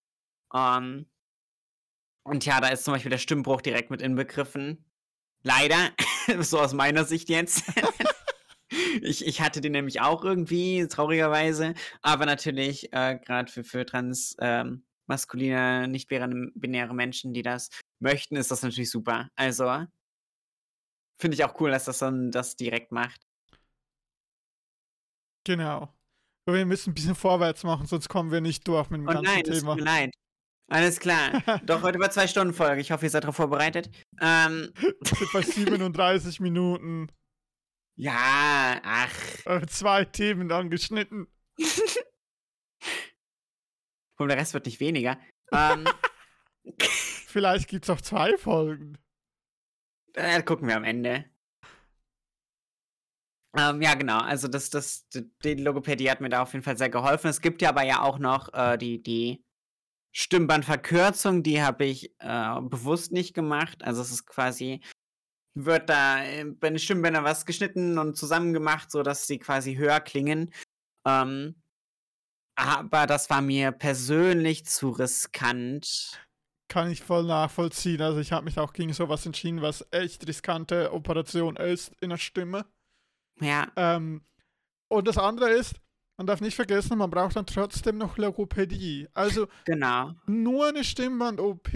Ähm, 0.55 1.07
und 2.25 2.47
ja, 2.47 2.61
da 2.62 2.69
ist 2.69 2.85
zum 2.85 2.95
Beispiel 2.95 3.11
der 3.11 3.19
Stimmbruch 3.19 3.61
direkt 3.61 3.91
mit 3.91 4.01
inbegriffen. 4.01 4.91
Leider, 5.43 5.91
so 6.41 6.59
aus 6.59 6.73
meiner 6.73 7.05
Sicht 7.05 7.29
jetzt. 7.29 7.65
ich, 9.03 9.27
ich 9.27 9.43
hatte 9.43 9.61
den 9.61 9.73
nämlich 9.73 10.01
auch 10.01 10.25
irgendwie, 10.25 10.87
traurigerweise. 10.89 11.75
Aber 12.01 12.25
natürlich, 12.25 12.91
äh, 12.95 13.19
gerade 13.23 13.53
für, 13.53 13.65
für 13.65 13.85
trans 13.85 14.35
ähm, 14.41 14.87
maskuline, 15.07 15.89
nicht 15.89 16.09
binäre 16.09 16.95
Menschen, 16.95 17.35
die 17.35 17.43
das 17.43 17.69
möchten, 17.99 18.37
ist 18.37 18.51
das 18.51 18.62
natürlich 18.62 18.91
super. 18.91 19.29
Also, 19.37 19.85
finde 21.19 21.37
ich 21.37 21.45
auch 21.45 21.59
cool, 21.61 21.71
dass 21.71 21.85
das 21.85 21.99
dann 21.99 22.31
das 22.31 22.57
direkt 22.57 22.93
macht. 22.93 23.21
Genau. 25.45 25.95
Aber 26.47 26.57
wir 26.57 26.67
müssen 26.67 26.91
ein 26.91 26.95
bisschen 26.95 27.15
vorwärts 27.15 27.65
machen, 27.65 27.87
sonst 27.87 28.09
kommen 28.09 28.31
wir 28.31 28.41
nicht 28.41 28.67
durch 28.69 28.91
mit 28.91 29.01
dem 29.01 29.09
Oh 29.09 29.12
ganzen 29.12 29.25
nein, 29.25 29.45
Thema. 29.45 29.73
tut 29.75 29.77
mir 29.77 29.85
leid. 29.85 30.15
Alles 30.71 30.99
klar. 31.01 31.43
Doch 31.67 31.83
heute 31.83 31.99
über 31.99 32.11
zwei 32.11 32.27
Stunden 32.27 32.55
Folge. 32.55 32.81
Ich 32.81 32.91
hoffe, 32.91 33.05
ihr 33.07 33.11
seid 33.11 33.25
darauf 33.25 33.37
vorbereitet. 33.37 33.91
Ähm, 34.21 34.73
sind 35.03 35.33
bei 35.33 35.43
37 35.43 36.41
Minuten. 36.41 37.09
ja, 37.97 38.81
ach. 38.83 39.15
Äh, 39.45 39.67
zwei 39.67 40.05
Themen 40.07 40.51
angeschnitten. 40.51 41.27
Und 44.19 44.29
der 44.29 44.37
Rest 44.39 44.55
wird 44.55 44.67
nicht 44.67 44.81
weniger. 44.81 45.19
Ähm, 45.53 45.87
Vielleicht 46.81 47.69
gibt 47.69 47.85
es 47.85 47.91
auch 47.91 48.01
zwei 48.01 48.37
Folgen. 48.39 48.97
Äh, 50.15 50.43
gucken 50.43 50.69
wir 50.69 50.77
am 50.77 50.85
Ende. 50.85 51.25
Ähm, 53.57 53.83
ja, 53.83 53.95
genau. 53.95 54.19
Also 54.19 54.49
das, 54.49 54.71
das, 54.71 55.07
die 55.45 55.55
Logopädie 55.55 56.11
hat 56.11 56.21
mir 56.21 56.29
da 56.29 56.43
auf 56.43 56.53
jeden 56.53 56.65
Fall 56.65 56.77
sehr 56.77 56.91
geholfen. 56.91 57.29
Es 57.29 57.41
gibt 57.41 57.62
ja 57.62 57.69
aber 57.69 57.85
ja 57.85 58.03
auch 58.03 58.19
noch 58.19 58.53
äh, 58.53 58.77
die, 58.77 59.03
die 59.03 59.45
Stimmbandverkürzung, 60.12 61.43
die 61.43 61.62
habe 61.62 61.85
ich 61.85 62.15
äh, 62.21 62.61
bewusst 62.62 63.12
nicht 63.12 63.35
gemacht. 63.35 63.85
Also 63.85 64.03
es 64.03 64.11
ist 64.11 64.27
quasi, 64.27 64.81
wird 65.55 65.89
da 65.89 66.25
äh, 66.25 66.45
bei 66.45 66.71
den 66.71 66.79
Stimmbändern 66.79 67.25
was 67.25 67.47
geschnitten 67.47 67.99
und 67.99 68.17
zusammengemacht, 68.17 68.91
sodass 68.91 69.27
sie 69.27 69.39
quasi 69.39 69.77
höher 69.77 70.01
klingen. 70.01 70.53
Ähm, 71.07 71.57
aber 72.57 73.07
das 73.07 73.31
war 73.31 73.41
mir 73.41 73.73
persönlich 73.73 74.67
zu 74.67 74.91
riskant. 74.91 76.21
Kann 76.75 76.91
ich 76.91 77.03
voll 77.03 77.22
nachvollziehen. 77.22 78.03
Also 78.03 78.18
ich 78.18 78.33
habe 78.33 78.47
mich 78.47 78.59
auch 78.59 78.72
gegen 78.72 78.93
sowas 78.93 79.25
entschieden, 79.25 79.62
was 79.62 79.87
echt 79.93 80.27
riskante 80.27 80.93
Operation 80.93 81.55
ist 81.55 81.93
in 82.01 82.11
der 82.11 82.16
Stimme. 82.16 82.66
Ja, 83.41 83.70
Ähm, 83.77 84.22
und 84.89 85.07
das 85.07 85.16
andere 85.16 85.51
ist, 85.51 85.77
man 86.16 86.27
darf 86.27 86.41
nicht 86.41 86.57
vergessen, 86.57 86.99
man 86.99 87.11
braucht 87.11 87.37
dann 87.37 87.47
trotzdem 87.47 87.97
noch 87.97 88.18
Logopädie. 88.18 89.07
Also 89.14 89.47
genau. 89.66 90.14
nur 90.27 90.66
eine 90.66 90.83
Stimmband-OP 90.83 91.68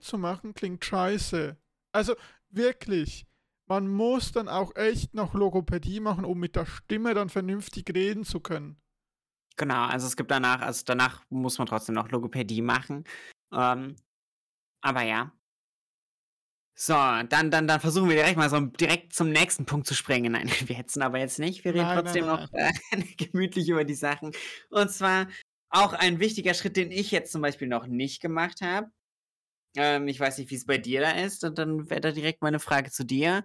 zu 0.00 0.16
machen, 0.16 0.54
klingt 0.54 0.82
scheiße. 0.82 1.58
Also 1.92 2.14
wirklich, 2.48 3.26
man 3.66 3.86
muss 3.86 4.32
dann 4.32 4.48
auch 4.48 4.74
echt 4.76 5.12
noch 5.12 5.34
Logopädie 5.34 6.00
machen, 6.00 6.24
um 6.24 6.38
mit 6.38 6.56
der 6.56 6.64
Stimme 6.64 7.12
dann 7.12 7.28
vernünftig 7.28 7.94
reden 7.94 8.24
zu 8.24 8.40
können. 8.40 8.80
Genau, 9.58 9.84
also 9.88 10.06
es 10.06 10.16
gibt 10.16 10.30
danach, 10.30 10.62
also 10.62 10.84
danach 10.86 11.22
muss 11.28 11.58
man 11.58 11.66
trotzdem 11.66 11.96
noch 11.96 12.10
Logopädie 12.10 12.62
machen. 12.62 13.04
Ähm, 13.52 13.94
aber 14.80 15.02
ja. 15.02 15.32
So, 16.74 16.94
dann, 16.94 17.50
dann, 17.50 17.66
dann 17.66 17.80
versuchen 17.80 18.08
wir 18.08 18.14
direkt 18.14 18.36
mal 18.36 18.48
so 18.48 18.60
direkt 18.60 19.12
zum 19.12 19.30
nächsten 19.30 19.66
Punkt 19.66 19.86
zu 19.86 19.94
springen. 19.94 20.32
Nein, 20.32 20.48
wir 20.66 20.76
hetzen 20.76 21.02
aber 21.02 21.18
jetzt 21.18 21.40
nicht. 21.40 21.64
Wir 21.64 21.74
reden 21.74 21.84
Nein, 21.84 21.96
nein, 21.96 22.04
trotzdem 22.04 22.26
nein. 22.26 22.40
noch 22.40 22.52
äh, 22.52 23.02
gemütlich 23.16 23.68
über 23.68 23.84
die 23.84 23.94
Sachen. 23.94 24.32
Und 24.70 24.90
zwar 24.90 25.26
auch 25.70 25.92
ein 25.92 26.20
wichtiger 26.20 26.54
Schritt, 26.54 26.76
den 26.76 26.90
ich 26.90 27.10
jetzt 27.10 27.32
zum 27.32 27.42
Beispiel 27.42 27.68
noch 27.68 27.86
nicht 27.86 28.20
gemacht 28.20 28.60
habe. 28.60 28.90
Ähm, 29.76 30.08
ich 30.08 30.20
weiß 30.20 30.38
nicht, 30.38 30.50
wie 30.50 30.54
es 30.54 30.66
bei 30.66 30.78
dir 30.78 31.00
da 31.00 31.10
ist. 31.10 31.44
Und 31.44 31.58
dann 31.58 31.90
wäre 31.90 32.00
da 32.00 32.12
direkt 32.12 32.42
meine 32.42 32.60
Frage 32.60 32.90
zu 32.90 33.04
dir. 33.04 33.44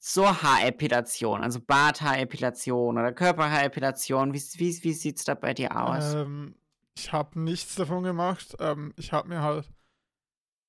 Zur 0.00 0.42
Haarepilation, 0.42 1.42
also 1.42 1.60
Barthaarepilation 1.60 2.96
oder 2.98 3.12
Körperhaarepilation. 3.12 4.32
Wie, 4.32 4.40
wie, 4.40 4.84
wie 4.84 4.92
sieht 4.92 5.18
es 5.18 5.24
da 5.24 5.34
bei 5.34 5.54
dir 5.54 5.76
aus? 5.76 6.14
Ähm, 6.14 6.54
ich 6.96 7.12
habe 7.12 7.38
nichts 7.40 7.74
davon 7.74 8.04
gemacht. 8.04 8.56
Ähm, 8.60 8.94
ich 8.96 9.12
habe 9.12 9.28
mir 9.28 9.42
halt. 9.42 9.68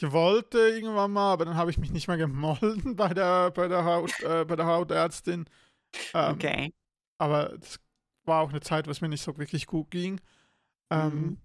Ich 0.01 0.11
wollte 0.11 0.59
irgendwann 0.59 1.11
mal, 1.11 1.33
aber 1.33 1.45
dann 1.45 1.55
habe 1.55 1.71
ich 1.71 1.77
mich 1.77 1.91
nicht 1.91 2.07
mehr 2.07 2.17
gemolden 2.17 2.95
bei 2.95 3.13
der, 3.13 3.51
bei 3.51 3.67
der, 3.67 3.83
Haut, 3.83 4.19
äh, 4.21 4.45
bei 4.45 4.55
der 4.55 4.65
Hautärztin. 4.65 5.45
Ähm, 6.13 6.33
okay. 6.35 6.73
Aber 7.17 7.57
das 7.57 7.79
war 8.23 8.41
auch 8.41 8.49
eine 8.49 8.61
Zeit, 8.61 8.87
wo 8.87 8.91
es 8.91 9.01
mir 9.01 9.09
nicht 9.09 9.23
so 9.23 9.37
wirklich 9.37 9.67
gut 9.67 9.91
ging. 9.91 10.21
Ähm, 10.89 11.13
Mhm. 11.13 11.37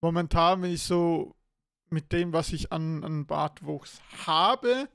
Momentan 0.00 0.60
bin 0.60 0.70
ich 0.72 0.82
so 0.84 1.34
mit 1.90 2.12
dem, 2.12 2.32
was 2.32 2.52
ich 2.52 2.70
an, 2.72 3.02
an 3.02 3.26
Bartwuchs 3.26 4.00
habe 4.26 4.88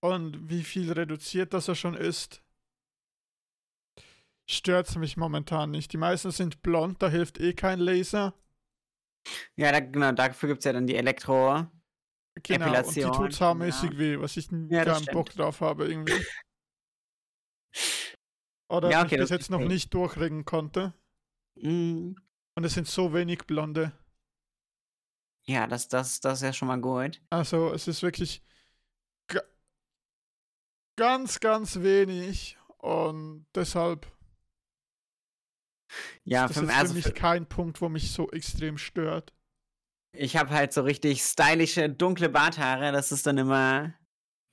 und 0.00 0.48
wie 0.48 0.62
viel 0.64 0.90
reduziert 0.90 1.52
das 1.52 1.68
er 1.68 1.74
schon 1.74 1.94
ist, 1.94 2.42
stört 4.46 4.88
es 4.88 4.96
mich 4.96 5.16
momentan 5.16 5.70
nicht. 5.70 5.92
Die 5.92 5.98
meisten 5.98 6.30
sind 6.30 6.62
blond, 6.62 7.02
da 7.02 7.08
hilft 7.08 7.38
eh 7.40 7.52
kein 7.52 7.78
Laser. 7.78 8.34
Ja, 9.56 9.70
da, 9.70 9.80
genau, 9.80 10.12
dafür 10.12 10.48
gibt 10.48 10.60
es 10.60 10.64
ja 10.64 10.72
dann 10.72 10.86
die 10.86 10.96
Elektro. 10.96 11.66
Genau, 12.34 12.66
Epilation, 12.66 13.04
und 13.06 13.14
die 13.14 13.18
tut 13.18 13.32
saumäßig 13.34 13.92
ja. 13.92 13.98
weh, 13.98 14.20
was 14.20 14.36
ich 14.36 14.48
Ja, 14.70 14.84
das 14.84 15.04
keinen 15.04 15.14
Bock 15.14 15.30
drauf 15.30 15.60
habe 15.60 15.86
irgendwie. 15.88 16.12
Oder 18.68 18.90
Ja, 18.90 19.00
okay, 19.04 19.16
bis 19.18 19.28
das 19.28 19.30
jetzt 19.30 19.50
noch 19.50 19.60
ich. 19.60 19.68
nicht 19.68 19.94
durchringen 19.94 20.44
konnte. 20.44 20.94
Mm, 21.56 22.12
Und 22.56 22.64
es 22.64 22.74
sind 22.74 22.88
so 22.88 23.12
wenig 23.12 23.40
Blonde. 23.46 23.92
ja, 25.44 25.66
das, 25.66 25.88
das, 25.88 26.20
das 26.20 26.38
ist 26.38 26.42
ja 26.42 26.52
schon 26.52 26.68
mal 26.68 26.80
gut. 26.80 27.20
Also 27.30 27.72
es 27.72 27.88
ist 27.88 28.02
wirklich 28.02 28.42
ga 29.28 29.42
ganz, 30.96 31.40
ganz 31.40 31.80
wenig. 31.80 32.56
Und 32.78 33.46
deshalb 33.54 34.06
Ja, 36.24 36.46
ist 36.46 36.54
für, 36.54 36.60
das 36.60 36.68
mich- 36.68 36.76
also 36.76 36.94
für 36.94 37.02
für, 37.02 37.08
mich 37.10 37.18
kein 37.20 37.48
Punkt, 37.48 37.80
wo 37.80 37.88
mich 37.88 38.12
so 38.12 38.30
extrem 38.30 38.78
stört. 38.78 39.34
Ich 40.12 40.36
habe 40.36 40.50
halt 40.50 40.72
so 40.72 40.82
richtig 40.82 41.22
stylische, 41.22 41.88
dunkle 41.88 42.28
Barthaare. 42.28 42.92
Das 42.92 43.12
ist 43.12 43.26
dann 43.26 43.38
immer 43.38 43.94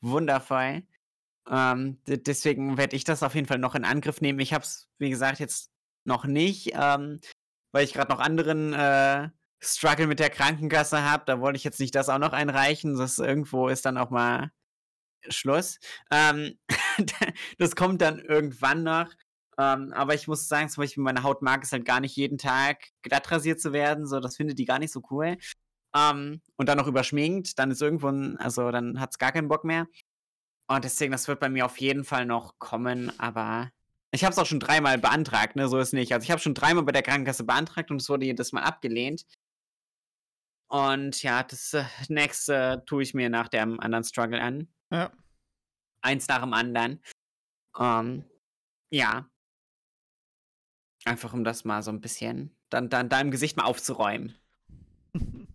wundervoll. 0.02 0.84
Ähm, 1.50 2.02
de- 2.08 2.18
deswegen 2.18 2.78
werde 2.78 2.96
ich 2.96 3.04
das 3.04 3.24
auf 3.24 3.36
jeden 3.36 3.48
Fall 3.48 3.60
noch 3.60 3.76
in 3.76 3.86
Angriff 3.86 4.22
nehmen. 4.22 4.40
Ich 4.40 4.54
habe 4.54 4.64
es, 4.64 4.90
wie 5.00 5.10
gesagt, 5.10 5.40
jetzt 5.40 5.72
noch 6.06 6.26
nicht, 6.26 6.72
ähm, 6.74 7.20
weil 7.74 7.84
ich 7.86 7.94
gerade 7.94 8.12
noch 8.12 8.20
anderen 8.20 8.74
äh, 8.74 9.30
Struggle 9.62 10.08
mit 10.08 10.20
der 10.20 10.30
Krankenkasse 10.30 11.04
habe. 11.04 11.24
Da 11.26 11.42
wollte 11.42 11.58
ich 11.58 11.64
jetzt 11.64 11.80
nicht 11.80 11.96
das 11.96 12.10
auch 12.10 12.20
noch 12.20 12.34
einreichen. 12.34 12.98
Das 12.98 13.20
irgendwo 13.20 13.68
ist 13.68 13.86
dann 13.86 13.98
auch 13.98 14.10
mal 14.10 14.52
Schluss. 15.30 15.80
Ähm, 16.12 16.58
das 17.58 17.76
kommt 17.76 18.02
dann 18.02 18.20
irgendwann 18.20 18.84
noch. 18.84 19.10
Ähm, 19.60 19.92
aber 19.94 20.14
ich 20.16 20.28
muss 20.28 20.48
sagen, 20.48 20.70
zum 20.70 20.84
Beispiel 20.84 21.04
meine 21.04 21.24
Haut 21.24 21.42
mag 21.42 21.64
es 21.64 21.74
halt 21.74 21.84
gar 21.84 22.00
nicht 22.00 22.16
jeden 22.16 22.38
Tag 22.38 22.88
glatt 23.02 23.30
rasiert 23.30 23.60
zu 23.60 23.74
werden. 23.74 24.08
So, 24.08 24.22
das 24.22 24.38
findet 24.38 24.58
die 24.58 24.66
gar 24.66 24.80
nicht 24.80 24.94
so 24.94 25.02
cool. 25.12 25.38
Ähm, 25.94 26.42
und 26.56 26.70
dann 26.70 26.78
noch 26.78 26.88
überschminkt, 26.88 27.60
dann 27.60 27.72
ist 27.72 27.82
irgendwo 27.82 28.08
ein, 28.08 28.38
also 28.38 28.72
dann 28.72 29.00
hat 29.02 29.12
es 29.12 29.18
gar 29.18 29.34
keinen 29.34 29.50
Bock 29.50 29.66
mehr. 29.66 29.88
Und 30.68 30.84
deswegen, 30.86 31.12
das 31.12 31.28
wird 31.28 31.40
bei 31.40 31.50
mir 31.50 31.66
auf 31.66 31.78
jeden 31.78 32.06
Fall 32.06 32.26
noch 32.26 32.58
kommen, 32.60 33.12
aber 33.20 33.72
ich 34.12 34.24
habe 34.24 34.32
es 34.32 34.40
auch 34.40 34.46
schon 34.46 34.60
dreimal 34.60 34.98
beantragt, 34.98 35.56
ne? 35.56 35.68
So 35.68 35.78
ist 35.78 35.94
nicht. 35.94 36.14
Also 36.14 36.24
ich 36.24 36.32
habe 36.32 36.42
schon 36.42 36.54
dreimal 36.54 36.84
bei 36.84 36.92
der 36.92 37.04
Krankenkasse 37.04 37.44
beantragt 37.44 37.92
und 37.92 38.02
es 38.02 38.10
wurde 38.10 38.26
jedes 38.26 38.54
Mal 38.54 38.64
abgelehnt. 38.64 39.26
Und 40.72 41.22
ja, 41.22 41.44
das 41.44 41.74
äh, 41.74 41.86
nächste 42.08 42.84
tue 42.86 43.04
ich 43.04 43.14
mir 43.14 43.30
nach 43.30 43.50
dem 43.50 43.80
anderen 43.80 44.04
Struggle 44.04 44.42
an. 44.42 44.68
Ja. 44.92 45.12
Eins 46.02 46.28
nach 46.28 46.42
dem 46.42 46.54
anderen. 46.54 47.04
Ähm, 47.78 48.24
ja. 48.92 49.30
Einfach 51.06 51.34
um 51.34 51.44
das 51.44 51.66
mal 51.66 51.82
so 51.82 51.92
ein 51.92 52.02
bisschen, 52.02 52.56
dann, 52.70 52.90
dann 52.90 53.10
da 53.10 53.22
im 53.22 53.32
Gesicht 53.32 53.58
mal 53.58 53.64
aufzuräumen. 53.64 54.36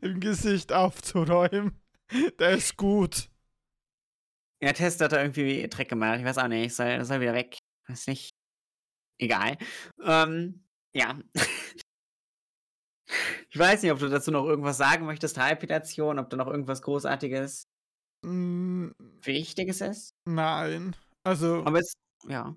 Im 0.00 0.20
Gesicht 0.20 0.72
aufzuräumen. 0.72 1.78
Der 2.38 2.52
ist 2.52 2.76
gut. 2.76 3.28
Ja, 4.62 4.72
Test 4.72 5.02
hat 5.02 5.12
da 5.12 5.20
irgendwie 5.20 5.68
Trick 5.68 5.90
gemacht. 5.90 6.20
Ich 6.20 6.24
weiß 6.24 6.38
auch 6.38 6.48
nicht. 6.48 6.74
Soll, 6.74 7.04
soll 7.04 7.20
wieder 7.20 7.34
weg. 7.34 7.58
Weiß 7.88 8.06
nicht. 8.06 8.30
Egal. 9.18 9.58
Ähm, 10.02 10.64
ja. 10.94 11.18
ich 13.50 13.58
weiß 13.58 13.82
nicht, 13.82 13.92
ob 13.92 13.98
du 13.98 14.08
dazu 14.08 14.30
noch 14.30 14.46
irgendwas 14.46 14.78
sagen 14.78 15.04
möchtest, 15.04 15.36
Palpitation, 15.36 16.18
ob 16.18 16.30
da 16.30 16.38
noch 16.38 16.46
irgendwas 16.46 16.80
Großartiges, 16.80 17.68
Mm, 18.24 18.90
Wichtiges 19.22 19.80
ist. 19.80 20.14
nein. 20.24 20.96
Also, 21.22 21.64
Aber 21.64 21.80
es, 21.80 21.94
ja. 22.28 22.56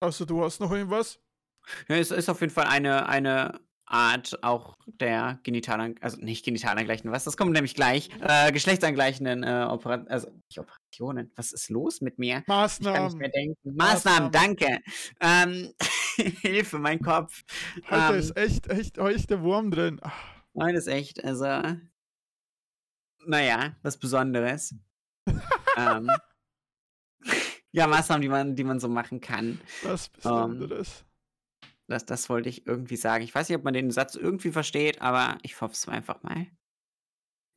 also 0.00 0.24
du 0.24 0.42
hast 0.42 0.60
noch 0.60 0.72
irgendwas? 0.72 1.20
Ja. 1.88 1.96
Es 1.96 2.10
ist 2.10 2.28
auf 2.28 2.40
jeden 2.40 2.52
Fall 2.52 2.66
eine, 2.66 3.08
eine 3.08 3.60
Art 3.86 4.38
auch 4.44 4.76
der 4.86 5.40
Genitalan, 5.42 5.96
also 6.00 6.16
nicht 6.20 6.44
Genitalangleichenden, 6.44 7.12
was? 7.12 7.24
Das 7.24 7.36
kommt 7.36 7.52
nämlich 7.52 7.74
gleich. 7.74 8.08
Äh, 8.20 8.52
geschlechtsangleichenden 8.52 9.42
äh, 9.42 9.66
Opera 9.68 10.04
also 10.08 10.28
nicht 10.48 10.58
Operationen. 10.60 11.32
Was 11.34 11.52
ist 11.52 11.70
los 11.70 12.00
mit 12.00 12.16
mir? 12.18 12.38
Ich 12.38 12.46
kann 12.46 12.62
nicht 12.62 12.80
Maßnahmen. 12.84 13.18
mehr 13.18 13.28
denken. 13.30 13.74
Maßnahmen, 13.74 14.30
Maßnahmen. 14.30 14.32
danke. 14.32 14.78
Ähm, 15.20 15.72
Hilfe, 16.42 16.78
mein 16.78 17.00
Kopf. 17.00 17.42
Heute 17.90 18.14
Ähm, 18.14 18.20
ist 18.20 18.36
echt, 18.36 18.68
echt, 18.68 18.98
echt 18.98 19.30
der 19.30 19.42
Wurm 19.42 19.72
drin. 19.72 19.98
Ah, 20.02 20.12
Nein, 20.52 20.76
ist 20.76 20.86
echt, 20.86 21.24
also. 21.24 21.62
Naja, 23.26 23.76
was 23.82 23.98
Besonderes. 23.98 24.74
ähm, 25.76 26.10
ja, 27.72 27.86
Maßnahmen, 27.86 28.22
die 28.22 28.28
man, 28.28 28.54
die 28.56 28.64
man 28.64 28.78
so 28.80 28.88
machen 28.88 29.20
kann. 29.20 29.60
Was 29.82 30.06
Ähm, 30.06 30.12
Besonderes. 30.14 31.04
Das, 31.90 32.06
das 32.06 32.28
wollte 32.28 32.48
ich 32.48 32.66
irgendwie 32.66 32.96
sagen. 32.96 33.24
Ich 33.24 33.34
weiß 33.34 33.48
nicht, 33.48 33.58
ob 33.58 33.64
man 33.64 33.74
den 33.74 33.90
Satz 33.90 34.14
irgendwie 34.14 34.52
versteht, 34.52 35.02
aber 35.02 35.38
ich 35.42 35.60
hoffe 35.60 35.74
es 35.74 35.88
einfach 35.88 36.22
mal. 36.22 36.46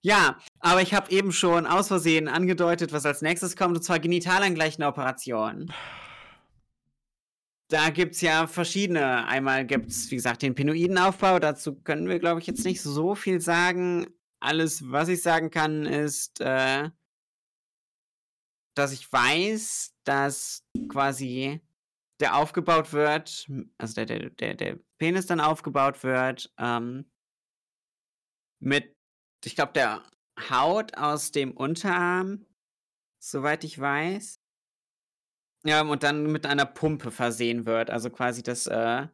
Ja, 0.04 0.40
aber 0.60 0.82
ich 0.82 0.94
habe 0.94 1.12
eben 1.12 1.32
schon 1.32 1.66
aus 1.66 1.88
Versehen 1.88 2.28
angedeutet, 2.28 2.92
was 2.92 3.06
als 3.06 3.22
nächstes 3.22 3.56
kommt, 3.56 3.78
und 3.78 3.84
zwar 3.84 4.00
genitalangleichende 4.00 4.88
Operationen. 4.88 5.72
Da 7.70 7.90
gibt 7.90 8.16
es 8.16 8.22
ja 8.22 8.48
verschiedene. 8.48 9.26
Einmal 9.28 9.66
gibt 9.66 9.92
es, 9.92 10.12
wie 10.12 10.16
gesagt, 10.16 10.42
den 10.42 10.56
Pinoidenaufbau. 10.56 11.40
Dazu 11.40 11.76
können 11.76 12.10
wir, 12.10 12.20
glaube 12.20 12.42
ich, 12.42 12.48
jetzt 12.48 12.66
nicht 12.66 12.82
so 12.82 13.16
viel 13.16 13.40
sagen. 13.40 14.08
Alles, 14.42 14.92
was 14.92 15.08
ich 15.10 15.22
sagen 15.22 15.52
kann, 15.52 15.86
ist, 15.86 16.42
äh, 16.42 16.90
dass 18.76 18.92
ich 18.92 19.12
weiß, 19.12 19.94
dass 20.04 20.66
quasi 20.90 21.62
der 22.24 22.38
aufgebaut 22.38 22.94
wird, 22.94 23.50
also 23.78 23.96
der, 23.96 24.06
der, 24.06 24.30
der, 24.30 24.54
der 24.54 24.80
Penis 24.98 25.26
dann 25.26 25.42
aufgebaut 25.42 26.04
wird, 26.04 26.54
ähm, 26.58 27.12
mit, 28.62 28.96
ich 29.44 29.56
glaube, 29.56 29.74
der 29.74 30.10
Haut 30.50 30.98
aus 30.98 31.32
dem 31.32 31.52
Unterarm, 31.52 32.46
soweit 33.22 33.66
ich 33.66 33.78
weiß. 33.78 34.40
Ja, 35.66 35.82
und 35.82 36.04
dann 36.04 36.32
mit 36.32 36.46
einer 36.46 36.66
Pumpe 36.66 37.12
versehen 37.12 37.66
wird. 37.66 37.90
Also 37.90 38.10
quasi, 38.10 38.42
dass 38.42 38.68
äh, 38.68 39.06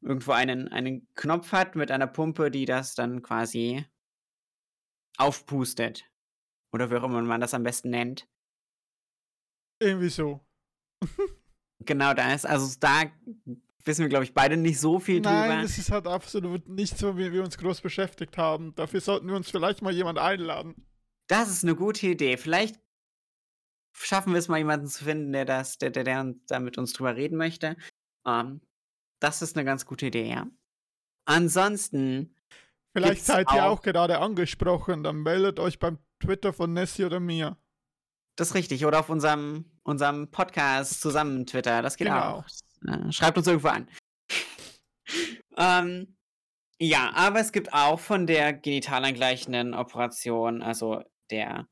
irgendwo 0.00 0.30
einen, 0.30 0.68
einen 0.68 1.12
Knopf 1.14 1.50
hat 1.50 1.74
mit 1.74 1.90
einer 1.90 2.06
Pumpe, 2.06 2.52
die 2.52 2.66
das 2.66 2.94
dann 2.94 3.20
quasi 3.20 3.84
aufpustet. 5.16 6.04
Oder 6.72 6.88
wie 6.92 6.96
auch 6.98 7.04
immer 7.04 7.20
man 7.20 7.40
das 7.40 7.52
am 7.52 7.64
besten 7.64 7.90
nennt. 7.90 8.28
Irgendwie 9.80 10.08
so. 10.08 10.46
Genau 11.80 12.14
das. 12.14 12.44
Also 12.44 12.76
da 12.80 13.02
wissen 13.84 14.02
wir, 14.02 14.08
glaube 14.08 14.24
ich, 14.24 14.32
beide 14.34 14.56
nicht 14.56 14.80
so 14.80 14.98
viel 14.98 15.20
Nein, 15.20 15.50
drüber. 15.50 15.62
das 15.62 15.76
ist 15.78 15.90
halt 15.90 16.06
absolut 16.06 16.68
nicht 16.68 16.96
so, 16.96 17.18
wie 17.18 17.32
wir 17.32 17.42
uns 17.42 17.58
groß 17.58 17.80
beschäftigt 17.80 18.38
haben. 18.38 18.74
Dafür 18.76 19.00
sollten 19.00 19.26
wir 19.28 19.36
uns 19.36 19.50
vielleicht 19.50 19.82
mal 19.82 19.92
jemand 19.92 20.18
einladen. 20.18 20.74
Das 21.26 21.50
ist 21.50 21.64
eine 21.64 21.74
gute 21.74 22.06
Idee. 22.06 22.36
Vielleicht 22.36 22.80
schaffen 23.92 24.32
wir 24.32 24.38
es 24.38 24.48
mal, 24.48 24.58
jemanden 24.58 24.86
zu 24.86 25.04
finden, 25.04 25.32
der 25.32 25.44
das, 25.44 25.78
der, 25.78 25.90
der, 25.90 26.04
der 26.04 26.34
da 26.48 26.60
mit 26.60 26.78
uns 26.78 26.92
drüber 26.92 27.16
reden 27.16 27.36
möchte. 27.36 27.76
Ähm, 28.26 28.60
das 29.20 29.42
ist 29.42 29.56
eine 29.56 29.64
ganz 29.64 29.84
gute 29.86 30.06
Idee, 30.06 30.28
ja. 30.30 30.46
Ansonsten, 31.26 32.34
Vielleicht 32.92 33.24
seid 33.24 33.50
ihr 33.52 33.64
auch- 33.64 33.78
auch 33.78 33.82
gerade 33.82 34.18
angesprochen. 34.18 35.02
Dann 35.02 35.22
meldet 35.22 35.58
euch 35.58 35.78
beim 35.78 35.98
Twitter 36.20 36.52
von 36.52 36.72
Nessie 36.72 37.04
oder 37.04 37.20
mir. 37.20 37.56
das 38.36 38.48
ist 38.48 38.54
richtig. 38.54 38.84
Oder 38.86 39.00
auf 39.00 39.08
unserem, 39.10 39.64
unserem 39.84 40.30
Podcast 40.30 41.00
zusammen 41.00 41.46
Twitter. 41.46 41.82
Das 41.82 41.96
geht 41.96 42.08
Genau. 42.08 42.38
auch. 42.38 42.44
Äh, 42.86 43.12
schreibt 43.12 43.38
uns 43.38 43.46
irgendwo 43.46 43.68
an. 43.68 43.88
ähm, 45.56 46.16
ja, 46.80 47.12
aber 47.14 47.40
es 47.40 47.52
gibt 47.52 47.72
auch 47.72 48.00
von 48.00 48.26
der 48.26 48.52
genitalangleichenden 48.52 49.74
Operation, 49.74 50.62
also 50.62 51.02
der 51.30 51.68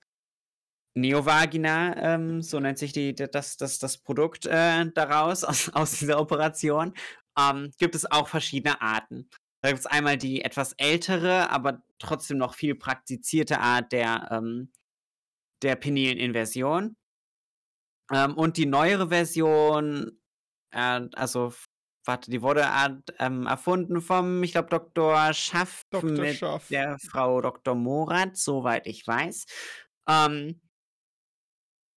Neovagina, 0.94 1.96
ähm, 1.96 2.42
so 2.42 2.60
nennt 2.60 2.78
sich 2.78 2.92
die, 2.92 3.14
das, 3.14 3.56
das, 3.56 3.78
das 3.78 3.98
Produkt 3.98 4.46
äh, 4.46 4.90
daraus, 4.92 5.42
aus, 5.44 5.68
aus 5.70 5.98
dieser 5.98 6.20
Operation, 6.20 6.94
ähm, 7.38 7.72
gibt 7.78 7.94
es 7.94 8.10
auch 8.10 8.28
verschiedene 8.28 8.80
Arten. 8.80 9.28
Da 9.62 9.70
gibt 9.70 9.80
es 9.80 9.86
einmal 9.86 10.18
die 10.18 10.42
etwas 10.44 10.74
ältere, 10.74 11.50
aber 11.50 11.82
trotzdem 11.98 12.36
noch 12.38 12.54
viel 12.54 12.74
praktizierte 12.74 13.60
Art 13.60 13.92
der, 13.92 14.28
ähm, 14.30 14.72
der 15.62 15.76
penilen 15.76 16.18
Inversion. 16.18 16.96
Ähm, 18.12 18.34
und 18.34 18.56
die 18.56 18.66
neuere 18.66 19.08
Version, 19.08 20.20
äh, 20.70 21.00
also, 21.14 21.52
warte, 22.04 22.30
die 22.30 22.42
wurde 22.42 22.60
äh, 22.60 23.44
erfunden 23.46 24.00
vom, 24.02 24.42
ich 24.42 24.52
glaube, 24.52 24.68
Dr. 24.68 25.32
Schaff 25.32 25.84
Dr. 25.90 26.10
mit 26.10 26.36
Schaff. 26.36 26.68
der 26.68 26.98
Frau 26.98 27.40
Dr. 27.40 27.74
Morat, 27.74 28.36
soweit 28.36 28.86
ich 28.86 29.06
weiß. 29.06 29.46
Ähm, 30.08 30.60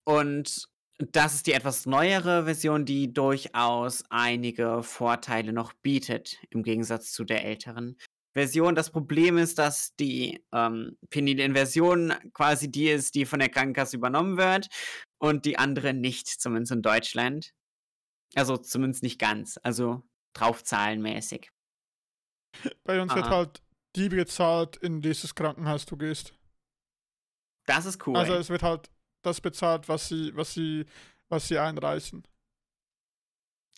und 0.07 0.67
das 0.99 1.35
ist 1.35 1.47
die 1.47 1.53
etwas 1.53 1.85
neuere 1.85 2.45
Version, 2.45 2.85
die 2.85 3.11
durchaus 3.11 4.03
einige 4.09 4.83
Vorteile 4.83 5.51
noch 5.51 5.73
bietet, 5.73 6.37
im 6.51 6.63
Gegensatz 6.63 7.11
zu 7.11 7.25
der 7.25 7.43
älteren 7.43 7.97
Version. 8.33 8.75
Das 8.75 8.91
Problem 8.91 9.37
ist, 9.37 9.57
dass 9.59 9.95
die 9.95 10.45
ähm, 10.53 10.97
penile 11.09 11.43
Inversion 11.43 12.13
quasi 12.33 12.71
die 12.71 12.89
ist, 12.89 13.15
die 13.15 13.25
von 13.25 13.39
der 13.39 13.49
Krankenkasse 13.49 13.97
übernommen 13.97 14.37
wird 14.37 14.69
und 15.29 15.45
die 15.45 15.57
andere 15.57 15.93
nicht, 15.93 16.27
zumindest 16.27 16.71
in 16.71 16.81
Deutschland. 16.81 17.53
Also 18.35 18.57
zumindest 18.57 19.01
nicht 19.01 19.19
ganz, 19.19 19.59
also 19.63 20.03
draufzahlenmäßig. 20.33 21.51
Bei 22.83 23.01
uns 23.01 23.13
wird 23.15 23.25
Aha. 23.25 23.35
halt 23.35 23.61
die 23.95 24.09
bezahlt, 24.09 24.77
in 24.77 25.01
dieses 25.01 25.35
Krankenhaus 25.35 25.85
du 25.85 25.97
gehst. 25.97 26.33
Das 27.65 27.85
ist 27.85 28.05
cool. 28.05 28.17
Also 28.17 28.33
es 28.33 28.49
wird 28.49 28.61
halt 28.61 28.91
das 29.23 29.41
bezahlt, 29.41 29.89
was 29.89 30.09
sie, 30.09 30.35
was 30.35 30.53
sie, 30.53 30.85
was 31.29 31.47
sie 31.47 31.57
einreichen. 31.57 32.27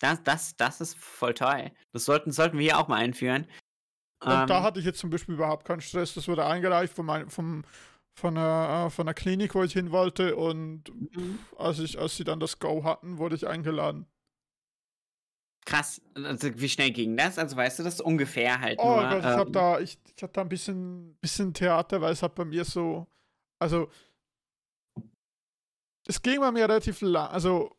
Das, 0.00 0.22
das, 0.22 0.56
das 0.56 0.80
ist 0.80 0.98
voll 0.98 1.34
toll. 1.34 1.72
Das 1.92 2.04
sollten, 2.04 2.30
sollten 2.30 2.58
wir 2.58 2.64
hier 2.64 2.78
auch 2.78 2.88
mal 2.88 2.96
einführen. 2.96 3.46
Und 4.20 4.32
ähm, 4.32 4.46
da 4.46 4.62
hatte 4.62 4.80
ich 4.80 4.84
jetzt 4.84 4.98
zum 4.98 5.10
Beispiel 5.10 5.34
überhaupt 5.34 5.64
keinen 5.64 5.80
Stress. 5.80 6.14
Das 6.14 6.28
wurde 6.28 6.44
eingereicht 6.44 6.92
von, 6.92 7.06
mein, 7.06 7.30
vom, 7.30 7.64
von, 8.18 8.36
einer, 8.36 8.86
äh, 8.86 8.90
von 8.90 9.06
einer 9.06 9.14
Klinik, 9.14 9.54
wo 9.54 9.62
ich 9.62 9.72
hin 9.72 9.90
wollte. 9.90 10.36
Und 10.36 10.84
mhm. 10.94 11.38
als, 11.56 11.78
ich, 11.78 11.98
als 11.98 12.16
sie 12.16 12.24
dann 12.24 12.40
das 12.40 12.58
Go 12.58 12.84
hatten, 12.84 13.18
wurde 13.18 13.36
ich 13.36 13.46
eingeladen. 13.46 14.06
Krass. 15.64 16.00
Also, 16.14 16.48
wie 16.58 16.68
schnell 16.68 16.90
ging 16.90 17.16
das? 17.16 17.38
Also 17.38 17.56
weißt 17.56 17.78
du 17.78 17.82
das 17.82 18.00
ungefähr 18.00 18.60
halt 18.60 18.78
oh 18.78 18.86
nur? 18.86 19.08
Gott, 19.08 19.18
ich 19.18 19.24
ähm, 19.24 19.38
habe 19.38 19.50
da, 19.50 19.80
ich, 19.80 19.98
ich 20.16 20.22
hab 20.22 20.32
da 20.32 20.40
ein 20.40 20.48
bisschen, 20.48 21.14
bisschen 21.20 21.52
Theater, 21.52 22.00
weil 22.00 22.12
es 22.12 22.22
hat 22.22 22.34
bei 22.34 22.44
mir 22.44 22.64
so, 22.64 23.06
also 23.58 23.90
es 26.06 26.22
ging 26.22 26.40
bei 26.40 26.50
mir 26.50 26.62
relativ 26.62 27.02
lang, 27.02 27.28
also 27.28 27.78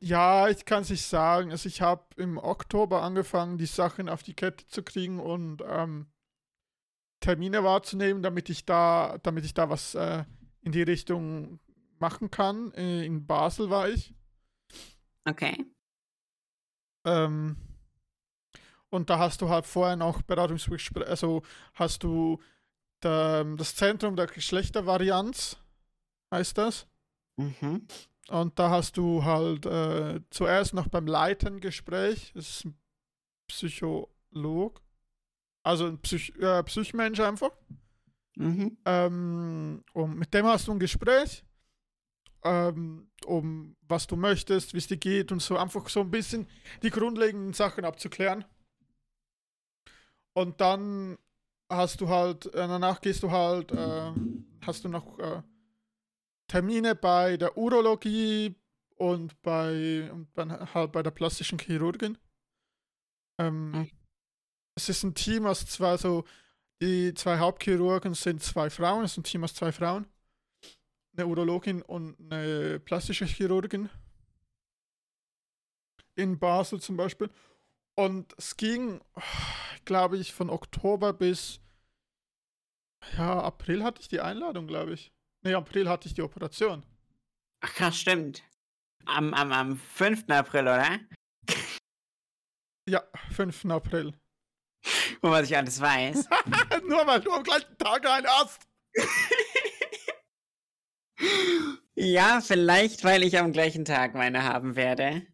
ja, 0.00 0.48
ich 0.48 0.64
kann 0.64 0.82
es 0.82 0.90
nicht 0.90 1.04
sagen. 1.04 1.50
Also 1.50 1.68
ich 1.68 1.80
habe 1.80 2.02
im 2.16 2.38
Oktober 2.38 3.02
angefangen, 3.02 3.58
die 3.58 3.66
Sachen 3.66 4.08
auf 4.08 4.22
die 4.22 4.34
Kette 4.34 4.66
zu 4.66 4.82
kriegen 4.82 5.20
und 5.20 5.62
ähm, 5.66 6.06
Termine 7.20 7.64
wahrzunehmen, 7.64 8.22
damit 8.22 8.48
ich 8.48 8.64
da, 8.64 9.18
damit 9.22 9.44
ich 9.44 9.54
da 9.54 9.68
was 9.68 9.94
äh, 9.94 10.24
in 10.60 10.72
die 10.72 10.82
Richtung 10.82 11.58
machen 11.98 12.30
kann. 12.30 12.72
Äh, 12.74 13.04
in 13.04 13.26
Basel 13.26 13.70
war 13.70 13.88
ich. 13.88 14.14
Okay. 15.24 15.64
Ähm, 17.04 17.56
und 18.90 19.10
da 19.10 19.18
hast 19.18 19.42
du 19.42 19.48
halt 19.48 19.66
vorher 19.66 19.96
noch 19.96 20.22
Beratungsgespräche, 20.22 21.08
also 21.08 21.42
hast 21.74 22.02
du 22.02 22.40
da, 23.00 23.44
das 23.44 23.74
Zentrum 23.76 24.16
der 24.16 24.26
Geschlechtervarianz, 24.26 25.58
heißt 26.32 26.56
das. 26.58 26.86
Mhm. 27.36 27.86
Und 28.28 28.58
da 28.58 28.70
hast 28.70 28.96
du 28.96 29.24
halt 29.24 29.66
äh, 29.66 30.20
zuerst 30.30 30.74
noch 30.74 30.88
beim 30.88 31.06
Leiten 31.06 31.60
Gespräch, 31.60 32.32
das 32.34 32.48
ist 32.48 32.64
ein 32.66 32.78
Psycholog, 33.46 34.82
also 35.68 35.86
ein 35.86 35.98
Psych 35.98 36.34
äh, 36.40 36.62
Psychmensch 36.64 37.20
einfach. 37.20 37.50
Mhm. 38.36 38.76
Ähm, 38.84 39.84
und 39.92 40.18
mit 40.18 40.32
dem 40.32 40.46
hast 40.46 40.68
du 40.68 40.72
ein 40.72 40.78
Gespräch 40.78 41.44
ähm, 42.44 43.10
um 43.26 43.76
was 43.82 44.06
du 44.06 44.16
möchtest, 44.16 44.74
wie 44.74 44.78
es 44.78 44.86
dir 44.86 44.96
geht 44.96 45.32
und 45.32 45.42
so 45.42 45.56
einfach 45.56 45.88
so 45.88 46.00
ein 46.00 46.10
bisschen 46.10 46.46
die 46.82 46.90
grundlegenden 46.90 47.52
Sachen 47.52 47.84
abzuklären. 47.84 48.44
Und 50.34 50.60
dann 50.60 51.18
hast 51.68 52.00
du 52.00 52.08
halt, 52.08 52.46
äh, 52.46 52.68
danach 52.68 53.00
gehst 53.00 53.22
du 53.22 53.30
halt, 53.30 53.72
äh, 53.72 54.12
hast 54.62 54.84
du 54.84 54.88
noch 54.88 55.18
äh, 55.18 55.42
Termine 56.46 56.94
bei 56.94 57.36
der 57.36 57.56
Urologie 57.56 58.54
und 58.96 59.40
bei, 59.42 60.10
und 60.12 60.28
dann 60.34 60.74
halt 60.74 60.92
bei 60.92 61.02
der 61.02 61.10
plastischen 61.10 61.58
Chirurgin. 61.58 62.18
Ähm, 63.38 63.70
mhm. 63.72 63.90
Es 64.78 64.88
ist 64.88 65.02
ein 65.02 65.14
Team 65.14 65.44
aus 65.46 65.66
zwei, 65.66 65.96
so, 65.96 66.24
die 66.80 67.12
zwei 67.14 67.38
Hauptchirurgen 67.38 68.14
sind 68.14 68.42
zwei 68.42 68.70
Frauen, 68.70 69.04
es 69.04 69.12
ist 69.12 69.18
ein 69.18 69.24
Team 69.24 69.42
aus 69.42 69.54
zwei 69.54 69.72
Frauen 69.72 70.06
eine 71.18 71.26
Urologin 71.26 71.82
und 71.82 72.16
eine 72.20 72.78
plastische 72.80 73.26
Chirurgin 73.26 73.90
in 76.14 76.38
Basel 76.38 76.80
zum 76.80 76.96
Beispiel. 76.96 77.30
Und 77.94 78.34
es 78.38 78.56
ging, 78.56 79.00
glaube 79.84 80.16
ich, 80.18 80.32
von 80.32 80.50
Oktober 80.50 81.12
bis 81.12 81.60
ja, 83.16 83.40
April 83.40 83.84
hatte 83.84 84.00
ich 84.00 84.08
die 84.08 84.20
Einladung, 84.20 84.66
glaube 84.66 84.92
ich. 84.92 85.12
Nee, 85.42 85.54
April 85.54 85.88
hatte 85.88 86.08
ich 86.08 86.14
die 86.14 86.22
Operation. 86.22 86.84
Ach 87.60 87.72
krass, 87.74 87.96
stimmt. 87.96 88.42
Am, 89.06 89.32
am, 89.34 89.52
am 89.52 89.76
5. 89.76 90.28
April, 90.28 90.62
oder? 90.62 91.00
Ja, 92.88 93.02
5. 93.32 93.66
April. 93.66 94.14
Wo 95.22 95.28
man 95.28 95.44
sich 95.44 95.56
alles 95.56 95.80
weiß. 95.80 96.28
Nur 96.88 97.06
weil 97.06 97.20
du 97.20 97.32
am 97.32 97.42
gleichen 97.42 97.76
Tag 97.78 98.06
einen 98.06 98.26
hast. 98.26 98.60
Ja, 102.00 102.40
vielleicht, 102.40 103.02
weil 103.02 103.24
ich 103.24 103.36
am 103.40 103.52
gleichen 103.52 103.84
Tag 103.84 104.14
meine 104.14 104.44
haben 104.44 104.76
werde. 104.76 105.26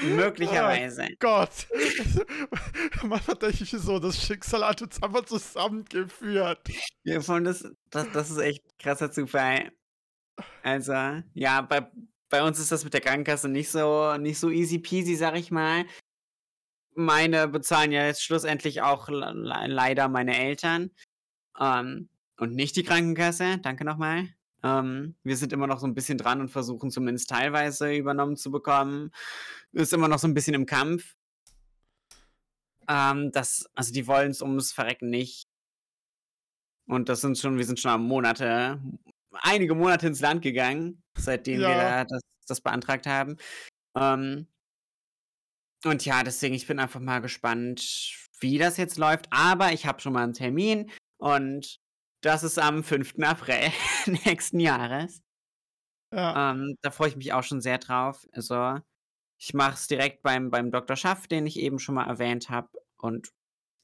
Möglicherweise. 0.00 1.06
Oh 1.10 1.14
Gott. 1.18 1.66
Manchmal 3.02 3.36
denke 3.36 3.62
ich 3.62 3.70
so, 3.70 3.98
das 3.98 4.22
Schicksal 4.22 4.66
hat 4.66 4.80
uns 4.80 5.02
einfach 5.02 5.26
zusammengeführt. 5.26 6.66
Ja, 7.04 7.18
das, 7.18 7.66
das, 7.90 8.10
das 8.12 8.30
ist 8.30 8.38
echt 8.38 8.62
krasser 8.78 9.10
Zufall. 9.12 9.70
Also, 10.62 10.94
ja, 11.34 11.60
bei, 11.60 11.90
bei 12.30 12.42
uns 12.42 12.58
ist 12.58 12.72
das 12.72 12.84
mit 12.84 12.94
der 12.94 13.02
Krankenkasse 13.02 13.48
nicht 13.50 13.70
so, 13.70 14.16
nicht 14.16 14.38
so 14.38 14.48
easy 14.48 14.78
peasy, 14.78 15.14
sag 15.14 15.36
ich 15.36 15.50
mal. 15.50 15.84
Meine 16.98 17.46
bezahlen 17.46 17.92
ja 17.92 18.06
jetzt 18.06 18.24
schlussendlich 18.24 18.82
auch 18.82 19.08
leider 19.08 20.08
meine 20.08 20.36
Eltern. 20.36 20.90
Ähm, 21.56 22.08
und 22.38 22.56
nicht 22.56 22.74
die 22.74 22.82
Krankenkasse. 22.82 23.58
Danke 23.58 23.84
nochmal. 23.84 24.28
Ähm, 24.64 25.14
wir 25.22 25.36
sind 25.36 25.52
immer 25.52 25.68
noch 25.68 25.78
so 25.78 25.86
ein 25.86 25.94
bisschen 25.94 26.18
dran 26.18 26.40
und 26.40 26.48
versuchen 26.48 26.90
zumindest 26.90 27.30
teilweise 27.30 27.94
übernommen 27.94 28.36
zu 28.36 28.50
bekommen. 28.50 29.12
Ist 29.70 29.92
immer 29.92 30.08
noch 30.08 30.18
so 30.18 30.26
ein 30.26 30.34
bisschen 30.34 30.54
im 30.54 30.66
Kampf. 30.66 31.14
Ähm, 32.88 33.30
das, 33.30 33.70
also 33.76 33.92
die 33.92 34.08
wollen 34.08 34.32
es 34.32 34.42
ums 34.42 34.72
Verrecken 34.72 35.08
nicht. 35.08 35.46
Und 36.88 37.08
das 37.08 37.20
sind 37.20 37.38
schon, 37.38 37.58
wir 37.58 37.64
sind 37.64 37.78
schon 37.78 38.02
Monate, 38.02 38.80
einige 39.30 39.76
Monate 39.76 40.08
ins 40.08 40.20
Land 40.20 40.42
gegangen, 40.42 41.00
seitdem 41.16 41.60
ja. 41.60 41.68
wir 41.68 42.04
das, 42.06 42.22
das 42.48 42.60
beantragt 42.60 43.06
haben. 43.06 43.36
Ähm, 43.94 44.48
und 45.84 46.04
ja, 46.04 46.22
deswegen, 46.22 46.54
ich 46.54 46.66
bin 46.66 46.78
einfach 46.78 47.00
mal 47.00 47.20
gespannt, 47.20 48.16
wie 48.40 48.58
das 48.58 48.76
jetzt 48.76 48.98
läuft. 48.98 49.26
Aber 49.30 49.72
ich 49.72 49.86
habe 49.86 50.00
schon 50.00 50.12
mal 50.12 50.24
einen 50.24 50.32
Termin 50.32 50.90
und 51.18 51.78
das 52.22 52.42
ist 52.42 52.58
am 52.58 52.82
5. 52.82 53.14
April 53.22 53.70
nächsten 54.24 54.60
Jahres. 54.60 55.22
Ja. 56.12 56.52
Ähm, 56.52 56.76
da 56.82 56.90
freue 56.90 57.08
ich 57.08 57.16
mich 57.16 57.32
auch 57.32 57.44
schon 57.44 57.60
sehr 57.60 57.78
drauf. 57.78 58.26
Also, 58.32 58.78
ich 59.38 59.54
mache 59.54 59.74
es 59.74 59.86
direkt 59.86 60.22
beim, 60.22 60.50
beim 60.50 60.70
Dr. 60.70 60.96
Schaff, 60.96 61.28
den 61.28 61.46
ich 61.46 61.58
eben 61.58 61.78
schon 61.78 61.94
mal 61.94 62.08
erwähnt 62.08 62.50
habe. 62.50 62.68
Und 62.96 63.30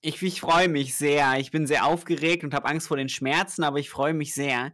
ich, 0.00 0.20
ich 0.22 0.40
freue 0.40 0.68
mich 0.68 0.96
sehr. 0.96 1.38
Ich 1.38 1.50
bin 1.50 1.66
sehr 1.66 1.86
aufgeregt 1.86 2.44
und 2.44 2.54
habe 2.54 2.68
Angst 2.68 2.88
vor 2.88 2.96
den 2.96 3.08
Schmerzen, 3.08 3.62
aber 3.62 3.78
ich 3.78 3.90
freue 3.90 4.14
mich 4.14 4.34
sehr. 4.34 4.72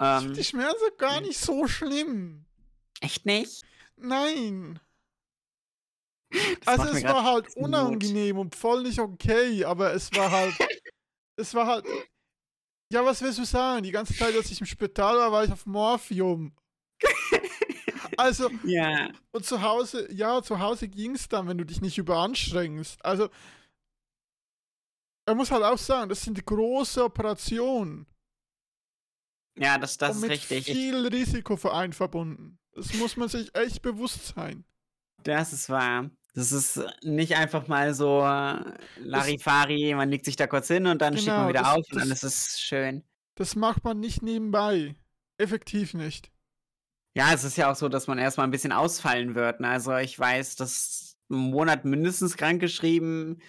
Ähm, 0.00 0.34
die 0.34 0.44
Schmerzen 0.44 0.84
gar 0.96 1.18
hm. 1.18 1.24
nicht 1.24 1.38
so 1.38 1.66
schlimm. 1.66 2.46
Echt 3.00 3.26
nicht? 3.26 3.62
Nein. 3.96 4.80
Also 6.64 6.84
es 6.84 7.02
war 7.04 7.24
halt 7.24 7.56
unangenehm 7.56 8.36
Mut. 8.36 8.46
und 8.46 8.54
voll 8.54 8.82
nicht 8.84 8.98
okay, 8.98 9.64
aber 9.64 9.92
es 9.92 10.12
war 10.12 10.30
halt, 10.30 10.54
es 11.36 11.54
war 11.54 11.66
halt, 11.66 11.84
ja, 12.92 13.04
was 13.04 13.22
willst 13.22 13.38
du 13.38 13.44
sagen? 13.44 13.82
Die 13.82 13.90
ganze 13.90 14.14
Zeit, 14.14 14.34
als 14.34 14.50
ich 14.50 14.60
im 14.60 14.66
Spital 14.66 15.16
war, 15.16 15.32
war 15.32 15.44
ich 15.44 15.52
auf 15.52 15.66
Morphium. 15.66 16.52
also, 18.16 18.50
ja. 18.64 19.10
Und 19.32 19.44
zu 19.44 19.62
Hause, 19.62 20.12
ja, 20.12 20.42
zu 20.42 20.58
Hause 20.58 20.88
ging 20.88 21.14
es 21.14 21.28
dann, 21.28 21.48
wenn 21.48 21.58
du 21.58 21.64
dich 21.64 21.80
nicht 21.80 21.98
überanstrengst. 21.98 23.04
Also, 23.04 23.28
er 25.26 25.34
muss 25.34 25.50
halt 25.50 25.62
auch 25.62 25.78
sagen, 25.78 26.08
das 26.08 26.22
sind 26.22 26.44
große 26.44 27.04
Operationen. 27.04 28.06
Ja, 29.56 29.78
das, 29.78 29.98
das 29.98 30.16
und 30.16 30.22
mit 30.22 30.32
ist 30.32 30.50
richtig. 30.50 30.74
viel 30.74 31.06
Risiko 31.06 31.56
für 31.56 31.72
einen 31.72 31.92
verbunden. 31.92 32.58
Das 32.72 32.94
muss 32.94 33.16
man 33.16 33.28
sich 33.28 33.54
echt 33.54 33.82
bewusst 33.82 34.34
sein. 34.34 34.64
Das 35.22 35.52
ist 35.52 35.68
wahr. 35.68 36.10
Das 36.34 36.52
ist 36.52 36.80
nicht 37.02 37.36
einfach 37.36 37.66
mal 37.66 37.92
so 37.94 38.20
Larifari, 38.98 39.94
man 39.94 40.10
legt 40.10 40.24
sich 40.24 40.36
da 40.36 40.46
kurz 40.46 40.68
hin 40.68 40.86
und 40.86 41.02
dann 41.02 41.14
genau, 41.14 41.22
steht 41.22 41.34
man 41.34 41.48
wieder 41.48 41.60
das, 41.60 41.68
auf 41.68 41.76
und 41.76 41.94
das, 41.94 42.02
dann 42.02 42.10
ist 42.12 42.22
es 42.22 42.60
schön. 42.60 43.02
Das 43.34 43.56
macht 43.56 43.84
man 43.84 43.98
nicht 43.98 44.22
nebenbei. 44.22 44.94
Effektiv 45.38 45.94
nicht. 45.94 46.30
Ja, 47.16 47.32
es 47.32 47.42
ist 47.42 47.56
ja 47.56 47.70
auch 47.70 47.74
so, 47.74 47.88
dass 47.88 48.06
man 48.06 48.18
erstmal 48.18 48.46
ein 48.46 48.52
bisschen 48.52 48.72
ausfallen 48.72 49.34
wird. 49.34 49.60
Ne? 49.60 49.68
Also 49.68 49.96
ich 49.96 50.16
weiß, 50.16 50.56
dass 50.56 51.16
einen 51.30 51.50
Monat 51.50 51.84
mindestens 51.84 52.36
krankgeschrieben 52.36 53.42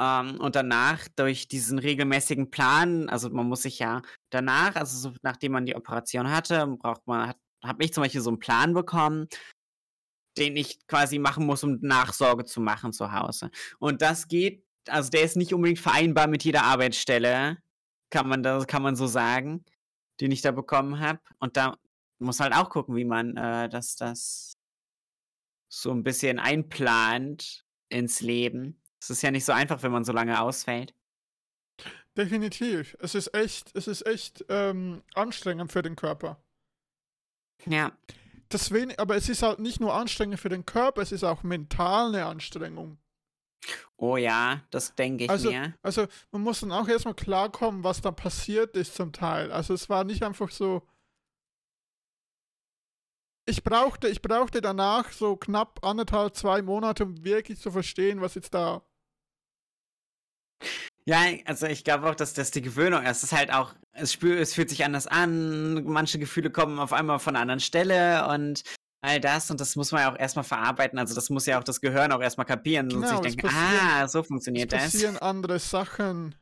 ähm, 0.00 0.40
und 0.40 0.56
danach 0.56 1.06
durch 1.14 1.48
diesen 1.48 1.78
regelmäßigen 1.78 2.50
Plan, 2.50 3.08
also 3.08 3.30
man 3.30 3.46
muss 3.46 3.62
sich 3.62 3.78
ja 3.78 4.02
danach, 4.30 4.74
also 4.76 5.10
so, 5.10 5.16
nachdem 5.22 5.52
man 5.52 5.66
die 5.66 5.76
Operation 5.76 6.30
hatte, 6.30 6.66
braucht 6.66 7.06
man, 7.06 7.28
hat, 7.28 7.38
habe 7.62 7.84
ich 7.84 7.92
zum 7.92 8.02
Beispiel 8.02 8.20
so 8.20 8.30
einen 8.30 8.38
Plan 8.38 8.74
bekommen, 8.74 9.28
den 10.38 10.56
ich 10.56 10.86
quasi 10.86 11.18
machen 11.18 11.46
muss, 11.46 11.64
um 11.64 11.78
Nachsorge 11.80 12.44
zu 12.44 12.60
machen 12.60 12.92
zu 12.92 13.12
Hause. 13.12 13.50
Und 13.78 14.02
das 14.02 14.28
geht, 14.28 14.64
also 14.88 15.10
der 15.10 15.22
ist 15.22 15.36
nicht 15.36 15.54
unbedingt 15.54 15.78
vereinbar 15.78 16.26
mit 16.26 16.44
jeder 16.44 16.62
Arbeitsstelle, 16.62 17.58
kann 18.10 18.28
man 18.28 18.42
da, 18.42 18.64
kann 18.64 18.82
man 18.82 18.96
so 18.96 19.06
sagen, 19.06 19.64
den 20.20 20.30
ich 20.30 20.42
da 20.42 20.52
bekommen 20.52 21.00
habe. 21.00 21.20
Und 21.38 21.56
da 21.56 21.76
muss 22.18 22.40
halt 22.40 22.54
auch 22.54 22.70
gucken, 22.70 22.96
wie 22.96 23.04
man 23.04 23.36
äh, 23.36 23.68
das, 23.68 23.96
das 23.96 24.56
so 25.68 25.90
ein 25.90 26.02
bisschen 26.02 26.38
einplant 26.38 27.64
ins 27.88 28.20
Leben. 28.20 28.80
Es 29.00 29.10
ist 29.10 29.22
ja 29.22 29.30
nicht 29.30 29.44
so 29.44 29.52
einfach, 29.52 29.82
wenn 29.82 29.92
man 29.92 30.04
so 30.04 30.12
lange 30.12 30.40
ausfällt. 30.40 30.94
Definitiv. 32.16 32.96
Es 33.00 33.14
ist 33.14 33.34
echt, 33.34 33.76
es 33.76 33.86
ist 33.86 34.06
echt 34.06 34.44
ähm, 34.48 35.02
anstrengend 35.14 35.70
für 35.70 35.82
den 35.82 35.96
Körper. 35.96 36.40
Ja. 37.66 37.92
Das 38.48 38.70
wenig, 38.70 38.98
aber 39.00 39.16
es 39.16 39.28
ist 39.28 39.42
halt 39.42 39.58
nicht 39.58 39.80
nur 39.80 39.94
anstrengend 39.94 40.40
für 40.40 40.48
den 40.48 40.66
Körper, 40.66 41.02
es 41.02 41.12
ist 41.12 41.24
auch 41.24 41.42
mental 41.42 42.08
eine 42.08 42.26
Anstrengung. 42.26 42.98
Oh 43.96 44.16
ja, 44.16 44.62
das 44.70 44.94
denke 44.94 45.24
ich 45.24 45.30
Also, 45.30 45.50
mir. 45.50 45.74
also 45.82 46.06
man 46.30 46.42
muss 46.42 46.60
dann 46.60 46.72
auch 46.72 46.86
erstmal 46.86 47.14
klarkommen, 47.14 47.82
was 47.82 48.00
da 48.00 48.12
passiert 48.12 48.76
ist 48.76 48.94
zum 48.94 49.12
Teil. 49.12 49.50
Also 49.50 49.74
es 49.74 49.88
war 49.88 50.04
nicht 50.04 50.22
einfach 50.22 50.50
so. 50.50 50.82
Ich 53.48 53.62
brauchte, 53.64 54.08
ich 54.08 54.22
brauchte 54.22 54.60
danach 54.60 55.12
so 55.12 55.36
knapp 55.36 55.84
anderthalb, 55.84 56.34
zwei 56.36 56.62
Monate, 56.62 57.04
um 57.04 57.24
wirklich 57.24 57.58
zu 57.60 57.70
verstehen, 57.70 58.20
was 58.20 58.34
jetzt 58.34 58.52
da. 58.54 58.82
Ja, 61.08 61.20
also 61.44 61.66
ich 61.66 61.84
glaube 61.84 62.10
auch, 62.10 62.14
dass 62.16 62.32
das 62.34 62.50
die 62.50 62.62
Gewöhnung 62.62 63.02
ist. 63.04 63.18
Es 63.18 63.22
ist 63.24 63.32
halt 63.32 63.52
auch, 63.52 63.74
es, 63.92 64.12
spür, 64.12 64.40
es 64.40 64.54
fühlt 64.54 64.70
sich 64.70 64.84
anders 64.84 65.06
an, 65.06 65.84
manche 65.84 66.18
Gefühle 66.18 66.50
kommen 66.50 66.80
auf 66.80 66.92
einmal 66.92 67.20
von 67.20 67.34
einer 67.36 67.42
anderen 67.42 67.60
Stelle 67.60 68.26
und 68.28 68.62
all 69.02 69.20
das 69.20 69.50
und 69.52 69.60
das 69.60 69.76
muss 69.76 69.92
man 69.92 70.00
ja 70.02 70.12
auch 70.12 70.18
erstmal 70.18 70.44
verarbeiten. 70.44 70.98
Also 70.98 71.14
das 71.14 71.30
muss 71.30 71.46
ja 71.46 71.60
auch 71.60 71.64
das 71.64 71.80
Gehirn 71.80 72.10
auch 72.10 72.20
erstmal 72.20 72.46
kapieren 72.46 72.86
und 72.92 73.02
Genau, 73.02 73.22
sich 73.22 73.36
es 73.36 73.36
denken, 73.36 73.54
ah, 73.54 74.08
so 74.08 74.20
Es 74.20 74.26
funktioniert 74.26 74.72
das. 74.72 74.82
passieren 74.84 75.16
andere 75.18 75.60
Sachen. 75.60 76.34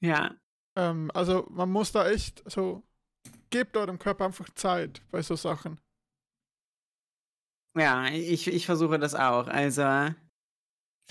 Ja, 0.00 0.34
Ähm, 0.76 1.10
also 1.14 1.46
man 1.50 1.70
muss 1.70 1.92
da 1.92 2.08
echt 2.08 2.42
so. 2.50 2.82
Gebt 3.50 3.76
eurem 3.76 3.98
Körper 3.98 4.26
einfach 4.26 4.48
Zeit 4.54 5.02
bei 5.10 5.22
so 5.22 5.34
Sachen. 5.34 5.80
ja, 7.76 8.06
ich, 8.08 8.46
ich 8.48 8.66
versuche 8.66 8.98
das 8.98 9.14
auch. 9.14 9.48
Also, 9.48 9.82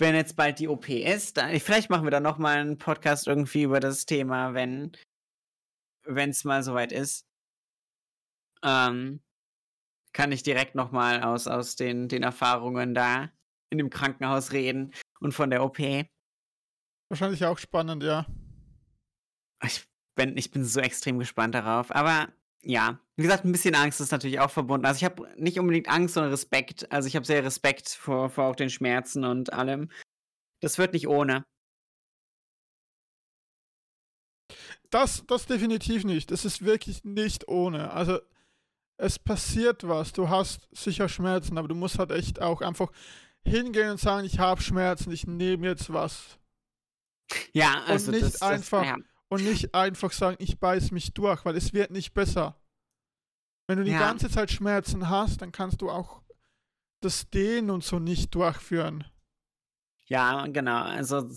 wenn 0.00 0.14
jetzt 0.14 0.36
bald 0.36 0.58
die 0.58 0.68
OP 0.68 0.88
ist, 0.88 1.36
dann, 1.36 1.58
vielleicht 1.60 1.90
machen 1.90 2.04
wir 2.04 2.10
dann 2.10 2.22
nochmal 2.22 2.58
einen 2.58 2.78
Podcast 2.78 3.26
irgendwie 3.26 3.62
über 3.62 3.80
das 3.80 4.06
Thema, 4.06 4.54
wenn 4.54 4.96
es 6.04 6.44
mal 6.44 6.62
soweit 6.62 6.92
ist. 6.92 7.26
Ähm, 8.62 9.20
kann 10.12 10.32
ich 10.32 10.42
direkt 10.42 10.74
nochmal 10.74 11.22
aus, 11.22 11.46
aus 11.46 11.76
den, 11.76 12.08
den 12.08 12.22
Erfahrungen 12.22 12.94
da 12.94 13.30
in 13.70 13.78
dem 13.78 13.90
Krankenhaus 13.90 14.52
reden 14.52 14.92
und 15.20 15.32
von 15.32 15.50
der 15.50 15.62
OP. 15.62 15.78
Wahrscheinlich 17.08 17.44
auch 17.44 17.58
spannend, 17.58 18.02
ja. 18.02 18.26
Ich 19.64 19.84
bin, 20.16 20.36
ich 20.36 20.50
bin 20.50 20.64
so 20.64 20.80
extrem 20.80 21.18
gespannt 21.18 21.54
darauf. 21.54 21.94
Aber 21.94 22.28
ja, 22.62 23.00
wie 23.16 23.22
gesagt, 23.22 23.44
ein 23.44 23.52
bisschen 23.52 23.74
Angst 23.74 24.00
ist 24.00 24.12
natürlich 24.12 24.40
auch 24.40 24.50
verbunden. 24.50 24.86
Also 24.86 24.98
ich 24.98 25.04
habe 25.04 25.28
nicht 25.36 25.58
unbedingt 25.58 25.88
Angst, 25.88 26.14
sondern 26.14 26.30
Respekt. 26.32 26.90
Also 26.92 27.08
ich 27.08 27.16
habe 27.16 27.26
sehr 27.26 27.44
Respekt 27.44 27.88
vor, 27.88 28.30
vor 28.30 28.44
auch 28.44 28.56
den 28.56 28.70
Schmerzen 28.70 29.24
und 29.24 29.52
allem. 29.52 29.90
Das 30.60 30.76
wird 30.78 30.92
nicht 30.92 31.08
ohne. 31.08 31.44
Das, 34.90 35.24
das 35.26 35.46
definitiv 35.46 36.04
nicht. 36.04 36.30
Es 36.32 36.44
ist 36.44 36.64
wirklich 36.64 37.04
nicht 37.04 37.46
ohne. 37.48 37.92
Also 37.92 38.18
es 38.96 39.18
passiert 39.18 39.86
was. 39.86 40.12
Du 40.12 40.28
hast 40.28 40.68
sicher 40.72 41.08
Schmerzen, 41.08 41.58
aber 41.58 41.68
du 41.68 41.74
musst 41.74 41.98
halt 41.98 42.10
echt 42.10 42.40
auch 42.42 42.60
einfach 42.60 42.90
hingehen 43.44 43.92
und 43.92 44.00
sagen, 44.00 44.26
ich 44.26 44.38
habe 44.38 44.60
Schmerzen, 44.60 45.10
ich 45.12 45.26
nehme 45.26 45.66
jetzt 45.68 45.92
was. 45.92 46.38
Ja, 47.52 47.82
also 47.86 48.10
nicht 48.10 48.24
das, 48.24 48.32
das, 48.34 48.42
einfach- 48.42 48.84
Ja, 48.84 48.96
Und 49.30 49.44
nicht 49.44 49.74
einfach 49.74 50.12
sagen, 50.12 50.36
ich 50.40 50.58
beiß 50.58 50.90
mich 50.90 51.14
durch, 51.14 51.44
weil 51.44 51.56
es 51.56 51.72
wird 51.72 51.90
nicht 51.92 52.12
besser. 52.14 52.56
Wenn 53.68 53.78
du 53.78 53.84
die 53.84 53.92
Ja. 53.92 54.00
ganze 54.00 54.28
Zeit 54.28 54.50
Schmerzen 54.50 55.08
hast, 55.08 55.40
dann 55.42 55.52
kannst 55.52 55.80
du 55.82 55.90
auch 55.90 56.20
das 57.00 57.30
Dehnen 57.30 57.70
und 57.70 57.84
so 57.84 57.98
nicht 57.98 58.34
durchführen. 58.34 59.04
ja, 60.06 60.46
genau. 60.48 60.82
Also 60.82 61.28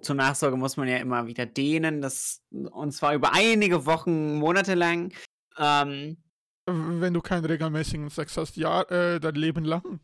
zur 0.00 0.14
Nachsorge 0.14 0.56
muss 0.56 0.78
man 0.78 0.88
ja 0.88 0.96
immer 0.96 1.26
wieder 1.26 1.44
dehnen. 1.44 2.00
Das, 2.00 2.40
und 2.50 2.92
zwar 2.92 3.14
über 3.14 3.34
einige 3.34 3.84
Wochen, 3.84 4.36
Monate 4.38 4.74
lang. 4.74 5.12
Ähm, 5.58 6.16
Wenn 6.64 7.12
du 7.12 7.20
keinen 7.20 7.44
regelmäßigen 7.44 8.08
Sex 8.08 8.36
hast, 8.38 8.56
ja, 8.56 8.82
äh, 8.84 9.20
dein 9.20 9.34
Leben 9.34 9.64
lang. 9.64 10.00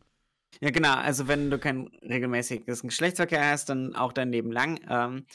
Ja, 0.61 0.69
genau. 0.69 0.93
Also, 0.95 1.27
wenn 1.27 1.49
du 1.49 1.57
kein 1.57 1.87
regelmäßiges 2.03 2.81
Geschlechtsverkehr 2.83 3.49
hast, 3.51 3.69
dann 3.69 3.95
auch 3.95 4.13
dein 4.13 4.31
Leben 4.31 4.51
lang. 4.51 4.79
Ähm, 4.87 5.25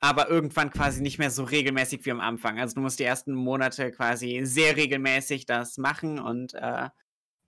aber 0.00 0.30
irgendwann 0.30 0.70
quasi 0.70 1.02
nicht 1.02 1.18
mehr 1.18 1.30
so 1.30 1.44
regelmäßig 1.44 2.04
wie 2.04 2.10
am 2.10 2.20
Anfang. 2.20 2.58
Also, 2.58 2.74
du 2.74 2.80
musst 2.80 2.98
die 2.98 3.04
ersten 3.04 3.34
Monate 3.34 3.90
quasi 3.92 4.40
sehr 4.44 4.76
regelmäßig 4.76 5.46
das 5.46 5.76
machen 5.76 6.18
und 6.18 6.54
äh, 6.54 6.88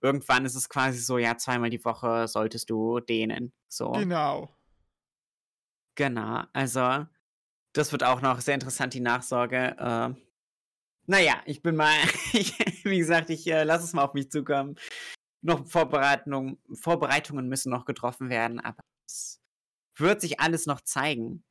irgendwann 0.01 0.45
ist 0.45 0.55
es 0.55 0.69
quasi 0.69 0.99
so, 0.99 1.17
ja, 1.17 1.37
zweimal 1.37 1.69
die 1.69 1.83
Woche 1.83 2.27
solltest 2.27 2.69
du 2.69 2.99
dehnen. 2.99 3.53
So. 3.69 3.91
Genau. 3.91 4.55
Genau. 5.95 6.43
Also, 6.53 7.05
das 7.73 7.91
wird 7.91 8.03
auch 8.03 8.21
noch 8.21 8.39
sehr 8.41 8.53
interessant, 8.53 8.93
die 8.93 8.99
Nachsorge. 8.99 9.75
Äh, 9.79 10.23
naja, 11.07 11.41
ich 11.45 11.61
bin 11.61 11.75
mal, 11.75 11.95
ich, 12.33 12.53
wie 12.85 12.97
gesagt, 12.97 13.29
ich 13.29 13.47
äh, 13.47 13.63
lasse 13.63 13.85
es 13.85 13.93
mal 13.93 14.03
auf 14.03 14.13
mich 14.13 14.29
zukommen. 14.29 14.75
Noch 15.41 15.67
Vorbereitungen, 15.67 16.59
Vorbereitungen 16.73 17.49
müssen 17.49 17.71
noch 17.71 17.85
getroffen 17.85 18.29
werden, 18.29 18.59
aber 18.59 18.81
es 19.05 19.41
wird 19.97 20.21
sich 20.21 20.39
alles 20.39 20.65
noch 20.65 20.81
zeigen. 20.81 21.43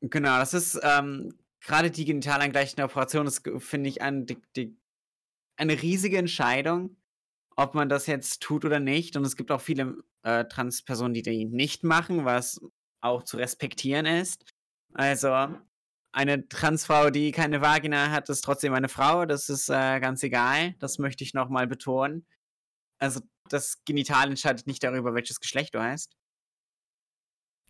Genau, 0.00 0.38
das 0.38 0.54
ist 0.54 0.78
ähm, 0.82 1.34
gerade 1.60 1.90
die 1.90 2.04
genitalangleichende 2.04 2.84
Operation, 2.84 3.24
das 3.24 3.42
finde 3.58 3.88
ich 3.88 4.00
ein, 4.02 4.26
die, 4.26 4.40
die, 4.56 4.76
eine 5.56 5.80
riesige 5.80 6.18
Entscheidung, 6.18 6.96
ob 7.56 7.74
man 7.74 7.88
das 7.88 8.06
jetzt 8.06 8.40
tut 8.42 8.64
oder 8.64 8.78
nicht. 8.80 9.16
Und 9.16 9.24
es 9.24 9.36
gibt 9.36 9.50
auch 9.50 9.60
viele 9.60 9.96
äh, 10.22 10.44
Transpersonen, 10.44 11.14
die 11.14 11.22
die 11.22 11.44
nicht 11.44 11.82
machen, 11.82 12.24
was 12.24 12.60
auch 13.00 13.24
zu 13.24 13.36
respektieren 13.36 14.06
ist. 14.06 14.44
Also 14.94 15.48
eine 16.12 16.48
Transfrau, 16.48 17.10
die 17.10 17.32
keine 17.32 17.60
Vagina 17.60 18.10
hat, 18.10 18.28
ist 18.28 18.42
trotzdem 18.42 18.74
eine 18.74 18.88
Frau. 18.88 19.26
Das 19.26 19.48
ist 19.48 19.68
äh, 19.68 20.00
ganz 20.00 20.22
egal. 20.22 20.74
Das 20.78 20.98
möchte 20.98 21.24
ich 21.24 21.34
nochmal 21.34 21.66
betonen. 21.66 22.26
Also 22.98 23.20
das 23.48 23.84
Genital 23.84 24.28
entscheidet 24.28 24.66
nicht 24.66 24.82
darüber, 24.82 25.14
welches 25.14 25.40
Geschlecht 25.40 25.74
du 25.74 25.82
hast. 25.82 26.17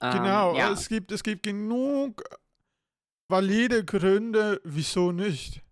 Ähm, 0.01 0.13
Genau, 0.13 0.57
ja. 0.57 0.73
es, 0.73 0.89
gibt, 0.89 1.11
es 1.13 1.23
gibt 1.23 1.43
genug 1.43 2.23
valide 3.31 3.85
Gründe, 3.85 4.61
wieso 4.65 5.13
nicht. 5.13 5.63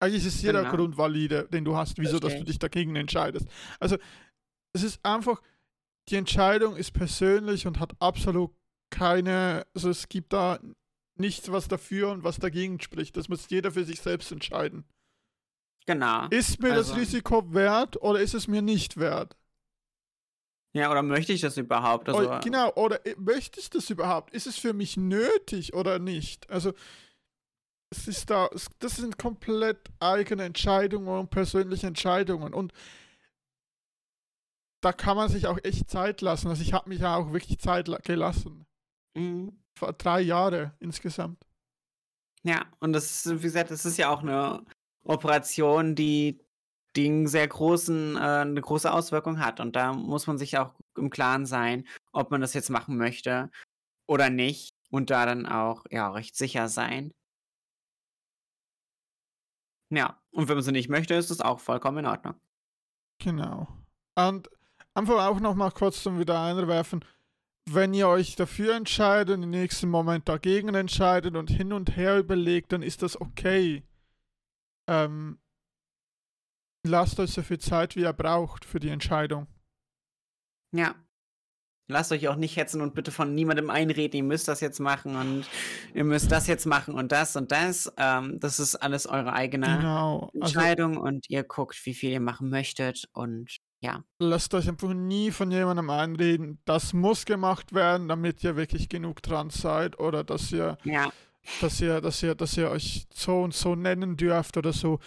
Eigentlich 0.00 0.26
ist 0.26 0.42
jeder 0.42 0.62
Genau. 0.62 0.74
Grund 0.76 0.96
valide, 0.98 1.48
den 1.48 1.64
du 1.64 1.76
hast, 1.76 1.98
wieso 1.98 2.18
dass 2.18 2.36
du 2.36 2.44
dich 2.44 2.58
dagegen 2.58 2.94
entscheidest. 2.96 3.46
Also, 3.80 3.96
es 4.74 4.82
ist 4.82 5.04
einfach, 5.04 5.40
die 6.08 6.16
Entscheidung 6.16 6.76
ist 6.76 6.92
persönlich 6.92 7.66
und 7.66 7.80
hat 7.80 7.92
absolut 8.00 8.52
keine, 8.90 9.66
also 9.74 9.88
es 9.90 10.08
gibt 10.08 10.32
da 10.32 10.58
nichts, 11.16 11.50
was 11.50 11.68
dafür 11.68 12.10
und 12.10 12.24
was 12.24 12.38
dagegen 12.38 12.80
spricht. 12.80 13.16
Das 13.16 13.28
muss 13.28 13.48
jeder 13.48 13.70
für 13.72 13.84
sich 13.84 14.00
selbst 14.00 14.30
entscheiden. 14.32 14.84
Genau. 15.86 16.26
Ist 16.28 16.60
mir 16.60 16.72
Also- 16.72 16.92
das 16.92 17.00
Risiko 17.00 17.52
wert 17.54 18.00
oder 18.02 18.20
ist 18.20 18.34
es 18.34 18.46
mir 18.48 18.62
nicht 18.62 18.96
wert? 18.98 19.36
Ja, 20.74 20.90
oder 20.90 21.02
möchte 21.02 21.32
ich 21.32 21.40
das 21.40 21.56
überhaupt? 21.56 22.08
Also, 22.08 22.20
Oder, 22.22 22.40
genau, 22.40 22.72
oder 22.74 23.04
äh, 23.06 23.14
möchte 23.16 23.60
ich 23.60 23.70
das 23.70 23.88
überhaupt? 23.90 24.34
Ist 24.34 24.46
es 24.48 24.58
für 24.58 24.72
mich 24.72 24.96
nötig 24.96 25.72
oder 25.72 25.98
nicht? 26.00 26.50
Also, 26.50 26.72
es 27.90 28.08
ist 28.08 28.28
da, 28.28 28.48
es, 28.52 28.68
das 28.80 28.96
sind 28.96 29.16
komplett 29.16 29.78
eigene 30.00 30.42
Entscheidungen 30.42 31.06
und 31.20 31.30
persönliche 31.30 31.86
Entscheidungen. 31.86 32.52
Und 32.52 32.72
da 34.82 34.92
kann 34.92 35.16
man 35.16 35.28
sich 35.28 35.46
auch 35.46 35.58
echt 35.62 35.88
Zeit 35.88 36.20
lassen. 36.20 36.48
Also, 36.48 36.62
ich 36.62 36.72
habe 36.72 36.88
mich 36.88 37.00
ja 37.00 37.16
auch 37.16 37.32
wirklich 37.32 37.58
Zeit 37.60 37.86
la- 37.86 37.98
gelassen. 37.98 38.66
Mhm. 39.16 39.56
Vor 39.78 39.92
drei 39.92 40.20
Jahre 40.20 40.74
insgesamt. 40.80 41.46
Ja, 42.42 42.66
und 42.80 42.92
das 42.92 43.24
ist, 43.26 43.38
wie 43.38 43.42
gesagt, 43.42 43.70
das 43.70 43.84
ist 43.84 43.96
ja 43.96 44.10
auch 44.10 44.22
eine 44.22 44.64
Operation, 45.04 45.94
die, 45.94 46.43
einen 46.96 47.26
sehr 47.26 47.48
großen, 47.48 48.16
äh, 48.16 48.18
eine 48.18 48.60
große 48.60 48.92
Auswirkung 48.92 49.40
hat. 49.40 49.60
Und 49.60 49.76
da 49.76 49.92
muss 49.92 50.26
man 50.26 50.38
sich 50.38 50.58
auch 50.58 50.74
im 50.96 51.10
Klaren 51.10 51.46
sein, 51.46 51.86
ob 52.12 52.30
man 52.30 52.40
das 52.40 52.54
jetzt 52.54 52.70
machen 52.70 52.96
möchte 52.96 53.50
oder 54.06 54.30
nicht. 54.30 54.74
Und 54.90 55.10
da 55.10 55.26
dann 55.26 55.46
auch, 55.46 55.84
ja, 55.90 56.10
recht 56.10 56.36
sicher 56.36 56.68
sein. 56.68 57.12
Ja, 59.90 60.20
und 60.30 60.48
wenn 60.48 60.56
man 60.56 60.64
sie 60.64 60.72
nicht 60.72 60.88
möchte, 60.88 61.14
ist 61.14 61.30
das 61.30 61.40
auch 61.40 61.60
vollkommen 61.60 61.98
in 61.98 62.06
Ordnung. 62.06 62.34
Genau. 63.18 63.68
Und 64.16 64.48
einfach 64.94 65.26
auch 65.26 65.40
noch 65.40 65.54
mal 65.54 65.70
kurz 65.70 66.02
zum 66.02 66.18
wieder 66.18 66.40
einwerfen, 66.40 67.04
wenn 67.66 67.94
ihr 67.94 68.08
euch 68.08 68.36
dafür 68.36 68.74
entscheidet 68.74 69.36
und 69.36 69.42
im 69.44 69.50
nächsten 69.50 69.88
Moment 69.88 70.28
dagegen 70.28 70.74
entscheidet 70.74 71.36
und 71.36 71.50
hin 71.50 71.72
und 71.72 71.96
her 71.96 72.18
überlegt, 72.18 72.72
dann 72.72 72.82
ist 72.82 73.02
das 73.02 73.20
okay. 73.20 73.82
Ähm, 74.86 75.38
lasst 76.84 77.18
euch 77.20 77.32
so 77.32 77.42
viel 77.42 77.58
Zeit, 77.58 77.96
wie 77.96 78.02
ihr 78.02 78.12
braucht 78.12 78.64
für 78.64 78.80
die 78.80 78.90
Entscheidung. 78.90 79.46
Ja. 80.72 80.94
Lasst 81.86 82.12
euch 82.12 82.28
auch 82.28 82.36
nicht 82.36 82.56
hetzen 82.56 82.80
und 82.80 82.94
bitte 82.94 83.10
von 83.10 83.34
niemandem 83.34 83.68
einreden, 83.68 84.16
ihr 84.16 84.22
müsst 84.24 84.48
das 84.48 84.60
jetzt 84.62 84.80
machen 84.80 85.16
und 85.16 85.44
ihr 85.92 86.04
müsst 86.04 86.32
das 86.32 86.46
jetzt 86.46 86.64
machen 86.64 86.94
und 86.94 87.12
das 87.12 87.36
und 87.36 87.52
das. 87.52 87.92
Ähm, 87.98 88.40
das 88.40 88.58
ist 88.58 88.76
alles 88.76 89.06
eure 89.06 89.34
eigene 89.34 89.66
Genau. 89.66 90.30
Also 90.32 90.58
Entscheidung 90.58 90.96
und 90.96 91.28
ihr 91.28 91.44
guckt, 91.44 91.78
wie 91.84 91.92
viel 91.92 92.10
ihr 92.10 92.20
machen 92.20 92.48
möchtet 92.48 93.06
und 93.12 93.58
ja. 93.80 94.02
lasst 94.18 94.54
euch 94.54 94.66
einfach 94.66 94.94
nie 94.94 95.30
von 95.30 95.50
jemandem 95.50 95.90
einreden, 95.90 96.58
das 96.64 96.94
muss 96.94 97.26
gemacht 97.26 97.74
werden, 97.74 98.08
damit 98.08 98.42
ihr 98.42 98.56
wirklich 98.56 98.88
genug 98.88 99.20
dran 99.20 99.50
seid 99.50 99.98
oder 99.98 100.24
dass 100.24 100.50
ihr 100.52 100.78
Ja, 100.84 101.12
dass 101.60 101.80
ihr, 101.80 102.00
dass 102.00 102.22
ihr, 102.22 102.34
dass 102.34 102.56
ihr 102.56 102.70
euch 102.70 103.06
so 103.12 103.42
und 103.42 103.54
so 103.54 103.74
nennen 103.74 104.16
dürft 104.16 104.56
oder 104.56 104.72
so. 104.72 105.00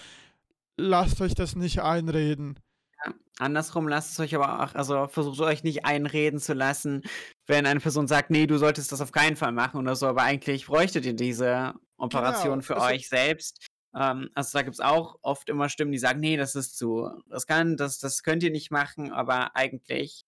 Lasst 0.77 1.21
euch 1.21 1.33
das 1.33 1.55
nicht 1.55 1.81
einreden. 1.81 2.59
Ja, 3.05 3.13
andersrum 3.39 3.87
lasst 3.87 4.13
es 4.13 4.19
euch 4.19 4.35
aber 4.35 4.63
auch, 4.63 4.75
also 4.75 5.07
versucht 5.07 5.39
euch 5.41 5.63
nicht 5.63 5.85
einreden 5.85 6.39
zu 6.39 6.53
lassen, 6.53 7.03
wenn 7.45 7.65
eine 7.65 7.79
Person 7.79 8.07
sagt, 8.07 8.29
nee, 8.29 8.47
du 8.47 8.57
solltest 8.57 8.91
das 8.91 9.01
auf 9.01 9.11
keinen 9.11 9.35
Fall 9.35 9.51
machen 9.51 9.79
oder 9.79 9.95
so, 9.95 10.07
aber 10.07 10.21
eigentlich 10.23 10.67
bräuchtet 10.67 11.05
ihr 11.05 11.15
diese 11.15 11.73
Operation 11.97 12.59
Genau, 12.59 12.61
für 12.61 12.75
also- 12.77 12.87
euch 12.95 13.09
selbst. 13.09 13.65
Ähm, 13.95 14.29
also 14.35 14.57
da 14.57 14.63
gibt 14.63 14.75
es 14.75 14.79
auch 14.79 15.17
oft 15.21 15.49
immer 15.49 15.69
Stimmen, 15.69 15.91
die 15.91 15.97
sagen, 15.97 16.19
nee, 16.19 16.37
das 16.37 16.55
ist 16.55 16.77
zu 16.77 17.09
riskant, 17.31 17.79
das, 17.79 17.99
das 17.99 18.21
könnt 18.21 18.43
ihr 18.43 18.51
nicht 18.51 18.69
machen, 18.71 19.11
aber 19.11 19.55
eigentlich 19.55 20.23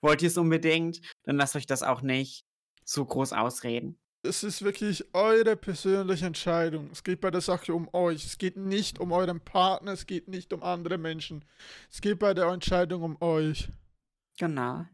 wollt 0.00 0.22
ihr 0.22 0.28
es 0.28 0.38
unbedingt, 0.38 1.00
dann 1.24 1.36
lasst 1.36 1.56
euch 1.56 1.66
das 1.66 1.82
auch 1.82 2.02
nicht 2.02 2.44
so 2.84 3.04
groß 3.04 3.32
ausreden. 3.32 3.98
Es 4.26 4.42
ist 4.42 4.62
wirklich 4.62 5.04
eure 5.12 5.54
persönliche 5.54 6.24
Entscheidung. 6.24 6.88
Es 6.90 7.04
geht 7.04 7.20
bei 7.20 7.30
der 7.30 7.42
Sache 7.42 7.74
um 7.74 7.92
euch. 7.92 8.24
Es 8.24 8.38
geht 8.38 8.56
nicht 8.56 8.98
um 8.98 9.12
euren 9.12 9.38
Partner, 9.38 9.92
es 9.92 10.06
geht 10.06 10.28
nicht 10.28 10.52
um 10.54 10.62
andere 10.62 10.96
Menschen. 10.96 11.44
Es 11.90 12.00
geht 12.00 12.18
bei 12.18 12.32
der 12.32 12.46
Entscheidung 12.46 13.02
um 13.02 13.20
euch. 13.20 13.70
Genau. 14.38 14.86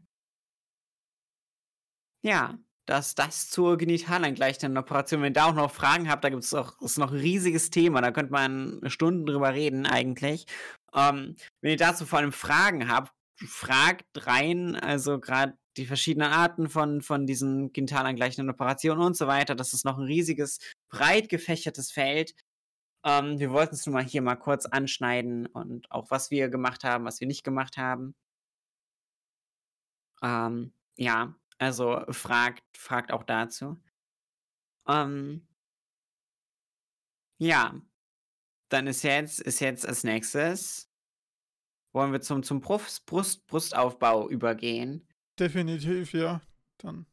Ja, 2.23 2.59
das, 2.85 3.15
das 3.15 3.49
zur 3.49 3.77
genitaleingleichenden 3.77 4.77
Operation. 4.77 5.21
Wenn 5.21 5.31
ihr 5.31 5.35
da 5.35 5.45
auch 5.45 5.53
noch 5.53 5.71
Fragen 5.71 6.09
habt, 6.09 6.25
da 6.25 6.29
gibt 6.29 6.43
es 6.43 6.53
auch 6.53 6.81
ist 6.81 6.97
noch 6.97 7.11
ein 7.11 7.19
riesiges 7.19 7.69
Thema, 7.69 8.01
da 8.01 8.11
könnte 8.11 8.33
man 8.33 8.81
Stunden 8.87 9.25
drüber 9.25 9.53
reden 9.53 9.85
eigentlich. 9.85 10.45
Ähm, 10.93 11.37
wenn 11.61 11.71
ihr 11.71 11.77
dazu 11.77 12.05
vor 12.05 12.19
allem 12.19 12.33
Fragen 12.33 12.89
habt, 12.89 13.13
fragt 13.47 14.27
rein, 14.27 14.75
also 14.75 15.19
gerade 15.19 15.57
die 15.77 15.85
verschiedenen 15.85 16.31
Arten 16.31 16.69
von, 16.69 17.01
von 17.01 17.25
diesen 17.25 17.71
genitalangleichenden 17.73 18.49
Operationen 18.49 19.01
und 19.03 19.17
so 19.17 19.27
weiter. 19.27 19.55
Das 19.55 19.73
ist 19.73 19.85
noch 19.85 19.97
ein 19.97 20.05
riesiges, 20.05 20.59
breit 20.89 21.29
gefächertes 21.29 21.91
Feld. 21.91 22.33
Ähm, 23.05 23.39
wir 23.39 23.51
wollten 23.51 23.75
es 23.75 23.85
nur 23.85 23.93
mal 23.93 24.03
hier 24.03 24.21
mal 24.21 24.35
kurz 24.35 24.65
anschneiden 24.65 25.47
und 25.47 25.91
auch 25.91 26.11
was 26.11 26.31
wir 26.31 26.49
gemacht 26.49 26.83
haben, 26.83 27.05
was 27.05 27.19
wir 27.19 27.27
nicht 27.27 27.43
gemacht 27.43 27.77
haben. 27.77 28.15
Ähm, 30.21 30.73
ja, 30.97 31.35
also 31.57 32.03
fragt, 32.09 32.63
fragt 32.77 33.11
auch 33.11 33.23
dazu. 33.23 33.81
Ähm, 34.87 35.47
ja, 37.39 37.81
dann 38.69 38.87
ist 38.87 39.03
jetzt, 39.03 39.41
ist 39.41 39.59
jetzt 39.59 39.85
als 39.87 40.03
nächstes, 40.03 40.89
wollen 41.93 42.11
wir 42.13 42.21
zum, 42.21 42.43
zum 42.43 42.61
Brust, 42.61 43.05
Brust, 43.05 43.47
Brustaufbau 43.47 44.29
übergehen. 44.29 45.07
Definitiv, 45.41 46.13
ja. 46.13 46.39
Dann. 46.77 47.07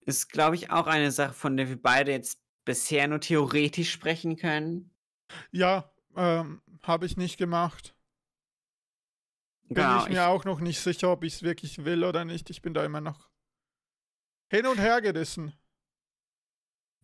Ist, 0.00 0.30
glaube 0.32 0.56
ich, 0.56 0.70
auch 0.70 0.86
eine 0.86 1.12
Sache, 1.12 1.34
von 1.34 1.58
der 1.58 1.68
wir 1.68 1.80
beide 1.80 2.10
jetzt 2.10 2.40
bisher 2.64 3.06
nur 3.06 3.20
theoretisch 3.20 3.92
sprechen 3.92 4.36
können. 4.36 4.90
Ja, 5.50 5.92
ähm, 6.16 6.62
habe 6.82 7.04
ich 7.04 7.18
nicht 7.18 7.36
gemacht. 7.36 7.94
Bin 9.68 9.76
Genau, 9.76 10.04
ich 10.04 10.08
mir 10.08 10.26
auch 10.26 10.46
noch 10.46 10.60
nicht 10.60 10.80
sicher, 10.80 11.12
ob 11.12 11.22
ich 11.22 11.34
es 11.34 11.42
wirklich 11.42 11.84
will 11.84 12.04
oder 12.04 12.24
nicht. 12.24 12.48
Ich 12.48 12.62
bin 12.62 12.72
da 12.72 12.82
immer 12.82 13.02
noch 13.02 13.28
hin 14.50 14.66
und 14.66 14.78
her 14.78 15.02
gerissen. 15.02 15.52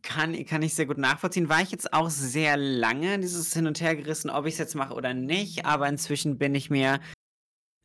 Kann, 0.01 0.47
kann 0.47 0.62
ich 0.62 0.74
sehr 0.74 0.86
gut 0.86 0.97
nachvollziehen. 0.97 1.51
War 1.51 1.61
ich 1.61 1.70
jetzt 1.70 1.93
auch 1.93 2.09
sehr 2.09 2.57
lange 2.57 3.18
dieses 3.18 3.53
Hin 3.53 3.66
und 3.66 3.82
Her 3.82 3.95
gerissen, 3.95 4.30
ob 4.30 4.47
ich 4.47 4.55
es 4.55 4.59
jetzt 4.59 4.74
mache 4.74 4.95
oder 4.95 5.12
nicht. 5.12 5.66
Aber 5.66 5.86
inzwischen 5.86 6.38
bin 6.38 6.55
ich 6.55 6.70
mir 6.70 7.01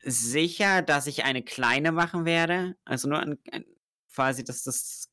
sicher, 0.05 0.81
dass 0.81 1.07
ich 1.07 1.25
eine 1.25 1.43
kleine 1.43 1.91
machen 1.91 2.25
werde. 2.25 2.77
Also 2.85 3.09
nur 3.09 3.19
ein, 3.19 3.37
ein, 3.51 3.65
quasi, 4.13 4.43
dass 4.43 4.63
das 4.63 5.09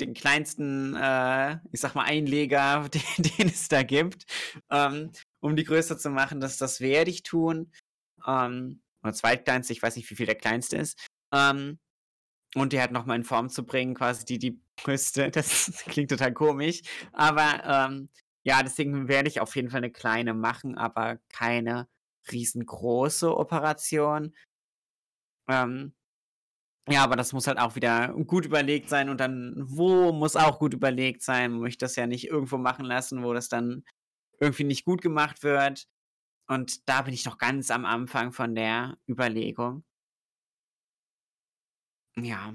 den 0.00 0.14
kleinsten, 0.14 0.96
äh, 0.96 1.58
ich 1.72 1.80
sag 1.80 1.94
mal, 1.94 2.04
Einleger, 2.04 2.88
den, 2.94 3.02
den 3.38 3.48
es 3.48 3.68
da 3.68 3.82
gibt, 3.82 4.24
ähm, 4.70 5.12
um 5.40 5.56
die 5.56 5.64
größer 5.64 5.98
zu 5.98 6.10
machen. 6.10 6.40
Das, 6.40 6.56
das 6.58 6.80
werde 6.80 7.10
ich 7.10 7.22
tun. 7.22 7.72
Ähm, 8.26 8.82
oder 9.02 9.12
zweitkleinste, 9.12 9.72
ich 9.72 9.82
weiß 9.82 9.96
nicht, 9.96 10.10
wie 10.10 10.16
viel 10.16 10.26
der 10.26 10.34
kleinste 10.36 10.76
ist. 10.76 10.98
Ähm, 11.32 11.78
und 12.54 12.72
die 12.72 12.80
halt 12.80 12.92
nochmal 12.92 13.16
in 13.16 13.24
Form 13.24 13.50
zu 13.50 13.66
bringen, 13.66 13.94
quasi 13.94 14.24
die, 14.24 14.38
die 14.38 14.60
Brüste. 14.76 15.30
Das 15.32 15.84
klingt 15.86 16.10
total 16.10 16.32
komisch. 16.32 16.82
Aber 17.12 17.88
ähm, 17.90 18.08
ja, 18.44 18.62
deswegen 18.62 19.08
werde 19.08 19.28
ich 19.28 19.40
auf 19.40 19.56
jeden 19.56 19.70
Fall 19.70 19.78
eine 19.78 19.90
kleine 19.90 20.34
machen, 20.34 20.76
aber 20.76 21.18
keine 21.28 21.88
riesengroße 22.30 23.36
Operation. 23.36 24.34
Ähm, 25.48 25.94
ja, 26.88 27.02
aber 27.02 27.16
das 27.16 27.32
muss 27.32 27.46
halt 27.46 27.58
auch 27.58 27.76
wieder 27.76 28.12
gut 28.26 28.44
überlegt 28.44 28.90
sein 28.90 29.08
und 29.08 29.18
dann, 29.18 29.54
wo 29.56 30.12
muss 30.12 30.36
auch 30.36 30.58
gut 30.58 30.74
überlegt 30.74 31.22
sein. 31.22 31.52
Man 31.52 31.60
möchte 31.60 31.84
das 31.86 31.96
ja 31.96 32.06
nicht 32.06 32.28
irgendwo 32.28 32.58
machen 32.58 32.84
lassen, 32.84 33.22
wo 33.24 33.32
das 33.32 33.48
dann 33.48 33.84
irgendwie 34.38 34.64
nicht 34.64 34.84
gut 34.84 35.00
gemacht 35.00 35.42
wird. 35.42 35.86
Und 36.46 36.88
da 36.88 37.02
bin 37.02 37.14
ich 37.14 37.24
noch 37.24 37.38
ganz 37.38 37.70
am 37.70 37.86
Anfang 37.86 38.32
von 38.32 38.54
der 38.54 38.98
Überlegung. 39.08 39.84
Ja. 42.16 42.54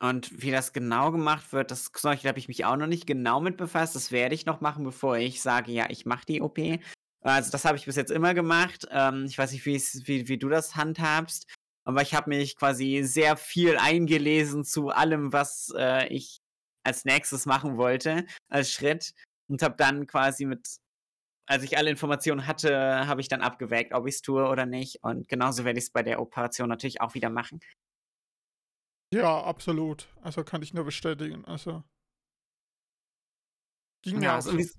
Und 0.00 0.42
wie 0.42 0.50
das 0.50 0.72
genau 0.72 1.10
gemacht 1.12 1.52
wird, 1.52 1.70
das 1.70 1.92
da 1.92 2.14
habe 2.14 2.38
ich 2.38 2.48
mich 2.48 2.64
auch 2.64 2.76
noch 2.76 2.86
nicht 2.86 3.06
genau 3.06 3.40
mit 3.40 3.56
befasst. 3.56 3.94
Das 3.94 4.12
werde 4.12 4.34
ich 4.34 4.46
noch 4.46 4.60
machen, 4.60 4.84
bevor 4.84 5.16
ich 5.18 5.42
sage, 5.42 5.72
ja, 5.72 5.90
ich 5.90 6.06
mache 6.06 6.24
die 6.26 6.40
OP. 6.40 6.58
Also 7.22 7.50
das 7.50 7.64
habe 7.64 7.76
ich 7.76 7.84
bis 7.84 7.96
jetzt 7.96 8.10
immer 8.10 8.34
gemacht. 8.34 8.86
Ähm, 8.90 9.26
ich 9.26 9.36
weiß 9.36 9.52
nicht, 9.52 9.66
wie, 9.66 10.28
wie 10.28 10.38
du 10.38 10.48
das 10.48 10.76
handhabst, 10.76 11.46
aber 11.84 12.02
ich 12.02 12.14
habe 12.14 12.30
mich 12.30 12.56
quasi 12.56 13.02
sehr 13.02 13.36
viel 13.36 13.76
eingelesen 13.76 14.64
zu 14.64 14.88
allem, 14.88 15.32
was 15.32 15.72
äh, 15.76 16.08
ich 16.08 16.40
als 16.82 17.04
nächstes 17.04 17.46
machen 17.46 17.76
wollte, 17.76 18.26
als 18.48 18.72
Schritt. 18.72 19.12
Und 19.48 19.62
habe 19.62 19.74
dann 19.76 20.06
quasi 20.06 20.44
mit, 20.46 20.78
als 21.46 21.64
ich 21.64 21.76
alle 21.76 21.90
Informationen 21.90 22.46
hatte, 22.46 23.06
habe 23.06 23.20
ich 23.20 23.28
dann 23.28 23.42
abgewägt, 23.42 23.92
ob 23.92 24.06
ich 24.06 24.14
es 24.14 24.22
tue 24.22 24.48
oder 24.48 24.64
nicht. 24.64 25.02
Und 25.02 25.28
genauso 25.28 25.64
werde 25.64 25.78
ich 25.78 25.86
es 25.86 25.90
bei 25.90 26.04
der 26.04 26.20
Operation 26.20 26.68
natürlich 26.68 27.00
auch 27.00 27.14
wieder 27.14 27.30
machen. 27.30 27.60
Ja, 29.12 29.42
absolut. 29.42 30.08
Also 30.22 30.44
kann 30.44 30.62
ich 30.62 30.72
nur 30.72 30.84
bestätigen. 30.84 31.44
Also. 31.44 31.82
Ging 34.02 34.18
mir 34.20 34.26
Ja, 34.26 34.30
auch 34.32 34.36
also 34.36 34.52
so. 34.52 34.78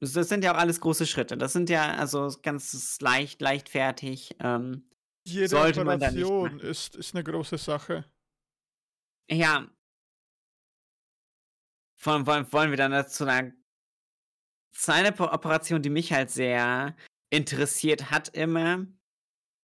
Das 0.00 0.28
sind 0.28 0.44
ja 0.44 0.52
auch 0.54 0.58
alles 0.58 0.80
große 0.80 1.06
Schritte. 1.06 1.36
Das 1.36 1.52
sind 1.52 1.70
ja 1.70 1.96
also 1.96 2.30
ganz 2.42 2.98
leicht, 3.00 3.40
leichtfertig. 3.40 4.36
Ähm, 4.40 4.88
Jede 5.24 5.48
sollte 5.48 5.80
Operation 5.80 6.60
ist, 6.60 6.96
ist 6.96 7.14
eine 7.14 7.24
große 7.24 7.58
Sache. 7.58 8.04
ja. 9.30 9.68
Wollen, 12.00 12.26
wollen, 12.26 12.52
wollen 12.52 12.70
wir 12.70 12.76
dann 12.76 12.92
dazu 12.92 13.24
einer, 13.24 13.52
zu 14.72 14.94
einer 14.94 15.20
Operation, 15.20 15.82
die 15.82 15.90
mich 15.90 16.12
halt 16.12 16.30
sehr 16.30 16.96
interessiert 17.30 18.12
hat, 18.12 18.28
immer 18.28 18.86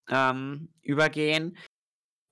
ähm, 0.09 0.75
übergehen, 0.83 1.57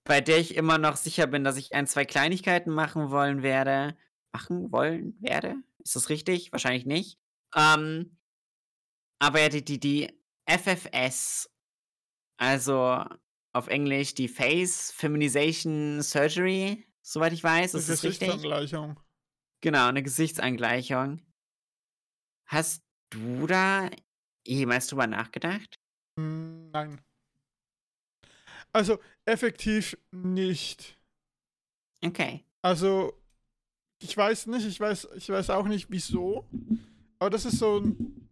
bei 0.05 0.21
der 0.21 0.39
ich 0.39 0.57
immer 0.57 0.79
noch 0.79 0.97
sicher 0.97 1.29
bin, 1.29 1.45
dass 1.45 1.57
ich 1.57 1.73
ein, 1.73 1.87
zwei 1.87 2.05
Kleinigkeiten 2.05 2.71
machen 2.71 3.11
wollen 3.11 3.43
werde. 3.43 3.97
Machen 4.33 4.73
wollen 4.73 5.17
werde? 5.21 5.55
Ist 5.79 5.95
das 5.95 6.09
richtig? 6.09 6.51
Wahrscheinlich 6.51 6.85
nicht. 6.85 7.22
Ähm, 7.55 8.17
aber 9.19 9.41
ja, 9.41 9.49
die, 9.49 9.65
die, 9.65 9.79
die 9.79 10.23
FFS, 10.47 11.51
also 12.39 13.05
auf 13.53 13.69
Englisch 13.69 14.15
die 14.15 14.29
Face 14.29 14.93
Feminization 14.93 16.03
Surgery, 16.03 16.87
soweit 17.03 17.33
ich 17.33 17.45
weiß, 17.45 17.75
ist 17.75 17.89
das 17.89 18.03
richtig? 18.03 18.29
Gesichtsangleichung. 18.29 18.99
Genau, 19.61 19.87
eine 19.87 20.03
Gesichtsangleichung. 20.03 21.23
Hast 22.47 22.83
du 23.11 23.47
da 23.47 23.91
jemals 24.47 24.89
drüber 24.89 25.07
nachgedacht? 25.07 25.79
Nein. 26.17 27.01
Also 28.73 28.99
effektiv 29.25 29.97
nicht. 30.11 30.99
Okay. 32.05 32.45
Also 32.63 33.23
ich 34.01 34.17
weiß 34.17 34.47
nicht, 34.47 34.67
ich 34.67 34.81
weiß, 34.81 35.09
ich 35.15 35.29
weiß 35.29 35.51
auch 35.51 35.67
nicht 35.67 35.91
wieso. 35.91 36.49
Aber 37.23 37.31
das 37.31 37.45
ist 37.45 37.61
so 37.61 37.79
ein. 37.79 38.29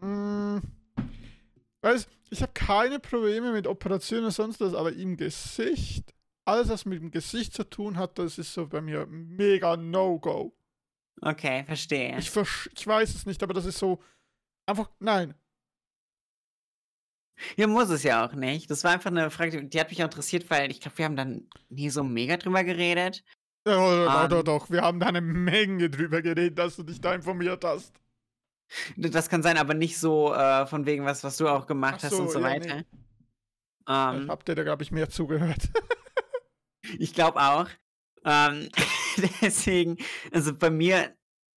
Mm, 0.00 0.60
weiß, 1.82 2.08
ich 2.30 2.42
habe 2.42 2.52
keine 2.52 2.98
Probleme 2.98 3.52
mit 3.52 3.68
Operationen 3.68 4.24
und 4.24 4.30
sonst 4.32 4.60
was, 4.60 4.74
aber 4.74 4.92
im 4.92 5.16
Gesicht, 5.16 6.12
alles 6.44 6.68
was 6.68 6.84
mit 6.84 7.00
dem 7.00 7.12
Gesicht 7.12 7.54
zu 7.54 7.62
tun 7.62 7.96
hat, 7.96 8.18
das 8.18 8.38
ist 8.38 8.52
so 8.52 8.66
bei 8.66 8.80
mir 8.80 9.06
mega 9.06 9.76
No-Go. 9.76 10.52
Okay, 11.20 11.62
verstehe. 11.64 12.18
Ich, 12.18 12.32
ich 12.36 12.86
weiß 12.88 13.14
es 13.14 13.24
nicht, 13.24 13.40
aber 13.44 13.54
das 13.54 13.66
ist 13.66 13.78
so 13.78 14.02
einfach 14.66 14.90
nein. 14.98 15.34
Ja, 17.56 17.68
muss 17.68 17.88
es 17.88 18.02
ja 18.02 18.26
auch 18.26 18.32
nicht. 18.32 18.68
Das 18.68 18.82
war 18.82 18.90
einfach 18.90 19.12
eine 19.12 19.30
Frage, 19.30 19.64
die 19.64 19.78
hat 19.78 19.90
mich 19.90 20.00
auch 20.00 20.06
interessiert, 20.08 20.50
weil 20.50 20.72
ich 20.72 20.80
glaube, 20.80 20.98
wir 20.98 21.04
haben 21.04 21.16
dann 21.16 21.48
nie 21.68 21.88
so 21.88 22.02
mega 22.02 22.36
drüber 22.36 22.64
geredet. 22.64 23.22
Ja, 23.64 23.74
doch, 23.74 24.24
Ähm. 24.24 24.30
doch, 24.30 24.42
doch, 24.42 24.70
wir 24.70 24.82
haben 24.82 24.98
da 24.98 25.06
eine 25.06 25.20
Menge 25.20 25.88
drüber 25.88 26.20
geredet, 26.20 26.58
dass 26.58 26.74
du 26.74 26.82
dich 26.82 27.00
da 27.00 27.14
informiert 27.14 27.64
hast. 27.64 27.92
Das 28.96 29.28
kann 29.28 29.42
sein, 29.42 29.56
aber 29.56 29.74
nicht 29.74 29.98
so 29.98 30.32
äh, 30.34 30.66
von 30.66 30.86
wegen 30.86 31.04
was, 31.04 31.22
was 31.22 31.36
du 31.36 31.48
auch 31.48 31.66
gemacht 31.66 31.96
Ach 31.98 32.04
hast 32.04 32.12
und 32.14 32.26
so, 32.26 32.34
so 32.34 32.38
ja, 32.40 32.44
weiter. 32.44 32.76
nee. 32.76 32.84
Ähm, 33.88 34.22
Ich 34.24 34.28
hab 34.28 34.44
dir 34.44 34.54
da, 34.54 34.62
glaube 34.62 34.82
ich, 34.82 34.90
mehr 34.90 35.08
zugehört. 35.08 35.68
Ich 36.98 37.14
glaube 37.14 37.40
auch. 37.40 37.66
Ähm, 38.26 38.68
deswegen, 39.40 39.96
also 40.32 40.54
bei 40.54 40.68
mir, 40.68 41.16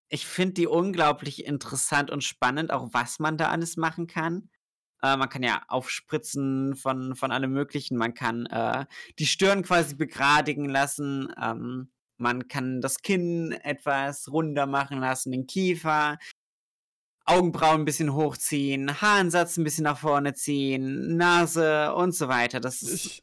ich 0.09 0.25
finde 0.25 0.53
die 0.53 0.67
unglaublich 0.67 1.45
interessant 1.45 2.11
und 2.11 2.23
spannend, 2.23 2.71
auch 2.71 2.89
was 2.93 3.19
man 3.19 3.37
da 3.37 3.49
alles 3.49 3.75
machen 3.75 4.07
kann. 4.07 4.49
Äh, 5.03 5.17
man 5.17 5.29
kann 5.29 5.43
ja 5.43 5.63
aufspritzen 5.67 6.75
von, 6.75 7.15
von 7.15 7.31
allem 7.31 7.51
Möglichen. 7.51 7.97
Man 7.97 8.13
kann 8.13 8.45
äh, 8.47 8.85
die 9.19 9.25
Stirn 9.25 9.63
quasi 9.63 9.95
begradigen 9.95 10.69
lassen. 10.69 11.33
Ähm, 11.41 11.91
man 12.17 12.47
kann 12.47 12.81
das 12.81 12.99
Kinn 13.01 13.51
etwas 13.51 14.31
runder 14.31 14.65
machen 14.65 14.99
lassen, 14.99 15.31
den 15.31 15.45
Kiefer. 15.45 16.17
Augenbrauen 17.27 17.81
ein 17.81 17.85
bisschen 17.85 18.13
hochziehen, 18.13 19.01
Haaransatz 19.01 19.57
ein 19.57 19.63
bisschen 19.65 19.83
nach 19.83 19.99
vorne 19.99 20.33
ziehen, 20.33 21.17
Nase 21.17 21.93
und 21.93 22.15
so 22.15 22.29
weiter. 22.29 22.59
Das 22.61 22.81
ist, 22.81 23.21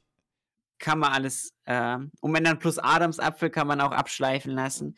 kann 0.79 0.99
man 0.99 1.13
alles, 1.13 1.51
äh, 1.65 1.97
und 2.21 2.35
wenn 2.35 2.45
dann 2.45 2.59
plus 2.59 2.79
Adamsapfel 2.79 3.49
kann 3.49 3.67
man 3.67 3.81
auch 3.81 3.93
abschleifen 3.93 4.53
lassen. 4.53 4.95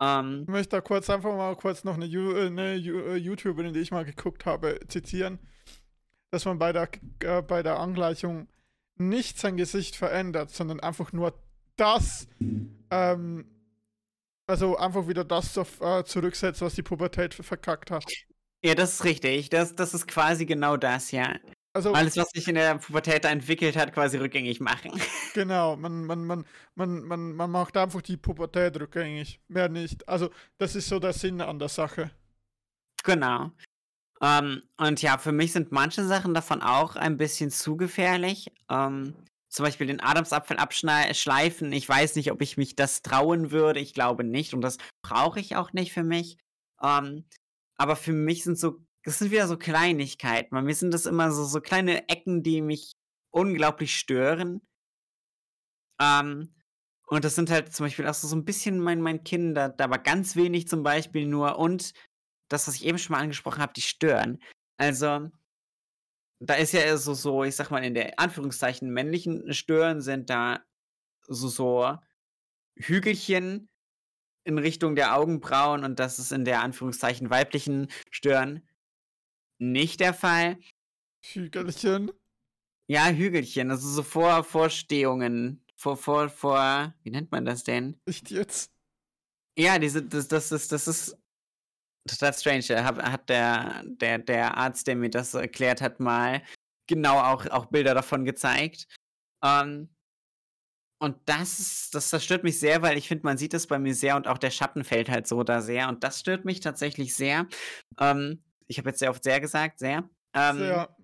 Ähm, 0.00 0.42
ich 0.42 0.48
möchte 0.48 0.76
da 0.76 0.80
kurz 0.80 1.10
einfach 1.10 1.34
mal 1.34 1.56
kurz 1.56 1.82
noch 1.82 1.94
eine, 1.94 2.04
eine 2.06 2.76
äh, 2.76 3.16
YouTuberin, 3.16 3.72
die 3.72 3.80
ich 3.80 3.90
mal 3.90 4.04
geguckt 4.04 4.46
habe, 4.46 4.78
zitieren, 4.86 5.40
dass 6.30 6.44
man 6.44 6.58
bei 6.58 6.72
der, 6.72 6.88
äh, 7.20 7.42
bei 7.42 7.64
der 7.64 7.80
Angleichung 7.80 8.48
nicht 8.94 9.38
sein 9.38 9.56
Gesicht 9.56 9.96
verändert, 9.96 10.50
sondern 10.50 10.80
einfach 10.80 11.12
nur 11.12 11.34
das, 11.76 12.28
ähm, 12.90 13.44
also 14.46 14.76
einfach 14.76 15.08
wieder 15.08 15.24
das 15.24 15.56
äh, 15.56 16.04
zurücksetzt, 16.04 16.62
was 16.62 16.74
die 16.74 16.82
Pubertät 16.82 17.34
verkackt 17.34 17.90
hat. 17.90 18.04
Ja, 18.66 18.74
das 18.74 18.94
ist 18.94 19.04
richtig. 19.04 19.48
Das, 19.50 19.76
das 19.76 19.94
ist 19.94 20.08
quasi 20.08 20.44
genau 20.44 20.76
das, 20.76 21.12
ja. 21.12 21.36
Also, 21.72 21.92
Alles, 21.92 22.16
was 22.16 22.30
sich 22.30 22.48
in 22.48 22.56
der 22.56 22.78
Pubertät 22.78 23.24
entwickelt 23.24 23.76
hat, 23.76 23.92
quasi 23.92 24.16
rückgängig 24.16 24.58
machen. 24.60 24.90
Genau, 25.34 25.76
man, 25.76 26.04
man, 26.04 26.24
man, 26.24 26.46
man, 26.74 27.02
man, 27.02 27.32
man 27.34 27.50
macht 27.50 27.76
einfach 27.76 28.00
die 28.00 28.16
Pubertät 28.16 28.80
rückgängig. 28.80 29.38
Mehr 29.46 29.68
nicht. 29.68 30.08
Also, 30.08 30.30
das 30.58 30.74
ist 30.74 30.88
so 30.88 30.98
der 30.98 31.12
Sinn 31.12 31.40
an 31.42 31.60
der 31.60 31.68
Sache. 31.68 32.10
Genau. 33.04 33.52
Um, 34.18 34.22
ähm, 34.22 34.62
und 34.78 35.02
ja, 35.02 35.18
für 35.18 35.30
mich 35.30 35.52
sind 35.52 35.70
manche 35.70 36.04
Sachen 36.04 36.34
davon 36.34 36.62
auch 36.62 36.96
ein 36.96 37.18
bisschen 37.18 37.52
zu 37.52 37.76
gefährlich. 37.76 38.50
Um, 38.68 38.76
ähm, 38.78 39.14
zum 39.48 39.64
Beispiel 39.64 39.86
den 39.86 40.00
Adamsapfel 40.00 40.56
abschleifen. 40.56 41.70
Ich 41.72 41.88
weiß 41.88 42.16
nicht, 42.16 42.32
ob 42.32 42.42
ich 42.42 42.56
mich 42.56 42.74
das 42.74 43.02
trauen 43.02 43.52
würde. 43.52 43.78
Ich 43.78 43.94
glaube 43.94 44.24
nicht. 44.24 44.54
Und 44.54 44.62
das 44.62 44.78
brauche 45.02 45.38
ich 45.38 45.54
auch 45.54 45.72
nicht 45.72 45.92
für 45.92 46.02
mich. 46.02 46.38
Um, 46.80 46.88
ähm, 46.88 47.24
aber 47.78 47.96
für 47.96 48.12
mich 48.12 48.44
sind 48.44 48.58
so, 48.58 48.80
das 49.04 49.18
sind 49.18 49.30
wieder 49.30 49.46
so 49.48 49.56
Kleinigkeiten. 49.56 50.50
Bei 50.50 50.62
mir 50.62 50.74
sind 50.74 50.92
das 50.92 51.06
immer 51.06 51.30
so, 51.30 51.44
so 51.44 51.60
kleine 51.60 52.08
Ecken, 52.08 52.42
die 52.42 52.60
mich 52.60 52.92
unglaublich 53.30 53.96
stören. 53.96 54.60
Ähm, 56.00 56.54
und 57.06 57.24
das 57.24 57.36
sind 57.36 57.50
halt 57.50 57.72
zum 57.72 57.86
Beispiel 57.86 58.06
auch 58.06 58.14
so, 58.14 58.26
so 58.26 58.36
ein 58.36 58.44
bisschen 58.44 58.80
mein, 58.80 59.00
mein 59.00 59.22
Kinder, 59.22 59.74
aber 59.78 59.98
ganz 59.98 60.34
wenig 60.36 60.66
zum 60.68 60.82
Beispiel 60.82 61.26
nur. 61.26 61.58
Und 61.58 61.92
das, 62.48 62.66
was 62.66 62.76
ich 62.76 62.84
eben 62.84 62.98
schon 62.98 63.14
mal 63.14 63.22
angesprochen 63.22 63.60
habe, 63.62 63.72
die 63.74 63.82
stören. 63.82 64.42
Also, 64.76 65.30
da 66.40 66.54
ist 66.54 66.72
ja 66.72 66.96
so, 66.96 67.14
so, 67.14 67.44
ich 67.44 67.56
sag 67.56 67.70
mal, 67.70 67.84
in 67.84 67.94
der 67.94 68.18
Anführungszeichen 68.18 68.90
männlichen 68.90 69.52
Stören 69.54 70.00
sind 70.00 70.30
da 70.30 70.64
so, 71.28 71.48
so 71.48 71.96
Hügelchen, 72.76 73.68
in 74.46 74.58
Richtung 74.58 74.94
der 74.94 75.16
Augenbrauen 75.16 75.84
und 75.84 75.98
das 75.98 76.18
ist 76.18 76.32
in 76.32 76.44
der 76.44 76.62
Anführungszeichen 76.62 77.30
weiblichen 77.30 77.88
Stirn 78.10 78.62
nicht 79.58 80.00
der 80.00 80.14
Fall. 80.14 80.58
Hügelchen? 81.22 82.12
Ja, 82.88 83.08
Hügelchen, 83.08 83.70
also 83.70 83.88
so 83.88 84.02
Vor 84.02 84.44
Vorstehungen. 84.44 85.62
Vor, 85.74 85.96
vor, 85.96 86.28
vor, 86.30 86.94
wie 87.02 87.10
nennt 87.10 87.30
man 87.32 87.44
das 87.44 87.64
denn? 87.64 88.00
Nicht 88.06 88.30
jetzt. 88.30 88.72
Ja, 89.58 89.78
diese, 89.78 90.02
das, 90.02 90.28
das 90.28 90.52
ist, 90.52 90.72
das 90.72 90.88
ist 90.88 91.18
total 92.08 92.32
strange. 92.32 92.84
Hat, 92.84 93.02
hat 93.02 93.28
der, 93.28 93.82
der, 93.84 94.18
der 94.18 94.56
Arzt, 94.56 94.86
der 94.86 94.96
mir 94.96 95.10
das 95.10 95.34
erklärt 95.34 95.82
hat, 95.82 96.00
mal 96.00 96.42
genau 96.86 97.18
auch, 97.18 97.46
auch 97.48 97.66
Bilder 97.66 97.94
davon 97.94 98.24
gezeigt. 98.24 98.86
Ähm, 99.42 99.88
und 100.98 101.16
das, 101.26 101.90
das, 101.92 102.08
das 102.08 102.24
stört 102.24 102.42
mich 102.42 102.58
sehr, 102.58 102.80
weil 102.80 102.96
ich 102.96 103.08
finde, 103.08 103.24
man 103.24 103.36
sieht 103.36 103.52
es 103.52 103.66
bei 103.66 103.78
mir 103.78 103.94
sehr 103.94 104.16
und 104.16 104.26
auch 104.26 104.38
der 104.38 104.50
Schatten 104.50 104.82
fällt 104.82 105.10
halt 105.10 105.26
so 105.26 105.42
da 105.42 105.60
sehr. 105.60 105.88
Und 105.88 106.02
das 106.02 106.20
stört 106.20 106.44
mich 106.46 106.60
tatsächlich 106.60 107.14
sehr. 107.14 107.46
Ähm, 108.00 108.42
ich 108.66 108.78
habe 108.78 108.88
jetzt 108.88 109.00
sehr 109.00 109.10
oft 109.10 109.22
sehr 109.22 109.40
gesagt, 109.40 109.78
sehr. 109.78 110.08
Ähm, 110.34 110.58
sehr. 110.58 110.96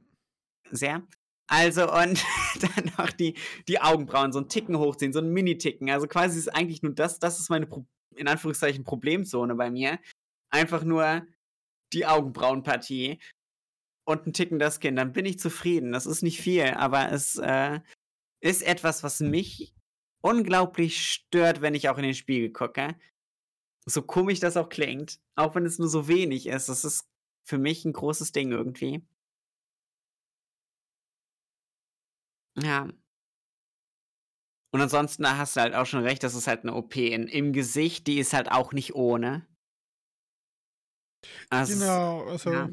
Sehr. 0.70 1.02
Also, 1.46 1.92
und 1.92 2.24
dann 2.60 2.92
noch 2.96 3.10
die, 3.10 3.36
die 3.68 3.80
Augenbrauen 3.80 4.32
so 4.32 4.38
einen 4.38 4.48
Ticken 4.48 4.78
hochziehen, 4.78 5.12
so 5.12 5.18
einen 5.18 5.32
Mini-Ticken. 5.32 5.90
Also 5.90 6.06
quasi 6.06 6.38
ist 6.38 6.48
eigentlich 6.48 6.82
nur 6.82 6.94
das, 6.94 7.18
das 7.18 7.38
ist 7.38 7.50
meine, 7.50 7.66
Pro 7.66 7.86
in 8.14 8.28
Anführungszeichen, 8.28 8.84
Problemzone 8.84 9.54
bei 9.54 9.70
mir. 9.70 9.98
Einfach 10.50 10.84
nur 10.84 11.26
die 11.92 12.06
Augenbrauenpartie 12.06 13.20
und 14.06 14.22
einen 14.24 14.32
Ticken 14.32 14.58
das 14.58 14.80
Kind. 14.80 14.98
Dann 14.98 15.12
bin 15.12 15.26
ich 15.26 15.38
zufrieden. 15.38 15.92
Das 15.92 16.06
ist 16.06 16.22
nicht 16.22 16.40
viel, 16.40 16.64
aber 16.64 17.12
es 17.12 17.36
äh, 17.36 17.80
ist 18.40 18.62
etwas, 18.62 19.02
was 19.02 19.20
mich 19.20 19.74
unglaublich 20.22 21.04
stört, 21.04 21.60
wenn 21.60 21.74
ich 21.74 21.88
auch 21.88 21.98
in 21.98 22.04
den 22.04 22.14
Spiegel 22.14 22.50
gucke. 22.50 22.96
So 23.84 24.02
komisch 24.02 24.40
das 24.40 24.56
auch 24.56 24.68
klingt, 24.68 25.20
auch 25.34 25.54
wenn 25.54 25.66
es 25.66 25.78
nur 25.78 25.88
so 25.88 26.08
wenig 26.08 26.46
ist. 26.46 26.68
Das 26.68 26.84
ist 26.84 27.08
für 27.44 27.58
mich 27.58 27.84
ein 27.84 27.92
großes 27.92 28.32
Ding 28.32 28.52
irgendwie. 28.52 29.04
Ja. 32.56 32.88
Und 34.74 34.80
ansonsten 34.80 35.22
da 35.24 35.36
hast 35.36 35.56
du 35.56 35.60
halt 35.60 35.74
auch 35.74 35.84
schon 35.84 36.02
recht, 36.02 36.22
das 36.22 36.34
ist 36.34 36.46
halt 36.46 36.62
eine 36.62 36.74
OP 36.74 36.96
in, 36.96 37.28
im 37.28 37.52
Gesicht, 37.52 38.06
die 38.06 38.18
ist 38.18 38.32
halt 38.32 38.50
auch 38.50 38.72
nicht 38.72 38.94
ohne. 38.94 39.46
Also, 41.50 41.78
genau, 41.78 42.24
also 42.24 42.52
ja. 42.52 42.68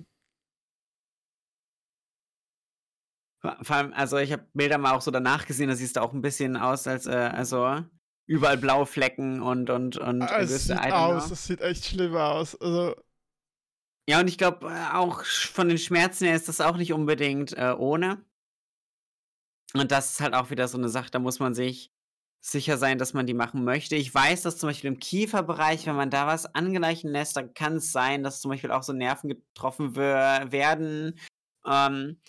Vor 3.42 3.76
allem, 3.76 3.94
also 3.94 4.18
ich 4.18 4.34
habe 4.34 4.46
Bilder 4.54 4.78
mal 4.78 4.94
auch 4.94 5.02
so 5.02 5.12
danach 5.12 5.46
gesehen, 5.46 5.70
da 5.70 5.76
siehst 5.76 5.96
du 5.96 6.02
auch 6.02 6.14
ein 6.14 6.22
bisschen 6.22 6.58
aus, 6.58 6.88
als 6.88 7.06
äh, 7.06 7.12
also 7.12 7.84
überall 8.26 8.58
blaue 8.58 8.86
Flecken 8.86 9.42
und 9.42 9.70
und 9.70 9.98
und. 9.98 10.22
Ah, 10.22 10.40
es 10.40 10.66
sieht 10.66 10.92
aus, 10.92 11.32
es 11.32 11.46
sieht 11.46 11.62
echt 11.62 11.86
schlimm 11.86 12.16
aus. 12.16 12.60
Also 12.60 12.96
ja, 14.10 14.20
und 14.20 14.28
ich 14.28 14.38
glaube 14.38 14.68
äh, 14.68 14.96
auch 14.96 15.24
von 15.24 15.70
den 15.70 15.78
Schmerzen 15.78 16.26
her 16.26 16.36
ist 16.36 16.48
das 16.48 16.62
auch 16.62 16.78
nicht 16.78 16.94
unbedingt 16.94 17.54
äh, 17.54 17.76
ohne. 17.78 18.26
Und 19.76 19.92
das 19.92 20.14
ist 20.14 20.22
halt 20.22 20.34
auch 20.34 20.50
wieder 20.50 20.68
so 20.68 20.80
eine 20.80 20.90
Sache, 20.90 21.12
da 21.12 21.20
muss 21.20 21.40
man 21.40 21.54
sich 21.54 21.92
sicher 22.42 22.78
sein, 22.78 22.98
dass 22.98 23.14
man 23.14 23.28
die 23.28 23.34
machen 23.36 23.64
möchte. 23.64 23.96
Ich 23.96 24.14
weiß, 24.14 24.42
dass 24.42 24.58
zum 24.58 24.70
Beispiel 24.70 24.88
im 24.88 25.00
Kieferbereich, 25.00 25.86
wenn 25.86 25.96
man 25.96 26.10
da 26.10 26.26
was 26.26 26.48
angleichen 26.56 27.12
lässt, 27.12 27.38
dann 27.38 27.54
kann 27.54 27.76
es 27.76 27.92
sein, 27.92 28.24
dass 28.24 28.42
zum 28.42 28.50
Beispiel 28.50 28.72
auch 28.72 28.84
so 28.84 28.94
Nerven 28.94 29.30
getroffen 29.30 29.96
werden. 29.96 31.20
Ähm, 31.68 32.20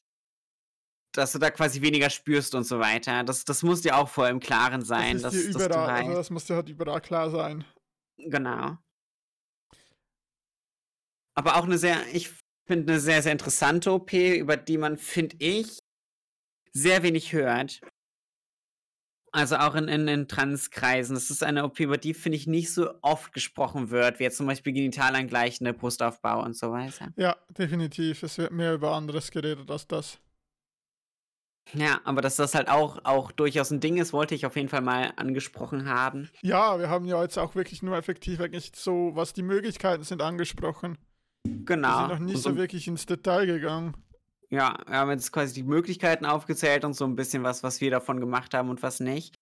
dass 1.12 1.32
du 1.32 1.38
da 1.38 1.50
quasi 1.50 1.82
weniger 1.82 2.10
spürst 2.10 2.54
und 2.54 2.64
so 2.64 2.78
weiter. 2.78 3.24
Das, 3.24 3.44
das 3.44 3.62
muss 3.62 3.82
dir 3.82 3.96
auch 3.96 4.08
vorher 4.08 4.32
im 4.32 4.40
Klaren 4.40 4.82
sein. 4.82 5.20
Das, 5.20 5.34
dass, 5.34 5.44
überall, 5.44 5.86
dass 5.86 6.06
also 6.06 6.14
das 6.14 6.30
muss 6.30 6.44
dir 6.44 6.56
halt 6.56 6.68
überall 6.68 7.00
klar 7.00 7.30
sein. 7.30 7.64
Genau. 8.18 8.76
Aber 11.34 11.56
auch 11.56 11.64
eine 11.64 11.78
sehr, 11.78 11.96
ich 12.12 12.30
finde 12.66 12.92
eine 12.92 13.00
sehr, 13.00 13.22
sehr 13.22 13.32
interessante 13.32 13.92
OP, 13.92 14.12
über 14.12 14.56
die 14.56 14.78
man, 14.78 14.96
finde 14.96 15.36
ich, 15.38 15.78
sehr 16.72 17.02
wenig 17.02 17.32
hört. 17.32 17.80
Also 19.32 19.56
auch 19.56 19.76
in, 19.76 19.86
in, 19.86 20.08
in 20.08 20.28
Transkreisen. 20.28 21.14
Das 21.14 21.30
ist 21.30 21.44
eine 21.44 21.64
OP, 21.64 21.78
über 21.80 21.98
die, 21.98 22.14
finde 22.14 22.36
ich, 22.36 22.46
nicht 22.46 22.72
so 22.72 22.92
oft 23.00 23.32
gesprochen 23.32 23.90
wird, 23.90 24.18
wie 24.18 24.24
jetzt 24.24 24.36
zum 24.36 24.46
Beispiel 24.46 24.72
genitalangleichende 24.72 25.72
Brustaufbau 25.72 26.42
und 26.44 26.56
so 26.56 26.72
weiter. 26.72 27.12
Ja, 27.16 27.36
definitiv. 27.56 28.24
Es 28.24 28.38
wird 28.38 28.52
mehr 28.52 28.74
über 28.74 28.92
anderes 28.92 29.30
geredet 29.30 29.70
als 29.70 29.86
das. 29.86 30.18
Ja, 31.74 32.00
aber 32.04 32.20
dass 32.20 32.36
das 32.36 32.54
halt 32.54 32.68
auch, 32.68 33.04
auch 33.04 33.32
durchaus 33.32 33.70
ein 33.70 33.80
Ding 33.80 33.96
ist, 33.98 34.12
wollte 34.12 34.34
ich 34.34 34.46
auf 34.46 34.56
jeden 34.56 34.68
Fall 34.68 34.80
mal 34.80 35.12
angesprochen 35.16 35.88
haben. 35.88 36.28
Ja, 36.42 36.78
wir 36.78 36.88
haben 36.88 37.04
ja 37.06 37.22
jetzt 37.22 37.38
auch 37.38 37.54
wirklich 37.54 37.82
nur 37.82 37.96
effektiv 37.96 38.40
eigentlich 38.40 38.72
so, 38.74 39.10
was 39.14 39.32
die 39.32 39.42
Möglichkeiten 39.42 40.02
sind, 40.02 40.22
angesprochen. 40.22 40.98
Genau. 41.44 41.88
Wir 41.88 41.98
sind 41.98 42.08
noch 42.08 42.18
nicht 42.18 42.42
so, 42.42 42.50
so 42.50 42.56
wirklich 42.56 42.86
ins 42.88 43.06
Detail 43.06 43.46
gegangen. 43.46 43.94
Ja, 44.50 44.78
wir 44.86 44.96
haben 44.96 45.10
jetzt 45.10 45.30
quasi 45.32 45.54
die 45.54 45.62
Möglichkeiten 45.62 46.26
aufgezählt 46.26 46.84
und 46.84 46.94
so 46.94 47.04
ein 47.04 47.14
bisschen 47.14 47.44
was, 47.44 47.62
was 47.62 47.80
wir 47.80 47.90
davon 47.90 48.18
gemacht 48.18 48.52
haben 48.52 48.68
und 48.68 48.82
was 48.82 48.98
nicht. 48.98 49.36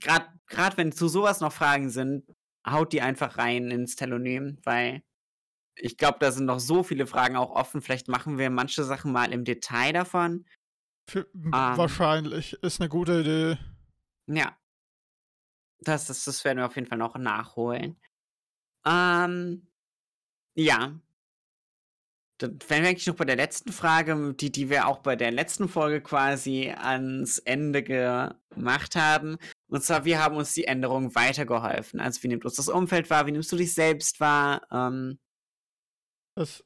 Gerade 0.00 0.76
wenn 0.76 0.92
zu 0.92 1.08
sowas 1.08 1.40
noch 1.40 1.52
Fragen 1.52 1.88
sind, 1.88 2.24
haut 2.68 2.92
die 2.92 3.00
einfach 3.00 3.38
rein 3.38 3.70
ins 3.70 3.96
Telonym, 3.96 4.58
weil 4.64 5.02
ich 5.76 5.96
glaube, 5.96 6.18
da 6.20 6.30
sind 6.30 6.44
noch 6.44 6.60
so 6.60 6.82
viele 6.82 7.06
Fragen 7.06 7.36
auch 7.36 7.50
offen. 7.50 7.80
Vielleicht 7.80 8.08
machen 8.08 8.36
wir 8.38 8.50
manche 8.50 8.84
Sachen 8.84 9.12
mal 9.12 9.32
im 9.32 9.44
Detail 9.44 9.92
davon. 9.92 10.44
Für, 11.08 11.26
um, 11.34 11.46
ähm. 11.46 11.52
wahrscheinlich. 11.52 12.54
Ist 12.62 12.80
eine 12.80 12.88
gute 12.88 13.20
Idee. 13.20 13.58
Ja. 14.26 14.56
Das, 15.80 16.06
das, 16.06 16.24
das 16.24 16.44
werden 16.44 16.58
wir 16.58 16.66
auf 16.66 16.76
jeden 16.76 16.88
Fall 16.88 16.98
noch 16.98 17.16
nachholen. 17.16 18.00
Ähm, 18.86 19.68
ja. 20.54 20.98
Dann 22.38 22.58
wären 22.68 22.82
wir 22.82 22.88
eigentlich 22.88 23.06
noch 23.06 23.16
bei 23.16 23.24
der 23.24 23.36
letzten 23.36 23.72
Frage, 23.72 24.34
die, 24.34 24.50
die 24.50 24.70
wir 24.70 24.88
auch 24.88 24.98
bei 24.98 25.14
der 25.14 25.30
letzten 25.30 25.68
Folge 25.68 26.00
quasi 26.00 26.74
ans 26.76 27.38
Ende 27.38 27.82
gemacht 27.82 28.96
haben. 28.96 29.36
Und 29.68 29.84
zwar, 29.84 30.04
wir 30.04 30.22
haben 30.22 30.36
uns 30.36 30.54
die 30.54 30.64
Änderung 30.64 31.14
weitergeholfen. 31.14 32.00
Also, 32.00 32.22
wie 32.22 32.28
nimmt 32.28 32.44
uns 32.44 32.56
das 32.56 32.68
Umfeld 32.68 33.08
wahr? 33.10 33.26
Wie 33.26 33.32
nimmst 33.32 33.52
du 33.52 33.56
dich 33.56 33.74
selbst 33.74 34.20
wahr? 34.20 34.66
Ähm, 34.72 35.20
das, 36.36 36.64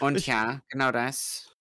und 0.00 0.16
ich, 0.16 0.26
ja, 0.26 0.62
genau 0.68 0.92
das. 0.92 1.51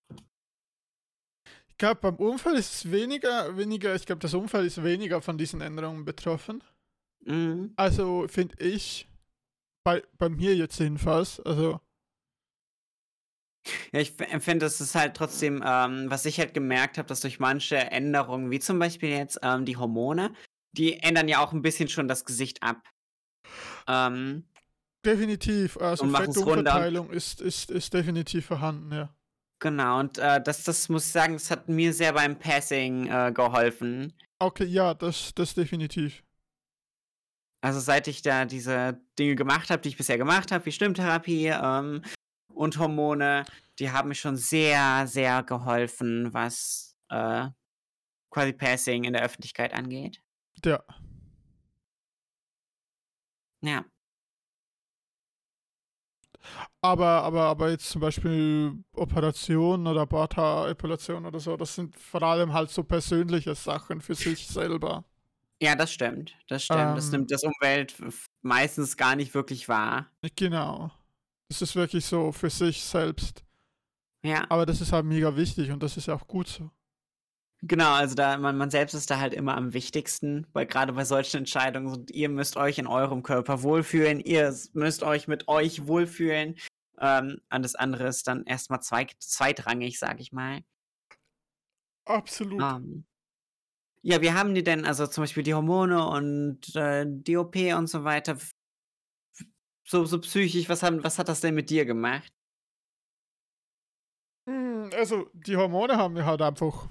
Glaube, 1.82 2.00
beim 2.00 2.16
Unfall 2.16 2.56
ist 2.56 2.74
es 2.74 2.92
weniger, 2.92 3.58
weniger, 3.58 3.96
ich 3.96 4.06
glaube, 4.06 4.20
das 4.20 4.36
Unfall 4.36 4.66
ist 4.66 4.84
weniger 4.84 5.20
von 5.22 5.38
diesen 5.38 5.62
Änderungen 5.62 6.06
betroffen. 6.06 6.64
Mhm. 7.26 7.74
Also 7.76 8.28
finde 8.28 8.56
ich, 8.64 9.10
bei, 9.84 10.04
bei 10.20 10.30
mir 10.30 10.56
jetzt 10.56 10.80
jedenfalls, 10.80 11.40
also 11.40 11.82
Ja, 13.92 14.00
ich 14.00 14.12
finde, 14.12 14.60
das 14.60 14.80
ist 14.80 14.94
halt 14.94 15.16
trotzdem, 15.16 15.64
ähm, 15.66 16.10
was 16.10 16.26
ich 16.26 16.40
halt 16.40 16.54
gemerkt 16.54 17.00
habe, 17.00 17.08
dass 17.08 17.22
durch 17.22 17.40
manche 17.40 17.78
Änderungen, 17.78 18.52
wie 18.52 18.60
zum 18.60 18.78
Beispiel 18.78 19.10
jetzt 19.10 19.40
ähm, 19.42 19.66
die 19.66 19.78
Hormone, 19.78 20.34
die 20.74 21.00
ändern 21.00 21.28
ja 21.28 21.40
auch 21.40 21.52
ein 21.52 21.64
bisschen 21.64 21.90
schon 21.90 22.08
das 22.08 22.26
Gesicht 22.26 22.62
ab. 22.62 22.88
Ähm, 23.88 24.46
definitiv, 25.04 25.78
also. 25.78 26.08
Fettumverteilung 26.08 27.10
ist, 27.10 27.42
ist, 27.42 27.72
ist 27.72 27.94
definitiv 27.94 28.46
vorhanden, 28.46 28.94
ja. 28.94 29.16
Genau, 29.62 30.00
und 30.00 30.18
äh, 30.18 30.44
das, 30.44 30.64
das 30.66 30.90
muss 30.90 31.06
ich 31.06 31.12
sagen, 31.14 31.34
das 31.34 31.50
hat 31.50 31.70
mir 31.70 31.94
sehr 31.94 32.12
beim 32.12 32.38
Passing 32.38 33.08
äh, 33.08 33.32
geholfen. 33.34 34.12
Okay, 34.40 34.66
ja, 34.66 34.94
das, 34.94 35.34
das 35.34 35.54
definitiv. 35.54 36.22
Also 37.62 37.80
seit 37.80 38.08
ich 38.08 38.22
da 38.24 38.44
diese 38.46 39.00
Dinge 39.18 39.36
gemacht 39.36 39.70
habe, 39.70 39.82
die 39.82 39.90
ich 39.90 39.98
bisher 39.98 40.18
gemacht 40.18 40.52
habe, 40.52 40.66
wie 40.66 40.72
Stimmtherapie 40.72 41.48
ähm, 41.48 42.02
und 42.48 42.78
Hormone, 42.80 43.46
die 43.78 43.92
haben 43.92 44.10
mir 44.10 44.16
schon 44.16 44.36
sehr, 44.36 45.06
sehr 45.08 45.44
geholfen, 45.44 46.34
was 46.34 46.98
äh, 47.10 47.48
quasi 48.32 48.54
Passing 48.54 49.04
in 49.04 49.14
der 49.14 49.24
Öffentlichkeit 49.24 49.74
angeht. 49.74 50.22
Ja. 50.66 50.84
Ja. 53.62 53.86
Aber, 56.84 57.24
aber, 57.24 57.42
aber 57.44 57.70
jetzt 57.70 57.90
zum 57.90 58.02
Beispiel 58.02 58.84
Operationen 58.94 59.86
oder 59.86 60.08
Barthaar-Epilation 60.08 61.26
oder 61.28 61.40
so, 61.40 61.56
das 61.56 61.76
sind 61.76 61.96
vor 61.96 62.24
allem 62.24 62.54
halt 62.54 62.72
so 62.72 62.84
persönliche 62.84 63.54
Sachen 63.54 64.02
für 64.02 64.16
sich 64.16 64.48
selber. 64.48 65.06
Ja, 65.62 65.76
das 65.76 65.94
stimmt. 65.94 66.34
Das 66.48 66.64
stimmt. 66.64 66.98
das 66.98 67.06
Ähm. 67.06 67.12
nimmt 67.12 67.32
das 67.32 67.44
Umwelt 67.44 67.96
meistens 68.42 68.98
gar 68.98 69.16
nicht 69.16 69.34
wirklich 69.36 69.70
wahr. 69.70 70.08
Genau. 70.36 70.90
Das 71.50 71.62
ist 71.62 71.76
wirklich 71.76 72.06
so 72.06 72.32
für 72.32 72.50
sich 72.50 72.82
selbst. 72.84 73.44
Ja, 74.24 74.46
Aber 74.50 74.66
das 74.66 74.82
ist 74.82 74.92
halt 74.92 75.06
mega 75.06 75.36
wichtig 75.36 75.70
und 75.72 75.84
das 75.84 75.98
ist 75.98 76.10
auch 76.10 76.28
gut 76.28 76.48
so. 76.48 76.72
Genau. 77.62 77.94
Also 77.94 78.16
da 78.16 78.38
man, 78.38 78.58
man 78.58 78.70
selbst 78.70 78.94
ist 78.94 79.10
da 79.10 79.20
halt 79.20 79.34
immer 79.34 79.56
am 79.56 79.74
wichtigsten, 79.74 80.48
weil 80.54 80.66
gerade 80.66 80.94
bei 80.94 81.06
solchen 81.06 81.38
Entscheidungen, 81.38 82.06
ihr 82.12 82.30
müsst 82.30 82.58
euch 82.58 82.78
in 82.78 82.88
eurem 82.88 83.24
Körper 83.24 83.64
wohlfühlen, 83.64 84.20
ihr 84.20 84.56
müsst 84.74 85.04
euch 85.04 85.28
mit 85.28 85.48
euch 85.48 85.88
wohlfühlen. 85.88 86.56
Ähm, 87.00 87.42
alles 87.50 87.76
andere 87.76 88.08
ist 88.08 88.28
dann 88.28 88.46
erstmal 88.46 88.82
zwei, 88.82 89.08
zweitrangig, 89.20 89.98
sag 89.98 90.20
ich 90.20 90.32
mal. 90.32 90.62
Absolut. 92.06 92.62
Ähm, 92.62 93.06
ja, 94.04 94.22
wie 94.22 94.32
haben 94.32 94.56
die 94.56 94.64
denn, 94.64 94.86
also 94.86 95.06
zum 95.08 95.24
Beispiel 95.24 95.44
die 95.44 95.54
Hormone 95.54 96.08
und 96.08 96.76
äh, 96.76 97.06
die 97.08 97.38
OP 97.38 97.56
und 97.56 97.88
so 97.88 98.04
weiter, 98.04 98.38
so, 99.84 100.06
so 100.06 100.20
psychisch, 100.20 100.70
was, 100.70 100.84
haben, 100.84 101.04
was 101.04 101.20
hat 101.20 101.30
das 101.30 101.42
denn 101.42 101.54
mit 101.56 101.70
dir 101.70 101.86
gemacht? 101.86 102.32
Mm, 104.48 104.90
Also, 104.94 105.30
die 105.34 105.56
Hormone 105.56 105.98
haben 105.98 106.14
mir 106.14 106.26
halt 106.26 106.42
einfach 106.42 106.88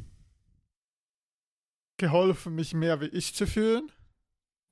geholfen, 2.00 2.56
mich 2.56 2.74
mehr 2.74 3.00
wie 3.00 3.06
ich 3.06 3.34
zu 3.34 3.46
fühlen. 3.46 3.92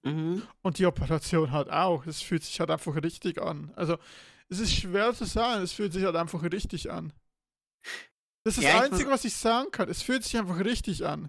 Mhm. 0.03 0.43
Und 0.63 0.79
die 0.79 0.87
Operation 0.87 1.53
halt 1.53 1.71
auch. 1.71 2.07
Es 2.07 2.23
fühlt 2.23 2.43
sich 2.43 2.59
halt 2.59 2.71
einfach 2.71 2.97
richtig 2.97 3.41
an. 3.41 3.73
Also, 3.77 3.99
es 4.49 4.59
ist 4.59 4.75
schwer 4.75 5.15
zu 5.15 5.25
sagen, 5.25 5.63
es 5.63 5.73
fühlt 5.73 5.93
sich 5.93 6.05
halt 6.05 6.17
einfach 6.17 6.43
richtig 6.43 6.91
an. 6.91 7.13
Das 8.45 8.57
ist 8.57 8.65
Ja, 8.65 8.81
das 8.81 8.91
Einzige, 8.91 9.11
was 9.11 9.25
ich 9.25 9.35
sagen 9.35 9.71
kann. 9.71 9.89
Es 9.89 10.03
fühlt 10.03 10.25
sich 10.25 10.37
einfach 10.39 10.59
richtig 10.61 11.05
an. 11.05 11.29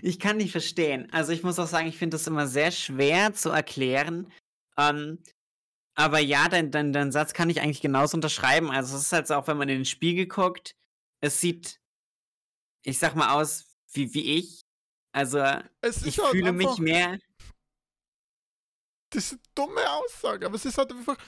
Ich 0.00 0.20
kann 0.20 0.36
nicht 0.36 0.52
verstehen. 0.52 1.08
Also 1.10 1.32
ich 1.32 1.42
muss 1.42 1.58
auch 1.58 1.66
sagen, 1.66 1.88
ich 1.88 1.96
finde 1.96 2.16
das 2.16 2.26
immer 2.26 2.46
sehr 2.46 2.70
schwer 2.70 3.32
zu 3.32 3.50
erklären. 3.50 4.30
Ähm, 4.76 5.18
aber 5.94 6.18
ja, 6.18 6.48
dein, 6.48 6.70
dein, 6.70 6.92
dein 6.92 7.10
Satz 7.10 7.32
kann 7.32 7.50
ich 7.50 7.60
eigentlich 7.60 7.80
genauso 7.80 8.16
unterschreiben. 8.16 8.70
Also 8.70 8.96
es 8.96 9.04
ist 9.04 9.12
halt 9.12 9.30
auch 9.32 9.48
wenn 9.48 9.56
man 9.56 9.68
in 9.68 9.78
den 9.78 9.84
Spiegel 9.84 10.26
guckt, 10.26 10.76
es 11.20 11.40
sieht, 11.40 11.80
ich 12.84 12.98
sag 12.98 13.16
mal, 13.16 13.32
aus 13.32 13.76
wie, 13.92 14.12
wie 14.14 14.38
ich. 14.38 14.64
Also 15.12 15.38
ich 15.38 16.18
halt 16.18 16.30
fühle 16.30 16.52
mich 16.52 16.78
mehr. 16.78 17.18
Das 19.10 19.26
ist 19.26 19.32
eine 19.32 19.40
dumme 19.54 19.90
Aussage, 19.90 20.46
aber 20.46 20.54
es 20.54 20.64
ist 20.64 20.78
halt 20.78 20.90
einfach. 20.90 21.18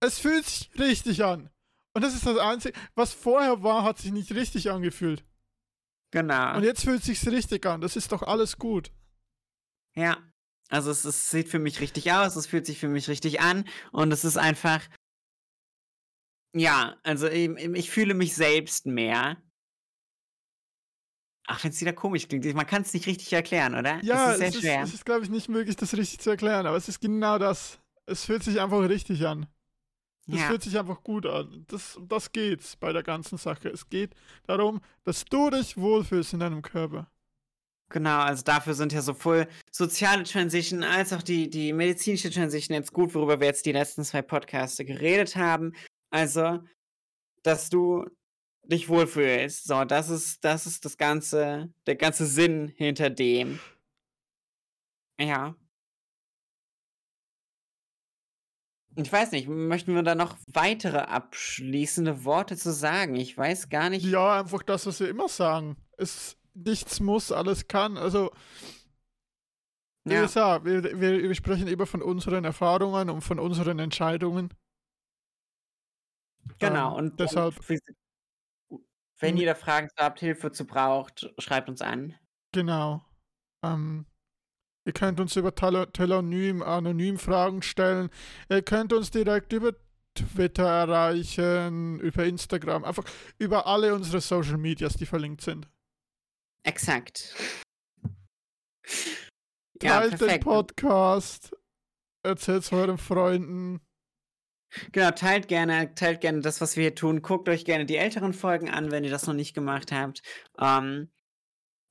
Es 0.00 0.18
fühlt 0.18 0.44
sich 0.44 0.70
richtig 0.78 1.24
an. 1.24 1.50
Und 1.94 2.02
das 2.02 2.14
ist 2.14 2.26
das 2.26 2.38
Einzige. 2.38 2.78
Was 2.94 3.12
vorher 3.12 3.62
war, 3.62 3.84
hat 3.84 3.98
sich 3.98 4.12
nicht 4.12 4.32
richtig 4.32 4.70
angefühlt. 4.70 5.24
Genau. 6.10 6.56
Und 6.56 6.64
jetzt 6.64 6.84
fühlt 6.84 7.00
es 7.00 7.06
sich 7.06 7.26
richtig 7.26 7.64
an. 7.66 7.80
Das 7.80 7.96
ist 7.96 8.12
doch 8.12 8.22
alles 8.22 8.58
gut. 8.58 8.92
Ja. 9.94 10.18
Also 10.68 10.90
es, 10.90 11.04
es 11.04 11.30
sieht 11.30 11.48
für 11.48 11.58
mich 11.58 11.80
richtig 11.80 12.12
aus, 12.12 12.34
es 12.34 12.46
fühlt 12.46 12.64
sich 12.64 12.78
für 12.78 12.88
mich 12.88 13.08
richtig 13.08 13.40
an 13.40 13.68
und 13.92 14.10
es 14.10 14.24
ist 14.24 14.38
einfach. 14.38 14.80
Ja, 16.54 16.96
also 17.02 17.28
ich, 17.28 17.50
ich 17.58 17.90
fühle 17.90 18.14
mich 18.14 18.34
selbst 18.34 18.86
mehr. 18.86 19.36
Ach, 21.46 21.62
wenn 21.64 21.70
es 21.70 21.80
wieder 21.80 21.92
komisch 21.92 22.28
klingt. 22.28 22.44
Man 22.54 22.66
kann 22.66 22.82
es 22.82 22.94
nicht 22.94 23.06
richtig 23.06 23.32
erklären, 23.32 23.74
oder? 23.74 24.02
Ja, 24.02 24.32
es 24.32 24.40
ist 24.40 24.60
sehr 24.60 24.80
es 24.80 24.86
ist, 24.86 24.88
es 24.88 24.94
ist 24.94 25.04
glaube 25.04 25.24
ich, 25.24 25.30
nicht 25.30 25.48
möglich, 25.48 25.76
das 25.76 25.96
richtig 25.96 26.20
zu 26.20 26.30
erklären, 26.30 26.66
aber 26.66 26.76
es 26.76 26.88
ist 26.88 27.00
genau 27.00 27.38
das. 27.38 27.80
Es 28.06 28.24
fühlt 28.24 28.42
sich 28.42 28.60
einfach 28.60 28.88
richtig 28.88 29.26
an. 29.26 29.46
Es 30.28 30.38
ja. 30.38 30.46
fühlt 30.46 30.62
sich 30.62 30.78
einfach 30.78 31.02
gut 31.02 31.26
an. 31.26 31.64
Das, 31.68 31.98
das 32.08 32.30
geht's 32.30 32.76
bei 32.76 32.92
der 32.92 33.02
ganzen 33.02 33.38
Sache. 33.38 33.68
Es 33.68 33.88
geht 33.88 34.14
darum, 34.46 34.80
dass 35.04 35.24
du 35.24 35.50
dich 35.50 35.76
wohlfühlst 35.76 36.32
in 36.32 36.40
deinem 36.40 36.62
Körper. 36.62 37.10
Genau, 37.88 38.20
also 38.20 38.42
dafür 38.42 38.72
sind 38.74 38.92
ja 38.92 39.02
sowohl 39.02 39.46
soziale 39.70 40.22
Transition 40.22 40.82
als 40.82 41.12
auch 41.12 41.22
die, 41.22 41.50
die 41.50 41.72
medizinische 41.72 42.30
Transition 42.30 42.74
jetzt 42.74 42.92
gut, 42.92 43.14
worüber 43.14 43.38
wir 43.40 43.48
jetzt 43.48 43.66
die 43.66 43.72
letzten 43.72 44.04
zwei 44.04 44.22
Podcasts 44.22 44.78
geredet 44.78 45.36
haben. 45.36 45.74
Also, 46.10 46.60
dass 47.42 47.68
du 47.68 48.06
dich 48.64 48.88
wohlfühlst. 48.88 49.64
So, 49.64 49.84
das 49.84 50.08
ist, 50.10 50.44
das 50.44 50.66
ist 50.66 50.84
das 50.84 50.96
ganze, 50.96 51.72
der 51.86 51.96
ganze 51.96 52.26
Sinn 52.26 52.68
hinter 52.68 53.10
dem. 53.10 53.60
Ja. 55.18 55.54
Ich 58.96 59.10
weiß 59.10 59.32
nicht, 59.32 59.48
möchten 59.48 59.94
wir 59.94 60.02
da 60.02 60.14
noch 60.14 60.36
weitere 60.48 60.98
abschließende 60.98 62.24
Worte 62.24 62.56
zu 62.56 62.72
sagen? 62.72 63.14
Ich 63.16 63.36
weiß 63.36 63.70
gar 63.70 63.88
nicht. 63.88 64.04
Ja, 64.04 64.40
einfach 64.40 64.62
das, 64.62 64.86
was 64.86 65.00
wir 65.00 65.08
immer 65.08 65.28
sagen. 65.28 65.76
Es 65.96 66.36
nichts 66.54 67.00
muss, 67.00 67.32
alles 67.32 67.66
kann. 67.68 67.96
Also, 67.96 68.30
wie 70.04 70.14
Ja. 70.14 70.22
gesagt, 70.22 70.66
wir, 70.66 70.82
wir, 71.00 71.22
wir 71.22 71.34
sprechen 71.34 71.68
immer 71.68 71.86
von 71.86 72.02
unseren 72.02 72.44
Erfahrungen 72.44 73.08
und 73.08 73.22
von 73.22 73.38
unseren 73.38 73.78
Entscheidungen. 73.78 74.52
Genau, 76.58 76.98
Ähm, 76.98 77.04
und 77.06 77.20
deshalb- 77.20 77.56
und 77.58 77.64
wenn 79.22 79.34
Mhm. 79.36 79.40
ihr 79.40 79.46
da 79.46 79.54
Fragen 79.54 79.88
habt, 79.96 80.20
Hilfe 80.20 80.52
zu 80.52 80.66
braucht, 80.66 81.32
schreibt 81.38 81.68
uns 81.68 81.80
an. 81.80 82.14
Genau. 82.52 83.02
Ähm, 83.64 84.04
ihr 84.84 84.92
könnt 84.92 85.20
uns 85.20 85.36
über 85.36 85.54
Telonym, 85.54 86.62
anonym 86.62 87.18
Fragen 87.18 87.62
stellen. 87.62 88.10
Ihr 88.50 88.62
könnt 88.62 88.92
uns 88.92 89.10
direkt 89.10 89.52
über 89.52 89.72
Twitter 90.14 90.66
erreichen, 90.66 91.98
über 92.00 92.24
Instagram, 92.26 92.84
einfach 92.84 93.04
über 93.38 93.66
alle 93.66 93.94
unsere 93.94 94.20
Social 94.20 94.58
Medias, 94.58 94.94
die 94.94 95.06
verlinkt 95.06 95.40
sind. 95.40 95.68
Exakt. 96.64 97.34
Ja, 99.82 100.00
Teilt 100.00 100.12
den 100.12 100.18
perfekt. 100.18 100.44
Podcast, 100.44 101.56
erzählt 102.24 102.62
es 102.64 102.72
euren 102.72 102.98
Freunden. 102.98 103.80
Genau, 104.92 105.10
teilt 105.10 105.48
gerne, 105.48 105.94
teilt 105.94 106.20
gerne 106.20 106.40
das, 106.40 106.60
was 106.60 106.76
wir 106.76 106.84
hier 106.84 106.94
tun. 106.94 107.22
Guckt 107.22 107.48
euch 107.48 107.64
gerne 107.64 107.86
die 107.86 107.96
älteren 107.96 108.32
Folgen 108.32 108.70
an, 108.70 108.90
wenn 108.90 109.04
ihr 109.04 109.10
das 109.10 109.26
noch 109.26 109.34
nicht 109.34 109.54
gemacht 109.54 109.92
habt. 109.92 110.22
Ähm, 110.58 111.10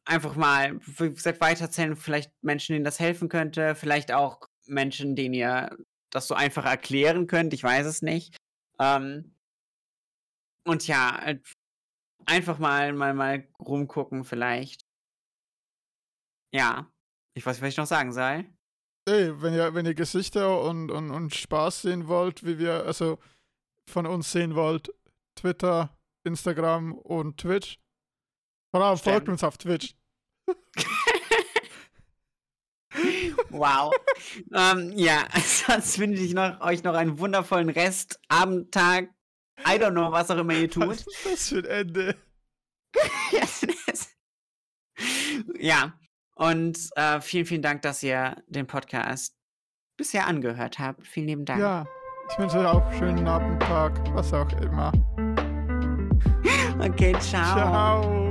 einfach 0.06 0.36
mal, 0.36 0.80
wie 0.86 1.12
gesagt, 1.12 1.42
weiterzählen, 1.42 1.96
vielleicht 1.96 2.32
Menschen, 2.42 2.74
denen 2.74 2.86
das 2.86 3.00
helfen 3.00 3.30
könnte, 3.30 3.76
vielleicht 3.76 4.12
auch 4.12 4.48
Menschen, 4.66 5.16
denen 5.16 5.34
ihr 5.34 5.78
das 6.10 6.28
so 6.28 6.36
einfach 6.36 6.66
erklären 6.66 7.28
könnt, 7.28 7.54
ich 7.54 7.64
weiß 7.64 7.86
es 7.86 8.02
nicht. 8.02 8.36
Ähm, 8.80 9.36
und 10.66 10.88
ja, 10.88 11.18
halt 11.22 11.46
einfach 12.26 12.60
mal, 12.60 12.94
mal, 12.94 13.14
mal 13.14 13.48
rumgucken, 13.60 14.24
vielleicht. 14.24 14.86
Ja, 16.54 16.92
ich 17.34 17.46
weiß 17.46 17.56
nicht, 17.58 17.62
was 17.64 17.70
ich 17.70 17.78
noch 17.78 17.86
sagen 17.86 18.12
soll. 18.12 18.46
Ey, 19.06 19.42
wenn 19.42 19.54
ihr, 19.54 19.74
wenn 19.74 19.86
ihr 19.86 19.96
Gesichter 19.96 20.62
und, 20.62 20.92
und, 20.92 21.12
und 21.12 21.34
Spaß 21.34 21.84
sehen 21.84 22.08
wollt, 22.08 22.46
wie 22.46 22.60
wir, 22.60 22.86
also 22.86 23.18
von 23.90 24.06
uns 24.06 24.32
sehen 24.32 24.56
wollt, 24.56 24.94
Twitter, 25.36 25.98
Instagram 26.24 26.94
und 26.94 27.38
Twitch. 27.38 27.80
Vor 28.72 28.84
allem 28.84 28.98
folgt 28.98 29.28
uns 29.28 29.44
auf 29.44 29.58
Twitch. 29.58 29.96
Wow. 33.50 33.94
ähm, 34.54 34.94
ja, 34.96 35.28
sonst 35.46 36.00
wünsche 36.00 36.22
ich 36.22 36.34
noch, 36.34 36.62
euch 36.62 36.84
noch 36.84 36.94
einen 36.94 37.20
wundervollen 37.20 37.70
Rest, 37.70 38.20
Abend, 38.30 38.72
Tag, 38.72 39.10
I 39.60 39.78
don't 39.78 39.92
know, 39.92 40.12
was 40.12 40.32
auch 40.32 40.38
immer 40.38 40.54
ihr 40.54 40.70
tut. 40.70 40.88
Was 40.88 41.08
ist 41.08 41.26
das 41.26 41.50
für 41.50 41.60
ein 41.60 41.66
Ende? 41.66 42.16
Ja, 45.60 45.94
und 46.42 46.90
äh, 46.96 47.22
vielen, 47.22 47.46
vielen 47.46 47.62
Dank, 47.62 47.84
dass 47.84 48.02
ihr 48.02 48.36
den 48.48 48.66
Podcast 48.66 49.36
bisher 49.96 50.26
angehört 50.26 50.80
habt. 50.80 51.06
Vielen 51.06 51.28
lieben 51.28 51.46
Dank. 51.46 51.62
Ja, 51.62 51.86
ich 52.32 52.40
wünsche 52.40 52.58
euch 52.58 52.66
auch 52.66 52.84
einen 52.88 52.98
schönen 52.98 53.28
Abend, 53.28 53.62
Tag, 53.62 53.94
was 54.16 54.34
auch 54.34 54.52
immer. 54.54 54.92
Okay, 56.80 57.16
ciao. 57.20 57.54
Ciao. 57.54 58.31